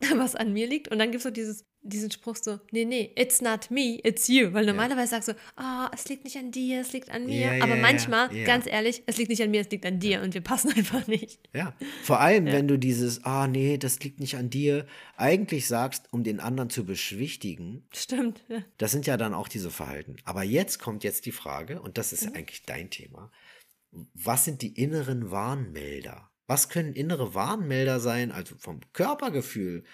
was 0.16 0.34
an 0.34 0.52
mir 0.52 0.66
liegt. 0.66 0.88
Und 0.88 0.98
dann 0.98 1.12
gibt 1.12 1.18
es 1.18 1.22
so 1.22 1.30
dieses, 1.30 1.64
diesen 1.82 2.10
Spruch 2.10 2.36
so, 2.36 2.60
nee, 2.70 2.84
nee, 2.84 3.12
it's 3.16 3.40
not 3.40 3.70
me, 3.70 3.98
it's 4.04 4.28
you. 4.28 4.52
Weil 4.52 4.66
normalerweise 4.66 5.14
ja. 5.14 5.20
sagst 5.20 5.28
du, 5.28 5.32
ah, 5.56 5.86
oh, 5.86 5.90
es 5.94 6.08
liegt 6.08 6.24
nicht 6.24 6.36
an 6.36 6.52
dir, 6.52 6.80
es 6.80 6.92
liegt 6.92 7.10
an 7.10 7.26
mir. 7.26 7.56
Ja, 7.56 7.64
Aber 7.64 7.76
ja, 7.76 7.82
manchmal, 7.82 8.28
ganz 8.44 8.66
ehrlich, 8.66 9.02
es 9.06 9.16
liegt 9.16 9.30
nicht 9.30 9.42
an 9.42 9.50
mir, 9.50 9.62
es 9.62 9.70
liegt 9.70 9.84
an 9.84 9.98
dir 9.98 10.22
und 10.22 10.34
wir 10.34 10.40
passen 10.40 10.72
einfach 10.76 11.06
nicht. 11.08 11.40
Ja, 11.52 11.74
vor 12.02 12.20
allem, 12.20 12.46
wenn 12.46 12.68
du 12.68 12.78
dieses, 12.78 13.24
ah, 13.24 13.44
oh, 13.44 13.46
nee, 13.48 13.78
das 13.78 13.98
liegt 14.00 14.20
nicht 14.20 14.36
an 14.36 14.48
dir, 14.48 14.86
eigentlich 15.16 15.66
sagst, 15.66 16.06
um 16.12 16.22
den 16.22 16.40
anderen 16.40 16.70
zu 16.70 16.84
beschwichtigen. 16.84 17.84
Stimmt. 17.92 18.44
Das 18.78 18.92
sind 18.92 19.06
ja 19.06 19.16
dann 19.16 19.34
auch 19.34 19.48
diese 19.48 19.70
Verhalten. 19.70 20.16
Aber 20.24 20.44
jetzt 20.44 20.78
kommt 20.78 21.02
jetzt 21.04 21.26
die 21.26 21.32
Frage, 21.32 21.82
und 21.82 21.98
das 21.98 22.12
ist 22.12 22.30
mhm. 22.30 22.36
eigentlich 22.36 22.62
dein 22.62 22.90
Thema, 22.90 23.30
was 24.14 24.44
sind 24.44 24.62
die 24.62 24.80
inneren 24.80 25.30
Warnmelder? 25.30 26.30
Was 26.46 26.68
können 26.68 26.94
innere 26.94 27.34
Warnmelder 27.34 28.00
sein, 28.00 28.32
also 28.32 28.56
vom 28.58 28.80
Körpergefühl, 28.92 29.84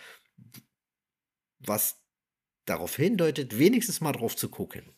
was 1.58 2.00
darauf 2.64 2.96
hindeutet, 2.96 3.58
wenigstens 3.58 4.00
mal 4.00 4.12
drauf 4.12 4.36
zu 4.36 4.48
gucken? 4.48 4.92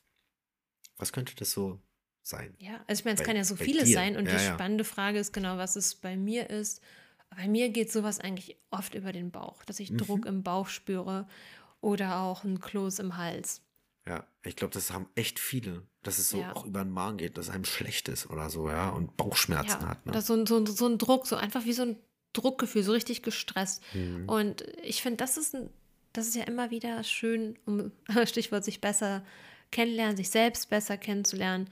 Was 0.96 1.12
könnte 1.12 1.34
das 1.36 1.52
so 1.52 1.80
sein? 2.22 2.54
Ja, 2.58 2.84
also 2.86 3.00
ich 3.00 3.04
meine, 3.04 3.18
es 3.18 3.24
kann 3.24 3.36
ja 3.36 3.44
so 3.44 3.56
vieles 3.56 3.84
dir. 3.84 3.94
sein 3.94 4.16
und 4.16 4.26
ja, 4.26 4.36
die 4.36 4.44
ja. 4.44 4.54
spannende 4.54 4.84
Frage 4.84 5.18
ist 5.18 5.32
genau, 5.32 5.56
was 5.56 5.76
es 5.76 5.94
bei 5.94 6.16
mir 6.16 6.50
ist. 6.50 6.82
Bei 7.30 7.46
mir 7.46 7.70
geht 7.70 7.92
sowas 7.92 8.18
eigentlich 8.18 8.56
oft 8.70 8.94
über 8.94 9.12
den 9.12 9.30
Bauch, 9.30 9.64
dass 9.64 9.80
ich 9.80 9.90
mhm. 9.90 9.98
Druck 9.98 10.26
im 10.26 10.42
Bauch 10.42 10.68
spüre 10.68 11.28
oder 11.80 12.20
auch 12.20 12.44
ein 12.44 12.60
Kloß 12.60 12.98
im 12.98 13.16
Hals. 13.16 13.62
Ja, 14.06 14.26
ich 14.42 14.56
glaube, 14.56 14.72
das 14.72 14.92
haben 14.92 15.08
echt 15.14 15.38
viele, 15.38 15.86
dass 16.02 16.18
es 16.18 16.30
so 16.30 16.38
ja. 16.38 16.54
auch 16.54 16.64
über 16.64 16.82
den 16.82 16.92
Magen 16.92 17.18
geht, 17.18 17.38
dass 17.38 17.50
einem 17.50 17.64
schlecht 17.64 18.08
ist 18.08 18.28
oder 18.28 18.50
so, 18.50 18.68
ja, 18.68 18.90
und 18.90 19.16
Bauchschmerzen 19.16 19.86
hat. 19.86 20.04
Ne? 20.06 20.12
Oder 20.12 20.22
so, 20.22 20.44
so, 20.46 20.64
so 20.66 20.86
ein 20.86 20.98
Druck, 20.98 21.26
so 21.26 21.36
einfach 21.36 21.64
wie 21.64 21.72
so 21.72 21.82
ein 21.82 21.96
Druckgefühl, 22.32 22.82
so 22.82 22.92
richtig 22.92 23.22
gestresst. 23.22 23.82
Mhm. 23.94 24.28
Und 24.28 24.64
ich 24.82 25.02
finde, 25.02 25.18
das 25.18 25.36
ist 25.36 25.54
ein, 25.54 25.70
das 26.12 26.26
ist 26.26 26.36
ja 26.36 26.44
immer 26.44 26.70
wieder 26.70 27.02
schön, 27.04 27.58
um 27.66 27.92
Stichwort 28.24 28.64
sich 28.64 28.80
besser 28.80 29.24
kennenlernen, 29.70 30.16
sich 30.16 30.30
selbst 30.30 30.70
besser 30.70 30.96
kennenzulernen. 30.96 31.68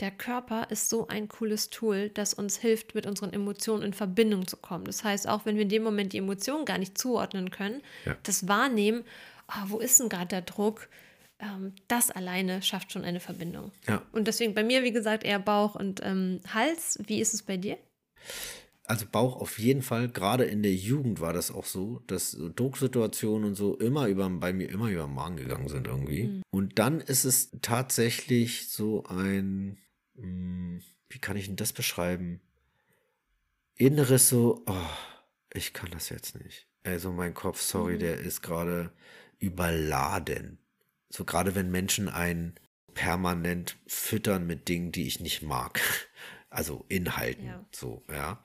Der 0.00 0.10
Körper 0.10 0.68
ist 0.70 0.88
so 0.88 1.06
ein 1.06 1.28
cooles 1.28 1.70
Tool, 1.70 2.08
das 2.08 2.34
uns 2.34 2.56
hilft, 2.56 2.94
mit 2.94 3.06
unseren 3.06 3.32
Emotionen 3.32 3.84
in 3.84 3.92
Verbindung 3.92 4.46
zu 4.48 4.56
kommen. 4.56 4.84
Das 4.84 5.04
heißt, 5.04 5.28
auch 5.28 5.46
wenn 5.46 5.54
wir 5.54 5.62
in 5.62 5.68
dem 5.68 5.84
Moment 5.84 6.12
die 6.12 6.18
Emotionen 6.18 6.64
gar 6.64 6.78
nicht 6.78 6.98
zuordnen 6.98 7.50
können, 7.50 7.80
ja. 8.04 8.16
das 8.24 8.48
Wahrnehmen, 8.48 9.04
oh, 9.48 9.64
wo 9.66 9.78
ist 9.78 10.00
denn 10.00 10.08
gerade 10.08 10.26
der 10.26 10.42
Druck? 10.42 10.88
ähm, 11.44 11.72
das 11.88 12.10
alleine 12.10 12.62
schafft 12.62 12.92
schon 12.92 13.04
eine 13.04 13.20
Verbindung. 13.20 13.72
Ja. 13.86 14.02
Und 14.12 14.28
deswegen 14.28 14.54
bei 14.54 14.64
mir, 14.64 14.82
wie 14.82 14.92
gesagt, 14.92 15.24
eher 15.24 15.38
Bauch 15.38 15.74
und 15.74 16.00
ähm, 16.02 16.40
Hals. 16.52 16.98
Wie 17.06 17.20
ist 17.20 17.34
es 17.34 17.42
bei 17.42 17.56
dir? 17.56 17.78
Also 18.86 19.06
Bauch 19.10 19.40
auf 19.40 19.58
jeden 19.58 19.80
Fall, 19.80 20.10
gerade 20.10 20.44
in 20.44 20.62
der 20.62 20.74
Jugend 20.74 21.20
war 21.20 21.32
das 21.32 21.50
auch 21.50 21.64
so, 21.64 22.02
dass 22.06 22.36
Drucksituationen 22.54 23.48
und 23.48 23.54
so 23.54 23.76
immer 23.78 24.08
über, 24.08 24.28
bei 24.28 24.52
mir 24.52 24.68
immer 24.68 24.90
über 24.90 25.04
den 25.04 25.14
Magen 25.14 25.36
gegangen 25.36 25.68
sind 25.68 25.86
irgendwie. 25.86 26.24
Mhm. 26.24 26.42
Und 26.50 26.78
dann 26.78 27.00
ist 27.00 27.24
es 27.24 27.50
tatsächlich 27.62 28.68
so 28.68 29.04
ein, 29.04 29.78
mh, 30.16 30.22
hm, 30.22 30.82
wie 31.08 31.18
kann 31.18 31.36
ich 31.36 31.46
denn 31.46 31.56
das 31.56 31.72
beschreiben? 31.72 32.40
Inneres 33.76 34.28
so, 34.28 34.64
oh, 34.66 34.90
ich 35.54 35.72
kann 35.72 35.90
das 35.90 36.10
jetzt 36.10 36.38
nicht. 36.42 36.66
Also 36.82 37.10
mein 37.10 37.32
Kopf, 37.32 37.62
sorry, 37.62 37.94
mhm. 37.94 38.00
der 38.00 38.18
ist 38.18 38.42
gerade 38.42 38.92
überladen. 39.38 40.58
So 41.08 41.24
gerade 41.24 41.54
wenn 41.54 41.70
Menschen 41.70 42.08
einen 42.08 42.54
permanent 42.92 43.76
füttern 43.86 44.46
mit 44.46 44.68
Dingen, 44.68 44.92
die 44.92 45.06
ich 45.06 45.20
nicht 45.20 45.42
mag. 45.42 45.80
Also 46.54 46.84
Inhalten, 46.88 47.46
ja. 47.46 47.64
so, 47.70 48.02
ja. 48.10 48.42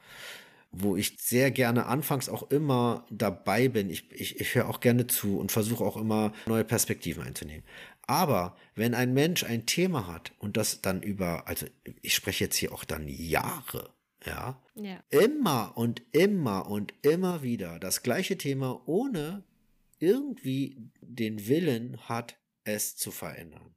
Wo 0.71 0.95
ich 0.95 1.15
sehr 1.17 1.49
gerne 1.49 1.87
anfangs 1.87 2.29
auch 2.29 2.51
immer 2.51 3.05
dabei 3.09 3.69
bin. 3.69 3.89
Ich, 3.89 4.11
ich, 4.11 4.39
ich 4.39 4.53
höre 4.53 4.69
auch 4.69 4.81
gerne 4.81 5.07
zu 5.07 5.39
und 5.39 5.51
versuche 5.51 5.83
auch 5.83 5.97
immer 5.97 6.31
neue 6.45 6.63
Perspektiven 6.63 7.23
einzunehmen. 7.23 7.63
Aber 8.05 8.55
wenn 8.75 8.95
ein 8.95 9.13
Mensch 9.13 9.43
ein 9.43 9.65
Thema 9.65 10.07
hat 10.07 10.31
und 10.39 10.57
das 10.57 10.81
dann 10.81 11.01
über, 11.01 11.47
also 11.47 11.67
ich 12.01 12.15
spreche 12.15 12.45
jetzt 12.45 12.55
hier 12.55 12.73
auch 12.73 12.83
dann 12.83 13.07
Jahre, 13.07 13.93
ja, 14.25 14.59
ja. 14.75 15.03
immer 15.09 15.77
und 15.77 16.01
immer 16.11 16.69
und 16.69 16.93
immer 17.03 17.43
wieder 17.43 17.79
das 17.79 18.03
gleiche 18.03 18.37
Thema, 18.37 18.81
ohne 18.87 19.43
irgendwie 19.99 20.77
den 21.01 21.47
Willen 21.47 21.97
hat, 22.09 22.37
es 22.63 22.95
zu 22.95 23.11
verändern. 23.11 23.75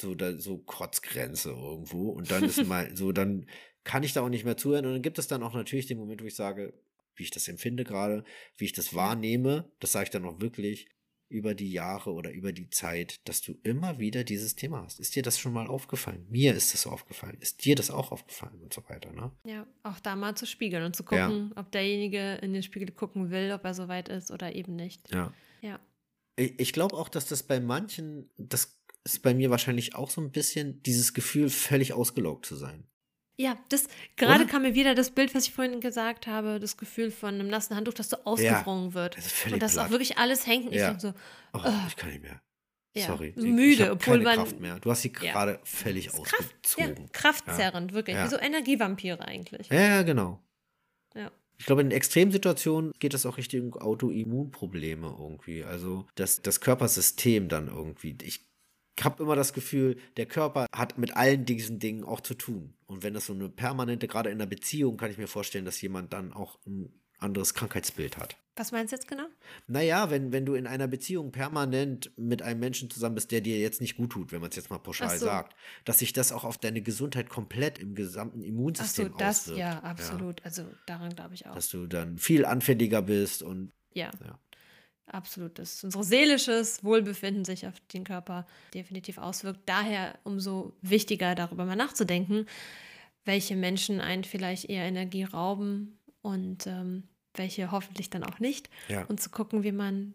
So, 0.00 0.14
da, 0.14 0.38
so 0.38 0.58
Kotzgrenze 0.58 1.50
irgendwo. 1.50 2.10
Und 2.10 2.30
dann 2.30 2.44
ist 2.44 2.64
mal 2.66 2.94
so, 2.96 3.12
dann 3.12 3.46
kann 3.84 4.02
ich 4.02 4.12
da 4.12 4.22
auch 4.22 4.28
nicht 4.28 4.44
mehr 4.44 4.56
zuhören. 4.56 4.86
Und 4.86 4.92
dann 4.92 5.02
gibt 5.02 5.18
es 5.18 5.28
dann 5.28 5.42
auch 5.42 5.54
natürlich 5.54 5.86
den 5.86 5.98
Moment, 5.98 6.22
wo 6.22 6.26
ich 6.26 6.34
sage, 6.34 6.74
wie 7.14 7.22
ich 7.22 7.30
das 7.30 7.48
empfinde 7.48 7.84
gerade, 7.84 8.24
wie 8.56 8.66
ich 8.66 8.72
das 8.72 8.94
wahrnehme. 8.94 9.70
Das 9.80 9.92
sage 9.92 10.04
ich 10.04 10.10
dann 10.10 10.24
auch 10.24 10.40
wirklich 10.40 10.88
über 11.28 11.54
die 11.54 11.72
Jahre 11.72 12.12
oder 12.12 12.30
über 12.30 12.52
die 12.52 12.70
Zeit, 12.70 13.26
dass 13.28 13.40
du 13.40 13.58
immer 13.64 13.98
wieder 13.98 14.22
dieses 14.22 14.54
Thema 14.54 14.82
hast. 14.84 15.00
Ist 15.00 15.16
dir 15.16 15.22
das 15.22 15.38
schon 15.38 15.52
mal 15.52 15.66
aufgefallen? 15.66 16.24
Mir 16.30 16.54
ist 16.54 16.72
das 16.72 16.86
aufgefallen. 16.86 17.36
Ist 17.40 17.64
dir 17.64 17.74
das 17.74 17.90
auch 17.90 18.12
aufgefallen 18.12 18.60
und 18.62 18.72
so 18.72 18.82
weiter, 18.88 19.12
ne? 19.12 19.32
Ja, 19.44 19.66
auch 19.82 19.98
da 19.98 20.14
mal 20.14 20.36
zu 20.36 20.46
spiegeln 20.46 20.84
und 20.84 20.94
zu 20.94 21.02
gucken, 21.02 21.52
ja. 21.54 21.60
ob 21.60 21.72
derjenige 21.72 22.34
in 22.42 22.52
den 22.52 22.62
Spiegel 22.62 22.92
gucken 22.92 23.30
will, 23.30 23.50
ob 23.52 23.64
er 23.64 23.74
soweit 23.74 24.08
ist 24.08 24.30
oder 24.30 24.54
eben 24.54 24.76
nicht. 24.76 25.12
Ja. 25.12 25.32
Ja. 25.62 25.80
Ich 26.36 26.72
glaube 26.72 26.96
auch, 26.96 27.08
dass 27.08 27.26
das 27.26 27.42
bei 27.42 27.60
manchen, 27.60 28.30
das 28.36 28.78
ist 29.14 29.22
bei 29.22 29.34
mir 29.34 29.50
wahrscheinlich 29.50 29.94
auch 29.94 30.10
so 30.10 30.20
ein 30.20 30.30
bisschen 30.30 30.82
dieses 30.82 31.14
Gefühl, 31.14 31.50
völlig 31.50 31.92
ausgelaugt 31.92 32.46
zu 32.46 32.56
sein. 32.56 32.86
Ja, 33.38 33.58
das 33.68 33.88
gerade 34.16 34.46
kam 34.46 34.62
mir 34.62 34.74
wieder 34.74 34.94
das 34.94 35.10
Bild, 35.10 35.34
was 35.34 35.46
ich 35.46 35.52
vorhin 35.52 35.80
gesagt 35.80 36.26
habe, 36.26 36.58
das 36.58 36.78
Gefühl 36.78 37.10
von 37.10 37.34
einem 37.34 37.48
nassen 37.48 37.76
Handtuch, 37.76 37.92
das 37.92 38.08
so 38.08 38.16
ausgewrungen 38.24 38.88
ja, 38.88 38.94
wird. 38.94 39.16
Das 39.18 39.52
und 39.52 39.62
dass 39.62 39.76
auch 39.76 39.90
wirklich 39.90 40.16
alles 40.16 40.46
hängt. 40.46 40.72
Ja. 40.72 40.92
Ich 40.92 41.00
so, 41.00 41.12
oh, 41.52 41.60
oh, 41.62 41.72
ich 41.86 41.96
kann 41.96 42.10
nicht 42.10 42.22
mehr. 42.22 42.40
Ja, 42.96 43.08
Sorry. 43.08 43.34
So 43.36 43.46
müde, 43.46 43.84
ich 43.84 43.90
obwohl 43.90 44.14
keine 44.14 44.24
man. 44.24 44.36
Kraft 44.36 44.60
mehr. 44.60 44.80
Du 44.80 44.90
hast 44.90 45.02
sie 45.02 45.12
gerade 45.12 45.60
völlig 45.64 46.14
ausgezogen. 46.14 47.10
Kraft, 47.12 47.46
ja, 47.46 47.52
kraftzerrend, 47.52 47.92
wirklich. 47.92 48.16
Wie 48.16 48.28
so 48.28 48.38
Energievampire 48.38 49.20
eigentlich. 49.20 49.68
Ja, 49.68 50.02
genau. 50.02 50.42
Ja. 51.14 51.30
Ich 51.58 51.66
glaube, 51.66 51.82
in 51.82 51.90
Extremsituationen 51.90 52.92
geht 52.98 53.12
das 53.12 53.26
auch 53.26 53.36
Richtung 53.36 53.74
Autoimmunprobleme 53.74 55.14
irgendwie. 55.18 55.62
Also 55.62 56.06
das, 56.14 56.40
das 56.40 56.60
Körpersystem 56.60 57.48
dann 57.48 57.68
irgendwie. 57.68 58.16
Ich 58.22 58.46
habe 59.04 59.22
immer 59.22 59.36
das 59.36 59.52
Gefühl, 59.52 59.98
der 60.16 60.26
Körper 60.26 60.66
hat 60.74 60.98
mit 60.98 61.16
allen 61.16 61.44
diesen 61.44 61.78
Dingen 61.78 62.04
auch 62.04 62.20
zu 62.20 62.34
tun. 62.34 62.74
Und 62.86 63.02
wenn 63.02 63.14
das 63.14 63.26
so 63.26 63.32
eine 63.32 63.48
permanente, 63.48 64.08
gerade 64.08 64.30
in 64.30 64.36
einer 64.36 64.46
Beziehung, 64.46 64.96
kann 64.96 65.10
ich 65.10 65.18
mir 65.18 65.28
vorstellen, 65.28 65.64
dass 65.64 65.80
jemand 65.80 66.12
dann 66.12 66.32
auch 66.32 66.58
ein 66.66 66.92
anderes 67.18 67.54
Krankheitsbild 67.54 68.16
hat. 68.18 68.36
Was 68.56 68.72
meinst 68.72 68.92
du 68.92 68.96
jetzt 68.96 69.06
genau? 69.06 69.26
Naja, 69.66 70.10
wenn, 70.10 70.32
wenn 70.32 70.46
du 70.46 70.54
in 70.54 70.66
einer 70.66 70.88
Beziehung 70.88 71.30
permanent 71.30 72.10
mit 72.16 72.40
einem 72.40 72.60
Menschen 72.60 72.88
zusammen 72.88 73.14
bist, 73.14 73.30
der 73.30 73.42
dir 73.42 73.58
jetzt 73.58 73.82
nicht 73.82 73.98
gut 73.98 74.12
tut, 74.12 74.32
wenn 74.32 74.40
man 74.40 74.48
es 74.48 74.56
jetzt 74.56 74.70
mal 74.70 74.78
pauschal 74.78 75.18
so. 75.18 75.26
sagt, 75.26 75.54
dass 75.84 75.98
sich 75.98 76.14
das 76.14 76.32
auch 76.32 76.44
auf 76.44 76.56
deine 76.56 76.80
Gesundheit 76.80 77.28
komplett 77.28 77.78
im 77.78 77.94
gesamten 77.94 78.42
Immunsystem 78.42 79.08
Ach 79.08 79.12
so, 79.12 79.18
das, 79.18 79.40
auswirkt. 79.40 79.58
Ja, 79.58 79.80
absolut. 79.80 80.40
Ja. 80.40 80.46
Also 80.46 80.64
daran 80.86 81.14
glaube 81.14 81.34
ich 81.34 81.46
auch. 81.46 81.54
Dass 81.54 81.68
du 81.68 81.86
dann 81.86 82.16
viel 82.16 82.46
anfälliger 82.46 83.02
bist 83.02 83.42
und 83.42 83.72
ja. 83.92 84.10
ja. 84.24 84.38
Absolut, 85.06 85.58
dass 85.58 85.84
unser 85.84 86.02
seelisches 86.02 86.82
Wohlbefinden 86.82 87.44
sich 87.44 87.66
auf 87.66 87.74
den 87.92 88.02
Körper 88.02 88.46
definitiv 88.74 89.18
auswirkt. 89.18 89.60
Daher 89.66 90.18
umso 90.24 90.76
wichtiger, 90.82 91.36
darüber 91.36 91.64
mal 91.64 91.76
nachzudenken, 91.76 92.46
welche 93.24 93.54
Menschen 93.54 94.00
einen 94.00 94.24
vielleicht 94.24 94.64
eher 94.64 94.84
Energie 94.84 95.22
rauben 95.22 95.98
und 96.22 96.66
ähm, 96.66 97.04
welche 97.34 97.70
hoffentlich 97.70 98.10
dann 98.10 98.24
auch 98.24 98.40
nicht. 98.40 98.68
Ja. 98.88 99.04
Und 99.04 99.20
zu 99.20 99.30
gucken, 99.30 99.62
wie 99.62 99.72
man 99.72 100.14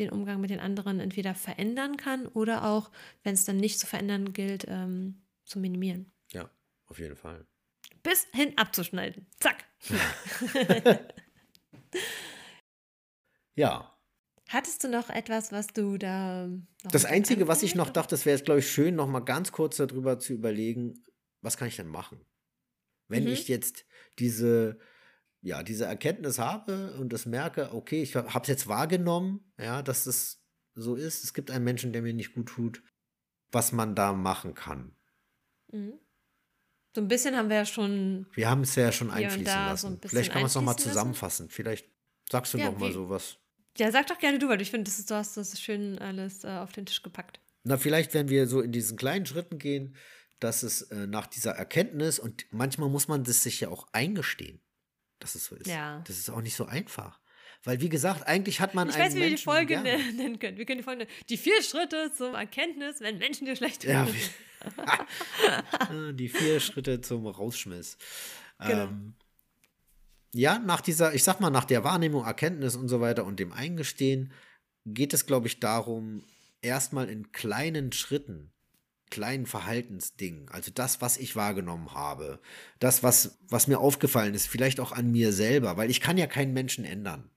den 0.00 0.10
Umgang 0.10 0.40
mit 0.40 0.50
den 0.50 0.60
anderen 0.60 0.98
entweder 0.98 1.36
verändern 1.36 1.96
kann 1.96 2.26
oder 2.26 2.64
auch, 2.64 2.90
wenn 3.22 3.34
es 3.34 3.44
dann 3.44 3.56
nicht 3.56 3.78
zu 3.78 3.86
verändern 3.86 4.32
gilt, 4.32 4.64
ähm, 4.68 5.22
zu 5.44 5.60
minimieren. 5.60 6.10
Ja, 6.32 6.50
auf 6.86 6.98
jeden 6.98 7.16
Fall. 7.16 7.46
Bis 8.02 8.26
hin 8.32 8.52
abzuschneiden. 8.56 9.26
Zack. 9.38 9.64
ja. 13.54 13.90
Hattest 14.54 14.84
du 14.84 14.88
noch 14.88 15.10
etwas, 15.10 15.50
was 15.50 15.66
du 15.66 15.98
da. 15.98 16.48
das 16.84 17.04
Einzige, 17.04 17.48
was 17.48 17.64
ich 17.64 17.74
noch 17.74 17.90
dachte, 17.90 18.10
das 18.10 18.24
wäre 18.24 18.36
jetzt, 18.36 18.44
glaube 18.44 18.60
ich, 18.60 18.70
schön, 18.70 18.94
noch 18.94 19.08
mal 19.08 19.20
ganz 19.20 19.50
kurz 19.50 19.76
darüber 19.78 20.20
zu 20.20 20.32
überlegen, 20.32 21.04
was 21.40 21.56
kann 21.56 21.66
ich 21.66 21.76
denn 21.76 21.88
machen? 21.88 22.24
Wenn 23.08 23.24
mhm. 23.24 23.30
ich 23.30 23.48
jetzt 23.48 23.84
diese 24.18 24.78
ja, 25.44 25.62
diese 25.62 25.84
Erkenntnis 25.84 26.38
habe 26.38 26.94
und 26.98 27.12
das 27.12 27.26
merke, 27.26 27.74
okay, 27.74 28.02
ich 28.02 28.16
habe 28.16 28.40
es 28.40 28.48
jetzt 28.48 28.66
wahrgenommen, 28.66 29.52
ja, 29.58 29.82
dass 29.82 30.06
es 30.06 30.42
so 30.72 30.94
ist. 30.94 31.22
Es 31.22 31.34
gibt 31.34 31.50
einen 31.50 31.64
Menschen, 31.64 31.92
der 31.92 32.00
mir 32.00 32.14
nicht 32.14 32.32
gut 32.32 32.48
tut, 32.48 32.82
was 33.52 33.70
man 33.70 33.94
da 33.94 34.14
machen 34.14 34.54
kann. 34.54 34.96
Mhm. 35.70 35.98
So 36.94 37.02
ein 37.02 37.08
bisschen 37.08 37.36
haben 37.36 37.50
wir 37.50 37.56
ja 37.56 37.66
schon. 37.66 38.26
Wir 38.32 38.48
haben 38.48 38.62
es 38.62 38.74
ja 38.74 38.90
schon 38.90 39.10
einfließen 39.10 39.44
lassen. 39.44 39.98
So 40.00 40.08
Vielleicht 40.08 40.32
kann 40.32 40.40
man 40.40 40.46
es 40.46 40.54
nochmal 40.54 40.76
zusammenfassen. 40.76 41.46
Lassen. 41.46 41.54
Vielleicht 41.54 41.90
sagst 42.30 42.54
du 42.54 42.58
ja, 42.58 42.70
noch 42.70 42.78
mal 42.78 42.92
sowas. 42.92 43.36
Ja, 43.78 43.90
sag 43.90 44.06
doch 44.06 44.18
gerne 44.18 44.38
du, 44.38 44.48
weil 44.48 44.60
ich 44.60 44.70
finde, 44.70 44.90
du 44.90 45.14
hast 45.14 45.36
das 45.36 45.60
schön 45.60 45.98
alles 45.98 46.44
äh, 46.44 46.48
auf 46.48 46.72
den 46.72 46.86
Tisch 46.86 47.02
gepackt. 47.02 47.40
Na, 47.64 47.76
vielleicht, 47.76 48.14
wenn 48.14 48.28
wir 48.28 48.46
so 48.46 48.60
in 48.60 48.72
diesen 48.72 48.96
kleinen 48.96 49.26
Schritten 49.26 49.58
gehen, 49.58 49.96
dass 50.38 50.62
es 50.62 50.82
äh, 50.82 51.06
nach 51.06 51.26
dieser 51.26 51.52
Erkenntnis 51.52 52.18
und 52.18 52.46
manchmal 52.50 52.88
muss 52.88 53.08
man 53.08 53.24
das 53.24 53.42
sich 53.42 53.60
ja 53.60 53.68
auch 53.68 53.86
eingestehen 53.92 54.60
dass 55.24 55.34
es 55.34 55.46
so 55.46 55.56
ist. 55.56 55.66
Ja. 55.66 56.02
Das 56.06 56.18
ist 56.18 56.30
auch 56.30 56.42
nicht 56.42 56.54
so 56.54 56.66
einfach. 56.66 57.18
Weil, 57.62 57.80
wie 57.80 57.88
gesagt, 57.88 58.26
eigentlich 58.26 58.60
hat 58.60 58.74
man 58.74 58.90
ich 58.90 58.98
weiß, 58.98 59.14
wie 59.14 59.20
wir 59.20 59.30
die 59.30 59.38
Folge 59.38 59.80
nennen 59.80 60.38
können. 60.38 60.58
Wir 60.58 60.66
können 60.66 60.78
die 60.78 60.84
Folge 60.84 61.06
Die 61.30 61.38
vier 61.38 61.62
Schritte 61.62 62.12
zum 62.14 62.34
Erkenntnis, 62.34 63.00
wenn 63.00 63.16
Menschen 63.16 63.46
dir 63.46 63.56
schlecht 63.56 63.84
ja, 63.84 64.06
Die 66.12 66.28
vier 66.28 66.60
Schritte 66.60 67.00
zum 67.00 67.26
Rausschmiss. 67.26 67.96
Genau. 68.58 68.84
Ähm, 68.84 69.14
ja, 70.34 70.58
nach 70.58 70.80
dieser, 70.80 71.14
ich 71.14 71.24
sag 71.24 71.40
mal, 71.40 71.50
nach 71.50 71.64
der 71.64 71.84
Wahrnehmung, 71.84 72.24
Erkenntnis 72.24 72.76
und 72.76 72.88
so 72.88 73.00
weiter 73.00 73.24
und 73.24 73.40
dem 73.40 73.52
Eingestehen 73.52 74.32
geht 74.84 75.14
es, 75.14 75.26
glaube 75.26 75.46
ich, 75.46 75.60
darum, 75.60 76.24
erstmal 76.60 77.08
in 77.08 77.32
kleinen 77.32 77.92
Schritten 77.92 78.54
kleinen 79.14 79.46
Verhaltensdingen, 79.46 80.48
also 80.48 80.72
das, 80.74 81.00
was 81.00 81.18
ich 81.18 81.36
wahrgenommen 81.36 81.94
habe, 81.94 82.40
das, 82.80 83.04
was, 83.04 83.38
was 83.48 83.68
mir 83.68 83.78
aufgefallen 83.78 84.34
ist, 84.34 84.48
vielleicht 84.48 84.80
auch 84.80 84.90
an 84.90 85.12
mir 85.12 85.32
selber, 85.32 85.76
weil 85.76 85.88
ich 85.88 86.00
kann 86.00 86.18
ja 86.18 86.26
keinen 86.26 86.52
Menschen 86.52 86.84
ändern. 86.84 87.30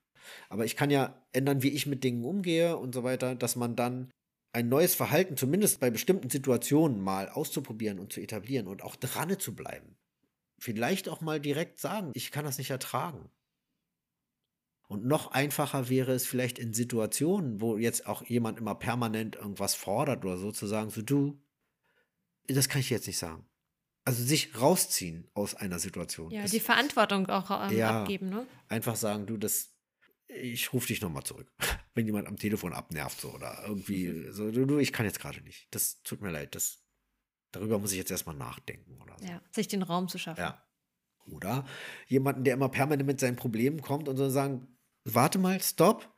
Aber 0.50 0.66
ich 0.66 0.76
kann 0.76 0.89
ja 0.89 1.22
ändern, 1.34 1.62
wie 1.62 1.70
ich 1.70 1.86
mit 1.86 2.04
Dingen 2.04 2.26
umgehe 2.26 2.78
und 2.78 2.95
so 2.95 3.04
weiter, 3.04 3.36
dass 3.36 3.56
man 3.56 3.76
dann 3.76 4.10
ein 4.54 4.70
neues 4.70 4.95
Verhalten, 4.95 5.38
zumindest 5.38 5.80
bei 5.80 5.91
bestimmten 5.91 6.32
Situationen 6.32 7.00
mal 7.00 7.30
auszuprobieren 7.30 8.00
und 8.00 8.12
zu 8.12 8.22
etablieren 8.22 8.68
und 8.68 8.82
auch 8.82 8.95
dran 8.95 9.39
zu 9.39 9.54
bleiben. 9.54 9.98
Vielleicht 10.60 11.10
auch 11.10 11.22
mal 11.22 11.39
direkt 11.39 11.80
sagen, 11.80 12.12
ich 12.14 12.32
kann 12.32 12.45
das 12.45 12.58
nicht 12.58 12.72
ertragen. 12.72 13.30
Und 14.88 15.05
noch 15.05 15.32
einfacher 15.32 15.89
wäre 15.89 16.14
es 16.14 16.26
vielleicht 16.26 16.60
in 16.60 16.74
Situationen, 16.74 17.60
wo 17.60 17.78
jetzt 17.78 18.08
auch 18.08 18.24
jemand 18.24 18.58
immer 18.58 18.74
permanent 18.74 19.36
irgendwas 19.36 19.76
fordert 19.76 20.24
oder 20.24 20.38
so, 20.38 20.51
zu 20.51 20.66
sagen, 20.66 20.89
so 20.89 21.01
du, 21.01 21.41
das 22.47 22.70
kann 22.70 22.80
ich 22.80 22.89
jetzt 22.89 23.08
nicht 23.08 23.18
sagen. 23.18 23.45
Also 24.05 24.24
sich 24.24 24.60
rausziehen 24.60 25.28
aus 25.34 25.53
einer 25.55 25.80
Situation. 25.80 26.32
Ja, 26.32 26.45
die 26.45 26.62
Verantwortung 26.62 27.28
auch 27.28 27.70
ähm, 27.70 27.78
ja, 27.78 28.01
abgeben, 28.01 28.30
ne? 28.30 28.47
Einfach 28.70 28.95
sagen, 28.95 29.26
du, 29.26 29.36
das, 29.36 29.76
ich 30.30 30.72
rufe 30.72 30.88
dich 30.88 31.01
nochmal 31.01 31.24
zurück. 31.24 31.51
Wenn 31.93 32.05
jemand 32.05 32.28
am 32.28 32.38
Telefon 32.38 32.72
abnervt 32.72 33.20
so 33.20 33.34
oder 33.34 33.64
irgendwie 33.68 34.08
mhm. 34.08 34.32
so, 34.32 34.49
du, 34.49 34.80
ich 34.80 34.93
kann 34.93 35.05
jetzt 35.05 35.20
gerade 35.20 35.41
nicht. 35.41 35.68
Das 35.72 36.01
tut 36.03 36.22
mir 36.22 36.32
leid, 36.32 36.55
das, 36.55 36.86
darüber 37.58 37.80
muss 37.80 37.91
ich 37.91 37.97
jetzt 37.97 38.12
erstmal 38.12 38.36
nachdenken 38.36 38.99
oder 39.01 39.16
so. 39.20 39.26
Ja, 39.26 39.41
sich 39.51 39.68
den 39.68 39.84
Raum 39.84 40.08
zu 40.08 40.18
schaffen. 40.18 40.41
Ja. 40.41 40.64
Oder 41.32 41.66
jemanden, 42.08 42.43
der 42.43 42.53
immer 42.53 42.70
permanent 42.70 43.05
mit 43.05 43.20
seinen 43.20 43.36
Problemen 43.36 43.82
kommt 43.82 44.08
und 44.08 44.16
so 44.18 44.30
sagen, 44.30 44.68
warte 45.03 45.39
mal, 45.39 45.62
stopp. 45.62 46.14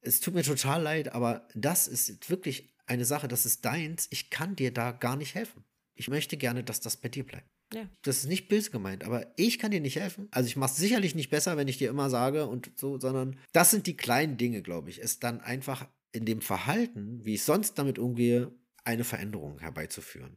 Es 0.00 0.20
tut 0.20 0.34
mir 0.34 0.42
total 0.42 0.82
leid, 0.82 1.12
aber 1.12 1.46
das 1.54 1.86
ist 1.86 2.28
wirklich 2.28 2.74
eine 2.86 3.04
Sache, 3.04 3.28
das 3.28 3.46
ist 3.46 3.64
deins. 3.64 4.08
Ich 4.10 4.30
kann 4.30 4.56
dir 4.56 4.72
da 4.72 4.90
gar 4.90 5.16
nicht 5.16 5.34
helfen. 5.34 5.64
Ich 5.94 6.08
möchte 6.08 6.36
gerne, 6.36 6.64
dass 6.64 6.80
das 6.80 6.96
bei 6.96 7.08
dir 7.08 7.24
bleibt. 7.24 7.48
Ja. 7.72 7.88
Das 8.02 8.18
ist 8.18 8.26
nicht 8.26 8.48
böse 8.48 8.70
gemeint, 8.70 9.04
aber 9.04 9.32
ich 9.36 9.58
kann 9.58 9.70
dir 9.70 9.80
nicht 9.80 9.96
helfen. 9.96 10.28
Also 10.30 10.46
ich 10.46 10.56
mache 10.56 10.72
es 10.72 10.76
sicherlich 10.76 11.14
nicht 11.14 11.30
besser, 11.30 11.56
wenn 11.56 11.68
ich 11.68 11.78
dir 11.78 11.88
immer 11.88 12.10
sage 12.10 12.46
und 12.46 12.72
so, 12.76 12.98
sondern 12.98 13.38
das 13.52 13.70
sind 13.70 13.86
die 13.86 13.96
kleinen 13.96 14.36
Dinge, 14.36 14.62
glaube 14.62 14.90
ich. 14.90 15.00
Es 15.00 15.20
dann 15.20 15.40
einfach 15.40 15.86
in 16.10 16.26
dem 16.26 16.42
Verhalten, 16.42 17.24
wie 17.24 17.34
ich 17.34 17.44
sonst 17.44 17.78
damit 17.78 17.98
umgehe, 17.98 18.52
eine 18.84 19.04
Veränderung 19.04 19.58
herbeizuführen. 19.60 20.36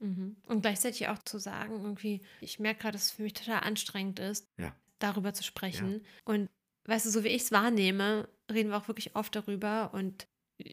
Mhm. 0.00 0.36
Und 0.46 0.62
gleichzeitig 0.62 1.08
auch 1.08 1.18
zu 1.20 1.38
sagen, 1.38 1.80
irgendwie, 1.82 2.20
ich 2.40 2.58
merke 2.58 2.82
gerade, 2.82 2.92
dass 2.92 3.04
es 3.04 3.10
für 3.12 3.22
mich 3.22 3.34
total 3.34 3.60
anstrengend 3.60 4.18
ist, 4.18 4.46
ja. 4.58 4.74
darüber 4.98 5.32
zu 5.32 5.42
sprechen. 5.42 6.02
Ja. 6.02 6.32
Und 6.34 6.48
weißt 6.84 7.06
du, 7.06 7.10
so 7.10 7.24
wie 7.24 7.28
ich 7.28 7.42
es 7.42 7.52
wahrnehme, 7.52 8.28
reden 8.50 8.70
wir 8.70 8.76
auch 8.76 8.88
wirklich 8.88 9.16
oft 9.16 9.34
darüber 9.34 9.92
und 9.94 10.26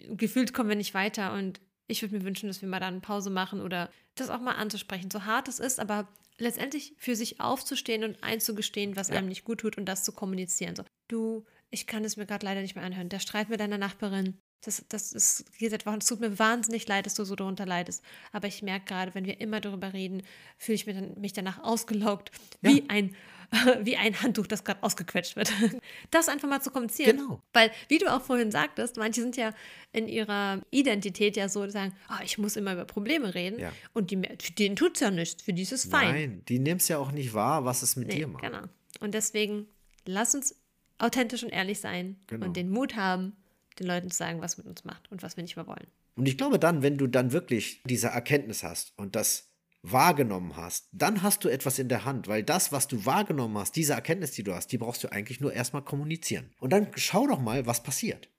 gefühlt 0.09 0.53
kommen 0.53 0.69
wir 0.69 0.75
nicht 0.75 0.93
weiter 0.93 1.33
und 1.33 1.59
ich 1.87 2.01
würde 2.01 2.17
mir 2.17 2.23
wünschen, 2.23 2.47
dass 2.47 2.61
wir 2.61 2.69
mal 2.69 2.79
da 2.79 2.87
eine 2.87 3.01
Pause 3.01 3.29
machen 3.29 3.61
oder 3.61 3.91
das 4.15 4.29
auch 4.29 4.39
mal 4.39 4.55
anzusprechen, 4.55 5.11
so 5.11 5.25
hart 5.25 5.47
es 5.47 5.59
ist, 5.59 5.79
aber 5.79 6.07
letztendlich 6.37 6.95
für 6.97 7.15
sich 7.15 7.39
aufzustehen 7.39 8.03
und 8.03 8.23
einzugestehen, 8.23 8.95
was 8.95 9.09
ja. 9.09 9.15
einem 9.15 9.27
nicht 9.27 9.43
gut 9.43 9.59
tut 9.59 9.77
und 9.77 9.85
das 9.85 10.03
zu 10.03 10.11
kommunizieren. 10.11 10.75
So, 10.75 10.83
du, 11.07 11.45
ich 11.69 11.87
kann 11.87 12.03
es 12.05 12.17
mir 12.17 12.25
gerade 12.25 12.45
leider 12.45 12.61
nicht 12.61 12.75
mehr 12.75 12.85
anhören. 12.85 13.09
Der 13.09 13.19
Streit 13.19 13.49
mit 13.49 13.59
deiner 13.59 13.77
Nachbarin, 13.77 14.39
das, 14.63 14.83
das 14.89 15.13
ist, 15.13 15.57
geht 15.57 15.71
seit 15.71 15.85
Wochen, 15.85 15.97
es 15.99 16.05
tut 16.05 16.19
mir 16.19 16.39
wahnsinnig 16.39 16.87
leid, 16.87 17.05
dass 17.05 17.15
du 17.15 17.25
so 17.25 17.35
darunter 17.35 17.65
leidest. 17.65 18.03
Aber 18.31 18.47
ich 18.47 18.61
merke 18.61 18.85
gerade, 18.85 19.13
wenn 19.13 19.25
wir 19.25 19.39
immer 19.41 19.59
darüber 19.59 19.93
reden, 19.93 20.23
fühle 20.57 20.75
ich 20.75 20.85
mich, 20.87 20.95
dann, 20.95 21.19
mich 21.19 21.33
danach 21.33 21.63
ausgelaugt, 21.63 22.31
ja. 22.61 22.71
wie 22.71 22.89
ein 22.89 23.15
wie 23.83 23.97
ein 23.97 24.19
Handtuch, 24.21 24.47
das 24.47 24.63
gerade 24.63 24.81
ausgequetscht 24.81 25.35
wird. 25.35 25.51
Das 26.11 26.27
einfach 26.27 26.49
mal 26.49 26.61
zu 26.61 26.71
kommunizieren. 26.71 27.17
Genau. 27.17 27.41
Weil, 27.53 27.71
wie 27.87 27.97
du 27.97 28.11
auch 28.11 28.21
vorhin 28.21 28.51
sagtest, 28.51 28.97
manche 28.97 29.21
sind 29.21 29.37
ja 29.37 29.53
in 29.91 30.07
ihrer 30.07 30.61
Identität 30.71 31.37
ja 31.37 31.49
so, 31.49 31.65
die 31.65 31.71
sagen, 31.71 31.93
oh, 32.09 32.23
ich 32.23 32.37
muss 32.37 32.55
immer 32.55 32.73
über 32.73 32.85
Probleme 32.85 33.33
reden. 33.33 33.59
Ja. 33.59 33.71
Und 33.93 34.11
die, 34.11 34.21
denen 34.57 34.75
tut 34.75 34.95
es 34.95 35.01
ja 35.01 35.11
nichts, 35.11 35.43
für 35.43 35.53
die 35.53 35.61
ist 35.61 35.71
es 35.71 35.85
fein. 35.85 36.13
Nein, 36.13 36.41
die 36.47 36.59
nimmst 36.59 36.89
ja 36.89 36.97
auch 36.97 37.11
nicht 37.11 37.33
wahr, 37.33 37.65
was 37.65 37.81
es 37.81 37.95
mit 37.95 38.07
nee, 38.07 38.15
dir 38.15 38.27
macht. 38.27 38.43
Genau. 38.43 38.63
Und 38.99 39.13
deswegen, 39.13 39.67
lass 40.05 40.35
uns 40.35 40.55
authentisch 40.97 41.43
und 41.43 41.49
ehrlich 41.49 41.79
sein 41.79 42.17
genau. 42.27 42.45
und 42.47 42.57
den 42.57 42.69
Mut 42.69 42.95
haben, 42.95 43.35
den 43.75 43.87
Leuten 43.87 44.09
zu 44.09 44.17
sagen, 44.17 44.41
was 44.41 44.57
mit 44.57 44.67
uns 44.67 44.83
macht 44.83 45.11
und 45.11 45.23
was 45.23 45.37
wir 45.37 45.43
nicht 45.43 45.55
mehr 45.55 45.67
wollen. 45.67 45.87
Und 46.15 46.27
ich 46.27 46.37
glaube 46.37 46.59
dann, 46.59 46.81
wenn 46.81 46.97
du 46.97 47.07
dann 47.07 47.31
wirklich 47.31 47.81
diese 47.85 48.07
Erkenntnis 48.07 48.63
hast 48.63 48.93
und 48.97 49.15
das 49.15 49.49
wahrgenommen 49.81 50.55
hast, 50.55 50.87
dann 50.91 51.21
hast 51.23 51.43
du 51.43 51.49
etwas 51.49 51.77
in 51.77 51.89
der 51.89 52.05
Hand, 52.05 52.27
weil 52.27 52.43
das, 52.43 52.71
was 52.71 52.87
du 52.87 53.05
wahrgenommen 53.05 53.57
hast, 53.57 53.75
diese 53.75 53.93
Erkenntnis, 53.93 54.31
die 54.31 54.43
du 54.43 54.53
hast, 54.53 54.71
die 54.71 54.77
brauchst 54.77 55.03
du 55.03 55.11
eigentlich 55.11 55.41
nur 55.41 55.53
erstmal 55.53 55.83
kommunizieren. 55.83 56.51
Und 56.59 56.71
dann 56.71 56.87
schau 56.95 57.27
doch 57.27 57.39
mal, 57.39 57.65
was 57.65 57.83
passiert. 57.83 58.29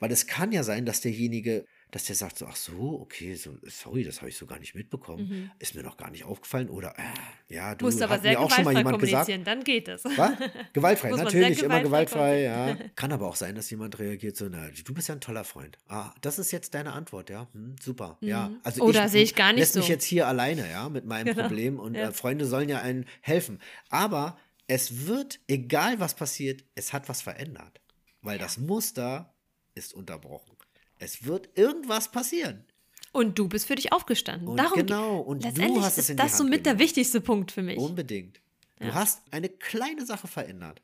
Weil 0.00 0.10
es 0.10 0.26
kann 0.26 0.52
ja 0.52 0.62
sein, 0.62 0.86
dass 0.86 1.02
derjenige 1.02 1.66
dass 1.96 2.04
der 2.04 2.14
sagt 2.14 2.36
so, 2.36 2.46
ach 2.46 2.56
so, 2.56 3.00
okay, 3.00 3.34
so, 3.36 3.56
sorry, 3.62 4.04
das 4.04 4.20
habe 4.20 4.28
ich 4.28 4.36
so 4.36 4.44
gar 4.44 4.58
nicht 4.58 4.74
mitbekommen. 4.74 5.28
Mhm. 5.28 5.50
Ist 5.58 5.74
mir 5.74 5.82
noch 5.82 5.96
gar 5.96 6.10
nicht 6.10 6.24
aufgefallen. 6.24 6.68
Oder, 6.68 6.94
äh, 6.98 7.54
ja, 7.54 7.74
du 7.74 7.86
Musst 7.86 8.02
aber 8.02 8.18
sehr 8.18 8.38
auch 8.38 8.50
schon 8.50 8.64
mal 8.64 8.76
jemand 8.76 8.98
gesagt. 8.98 9.30
Dann 9.44 9.64
geht 9.64 9.88
es. 9.88 10.04
Was? 10.04 10.32
Gewaltfrei, 10.74 11.10
natürlich, 11.16 11.62
immer 11.62 11.80
gewaltfrei, 11.80 12.42
ja. 12.42 12.76
Kann 12.96 13.12
aber 13.12 13.26
auch 13.26 13.36
sein, 13.36 13.54
dass 13.54 13.70
jemand 13.70 13.98
reagiert 13.98 14.36
so, 14.36 14.46
na, 14.46 14.68
du 14.68 14.92
bist 14.92 15.08
ja 15.08 15.14
ein 15.14 15.22
toller 15.22 15.44
Freund. 15.44 15.78
Ah, 15.88 16.12
das 16.20 16.38
ist 16.38 16.50
jetzt 16.52 16.74
deine 16.74 16.92
Antwort, 16.92 17.30
ja, 17.30 17.48
hm, 17.52 17.76
super, 17.80 18.18
mhm. 18.20 18.28
ja. 18.28 18.50
Also 18.62 18.82
Oder 18.82 19.08
sehe 19.08 19.22
ich 19.22 19.34
gar 19.34 19.52
nicht 19.52 19.60
lässt 19.60 19.72
so. 19.72 19.78
mich 19.78 19.88
jetzt 19.88 20.04
hier 20.04 20.26
alleine, 20.26 20.70
ja, 20.70 20.90
mit 20.90 21.06
meinem 21.06 21.24
genau. 21.24 21.44
Problem 21.44 21.80
und 21.80 21.94
ja. 21.94 22.10
äh, 22.10 22.12
Freunde 22.12 22.44
sollen 22.44 22.68
ja 22.68 22.82
einen 22.82 23.06
helfen. 23.22 23.58
Aber 23.88 24.36
es 24.66 25.06
wird, 25.06 25.40
egal 25.48 25.98
was 25.98 26.12
passiert, 26.12 26.62
es 26.74 26.92
hat 26.92 27.08
was 27.08 27.22
verändert. 27.22 27.80
Weil 28.20 28.36
ja. 28.36 28.42
das 28.42 28.58
Muster 28.58 29.32
ist 29.74 29.94
unterbrochen. 29.94 30.55
Es 30.98 31.24
wird 31.24 31.56
irgendwas 31.58 32.10
passieren. 32.10 32.64
Und 33.12 33.38
du 33.38 33.48
bist 33.48 33.66
für 33.66 33.76
dich 33.76 33.92
aufgestanden. 33.92 34.48
Und 34.48 34.58
Darum 34.58 34.78
genau, 34.78 35.20
und 35.20 35.44
du 35.44 35.82
hast 35.82 35.98
es 35.98 36.10
in 36.10 36.18
ist 36.18 36.22
das 36.22 36.36
somit 36.36 36.66
der 36.66 36.78
wichtigste 36.78 37.20
Punkt 37.20 37.50
für 37.50 37.62
mich. 37.62 37.78
Unbedingt. 37.78 38.40
Du 38.78 38.88
ja. 38.88 38.94
hast 38.94 39.22
eine 39.30 39.48
kleine 39.48 40.04
Sache 40.04 40.26
verändert. 40.26 40.82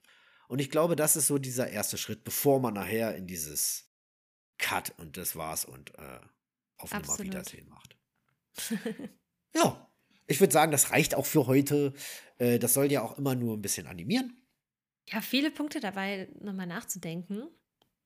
Und 0.48 0.58
ich 0.58 0.70
glaube, 0.70 0.96
das 0.96 1.16
ist 1.16 1.26
so 1.26 1.38
dieser 1.38 1.68
erste 1.68 1.98
Schritt, 1.98 2.24
bevor 2.24 2.60
man 2.60 2.74
nachher 2.74 3.14
in 3.16 3.26
dieses 3.26 3.90
Cut 4.58 4.94
und 4.98 5.16
das 5.16 5.36
war's 5.36 5.64
und 5.64 5.96
äh, 5.98 6.20
auf 6.78 6.92
Nummer 6.92 7.18
Wiedersehen 7.18 7.68
macht. 7.68 7.96
ja, 9.54 9.90
ich 10.26 10.40
würde 10.40 10.52
sagen, 10.52 10.72
das 10.72 10.90
reicht 10.90 11.14
auch 11.14 11.26
für 11.26 11.46
heute. 11.46 11.92
Äh, 12.38 12.58
das 12.58 12.74
soll 12.74 12.90
ja 12.90 13.02
auch 13.02 13.18
immer 13.18 13.34
nur 13.34 13.56
ein 13.56 13.62
bisschen 13.62 13.86
animieren. 13.86 14.42
Ja, 15.08 15.20
viele 15.20 15.50
Punkte 15.50 15.80
dabei, 15.80 16.28
nochmal 16.40 16.66
nachzudenken. 16.66 17.48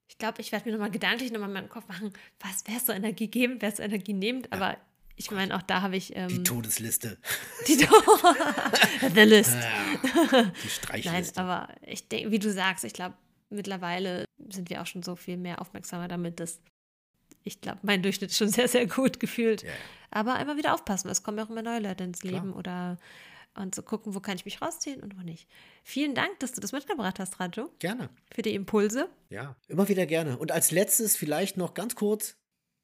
Ich 0.08 0.18
glaube, 0.18 0.40
ich 0.40 0.52
werde 0.52 0.66
mir 0.66 0.72
nochmal 0.72 0.90
gedanklich 0.90 1.32
nochmal 1.32 1.48
in 1.48 1.54
meinem 1.54 1.68
Kopf 1.68 1.88
machen, 1.88 2.12
was 2.40 2.66
wäre 2.66 2.80
so 2.80 2.92
energiegebend, 2.92 3.60
wäre 3.62 3.74
so 3.74 3.82
energienehmend, 3.82 4.46
ja. 4.46 4.52
aber 4.52 4.76
ich 5.16 5.30
meine, 5.30 5.56
auch 5.56 5.62
da 5.62 5.80
habe 5.80 5.96
ich. 5.96 6.14
Ähm, 6.14 6.28
die 6.28 6.42
Todesliste. 6.42 7.16
Die 7.66 7.78
to 7.78 7.86
The 9.14 9.20
List. 9.22 9.54
Ja, 9.54 10.42
die 10.62 10.68
Streichliste. 10.68 11.40
Nein, 11.40 11.48
aber 11.48 11.74
ich 11.82 12.06
denke, 12.08 12.30
wie 12.30 12.38
du 12.38 12.52
sagst, 12.52 12.84
ich 12.84 12.92
glaube, 12.92 13.14
mittlerweile 13.48 14.26
sind 14.50 14.68
wir 14.68 14.82
auch 14.82 14.86
schon 14.86 15.02
so 15.02 15.16
viel 15.16 15.38
mehr 15.38 15.60
aufmerksamer 15.60 16.06
damit, 16.06 16.38
dass 16.38 16.60
ich 17.44 17.60
glaube, 17.60 17.78
mein 17.82 18.02
Durchschnitt 18.02 18.30
ist 18.30 18.36
schon 18.36 18.48
sehr, 18.48 18.68
sehr 18.68 18.86
gut 18.86 19.20
gefühlt. 19.20 19.62
Yeah. 19.62 19.72
Aber 20.10 20.38
immer 20.40 20.56
wieder 20.56 20.74
aufpassen, 20.74 21.08
es 21.08 21.22
kommen 21.22 21.38
ja 21.38 21.44
auch 21.44 21.50
immer 21.50 21.62
neue 21.62 21.80
Leute 21.80 22.04
ins 22.04 22.22
Leben 22.22 22.52
Klar. 22.52 22.56
oder 22.56 22.98
und 23.56 23.74
zu 23.74 23.82
gucken, 23.82 24.14
wo 24.14 24.20
kann 24.20 24.36
ich 24.36 24.44
mich 24.44 24.62
rausziehen 24.62 25.02
und 25.02 25.16
wo 25.18 25.22
nicht. 25.22 25.48
Vielen 25.82 26.14
Dank, 26.14 26.38
dass 26.40 26.52
du 26.52 26.60
das 26.60 26.72
mitgebracht 26.72 27.18
hast, 27.18 27.40
Rajo. 27.40 27.70
Gerne. 27.78 28.10
Für 28.32 28.42
die 28.42 28.54
Impulse. 28.54 29.08
Ja, 29.30 29.56
immer 29.68 29.88
wieder 29.88 30.06
gerne. 30.06 30.38
Und 30.38 30.52
als 30.52 30.70
letztes 30.70 31.16
vielleicht 31.16 31.56
noch 31.56 31.74
ganz 31.74 31.94
kurz 31.94 32.36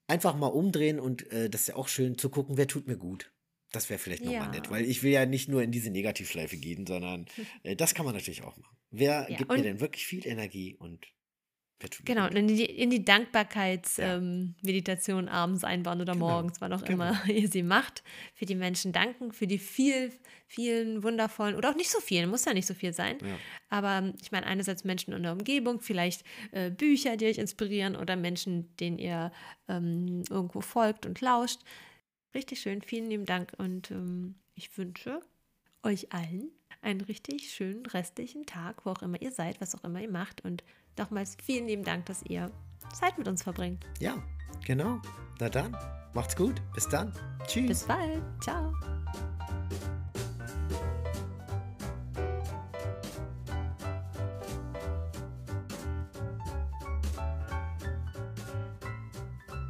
einfach 0.07 0.37
mal 0.37 0.49
umdrehen 0.49 1.01
und 1.01 1.31
äh, 1.33 1.49
das 1.49 1.63
ist 1.63 1.67
ja 1.69 1.77
auch 1.77 1.89
schön 1.89 2.19
zu 2.19 2.29
gucken, 2.31 2.57
wer 2.57 2.67
tut 2.67 2.87
mir 2.87 2.97
gut. 2.97 3.33
Das 3.73 3.89
wäre 3.89 3.99
vielleicht 3.99 4.23
nochmal 4.23 4.43
ja. 4.43 4.51
nett, 4.51 4.71
weil 4.71 4.85
ich 4.85 5.03
will 5.03 5.13
ja 5.13 5.25
nicht 5.25 5.49
nur 5.49 5.63
in 5.63 5.73
diese 5.73 5.91
Negativschleife 5.91 6.59
gehen, 6.59 6.87
sondern 6.87 7.27
äh, 7.63 7.75
das 7.75 7.95
kann 7.95 8.05
man 8.05 8.15
natürlich 8.15 8.43
auch 8.43 8.57
machen. 8.57 8.77
Wer 8.91 9.27
ja, 9.31 9.37
gibt 9.39 9.51
mir 9.51 9.63
denn 9.63 9.81
wirklich 9.81 10.07
viel 10.07 10.27
Energie 10.27 10.77
und 10.77 11.07
Genau, 12.05 12.27
in 12.27 12.49
die, 12.49 12.65
in 12.65 12.91
die 12.91 13.05
Dankbarkeitsmeditation 13.05 15.27
ja. 15.27 15.31
ähm, 15.31 15.37
abends 15.37 15.65
einbauen 15.65 16.01
oder 16.01 16.13
genau. 16.13 16.29
morgens, 16.29 16.61
wann 16.61 16.73
auch 16.73 16.85
genau. 16.85 17.11
immer 17.11 17.29
ihr 17.29 17.49
sie 17.49 17.63
macht. 17.63 18.03
Für 18.35 18.47
die 18.47 18.55
Menschen 18.55 18.93
danken, 18.93 19.33
für 19.33 19.47
die 19.47 19.59
viel, 19.59 20.13
vielen 20.47 21.03
wundervollen 21.03 21.57
oder 21.57 21.71
auch 21.71 21.75
nicht 21.75 21.91
so 21.91 22.01
vielen, 22.01 22.31
muss 22.31 22.45
ja 22.45 22.55
nicht 22.55 22.67
so 22.67 22.75
viel 22.75 22.93
sein. 22.93 23.19
Ja. 23.21 23.37
Aber 23.69 24.13
ich 24.21 24.33
meine, 24.33 24.47
einerseits 24.47 24.85
Menschen 24.85 25.13
in 25.13 25.23
der 25.23 25.33
Umgebung, 25.33 25.81
vielleicht 25.81 26.25
äh, 26.53 26.71
Bücher, 26.71 27.17
die 27.17 27.27
euch 27.27 27.39
inspirieren 27.39 27.97
oder 27.97 28.17
Menschen, 28.17 28.75
denen 28.77 28.99
ihr 28.99 29.33
ähm, 29.69 30.23
irgendwo 30.31 30.61
folgt 30.61 31.07
und 31.07 31.21
lauscht. 31.21 31.61
Richtig 32.35 32.61
schön, 32.61 32.83
vielen 32.83 33.11
lieben 33.11 33.27
Dank 33.27 33.53
und 33.59 33.91
ähm, 33.91 34.37
ich 34.55 34.77
wünsche 34.79 35.21
euch 35.83 36.13
allen 36.13 36.51
einen 36.83 37.01
richtig 37.01 37.51
schönen 37.51 37.87
restlichen 37.87 38.45
Tag, 38.45 38.85
wo 38.85 38.91
auch 38.91 39.03
immer 39.03 39.21
ihr 39.23 39.33
seid, 39.33 39.61
was 39.61 39.75
auch 39.75 39.85
immer 39.85 40.01
ihr 40.01 40.11
macht 40.11 40.45
und 40.45 40.63
Nochmals 40.99 41.37
vielen 41.43 41.67
lieben 41.67 41.85
Dank, 41.85 42.07
dass 42.07 42.23
ihr 42.23 42.51
Zeit 42.93 43.17
mit 43.17 43.27
uns 43.27 43.43
verbringt. 43.43 43.87
Ja, 43.99 44.23
genau. 44.65 45.01
Na 45.41 45.49
dann, 45.49 45.77
macht's 46.13 46.37
gut. 46.37 46.61
Bis 46.75 46.89
dann. 46.89 47.13
Tschüss. 47.47 47.67
Bis 47.67 47.85
bald. 47.85 48.23
Ciao. 48.43 48.75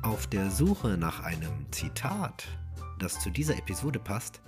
Auf 0.03 0.27
der 0.27 0.51
Suche 0.51 0.97
nach 0.99 1.21
einem 1.21 1.71
Zitat, 1.71 2.49
das 2.99 3.21
zu 3.21 3.31
dieser 3.31 3.57
Episode 3.57 4.01
passt, 4.01 4.43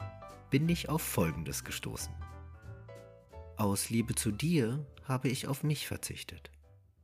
bin 0.50 0.68
ich 0.68 0.88
auf 0.88 1.02
Folgendes 1.02 1.62
gestoßen. 1.64 2.12
Aus 3.56 3.88
Liebe 3.88 4.14
zu 4.16 4.32
dir 4.32 4.84
habe 5.04 5.28
ich 5.28 5.46
auf 5.46 5.62
mich 5.62 5.86
verzichtet. 5.86 6.50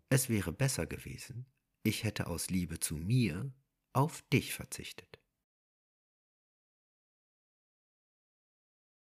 Es 0.09 0.29
wäre 0.29 0.53
besser 0.53 0.85
gewesen, 0.87 1.47
ich 1.85 2.03
hätte 2.03 2.27
aus 2.27 2.51
Liebe 2.51 2.81
zu 2.81 2.97
mir 2.97 3.53
auf 3.93 4.23
dich 4.33 4.53
verzichtet. 4.53 5.10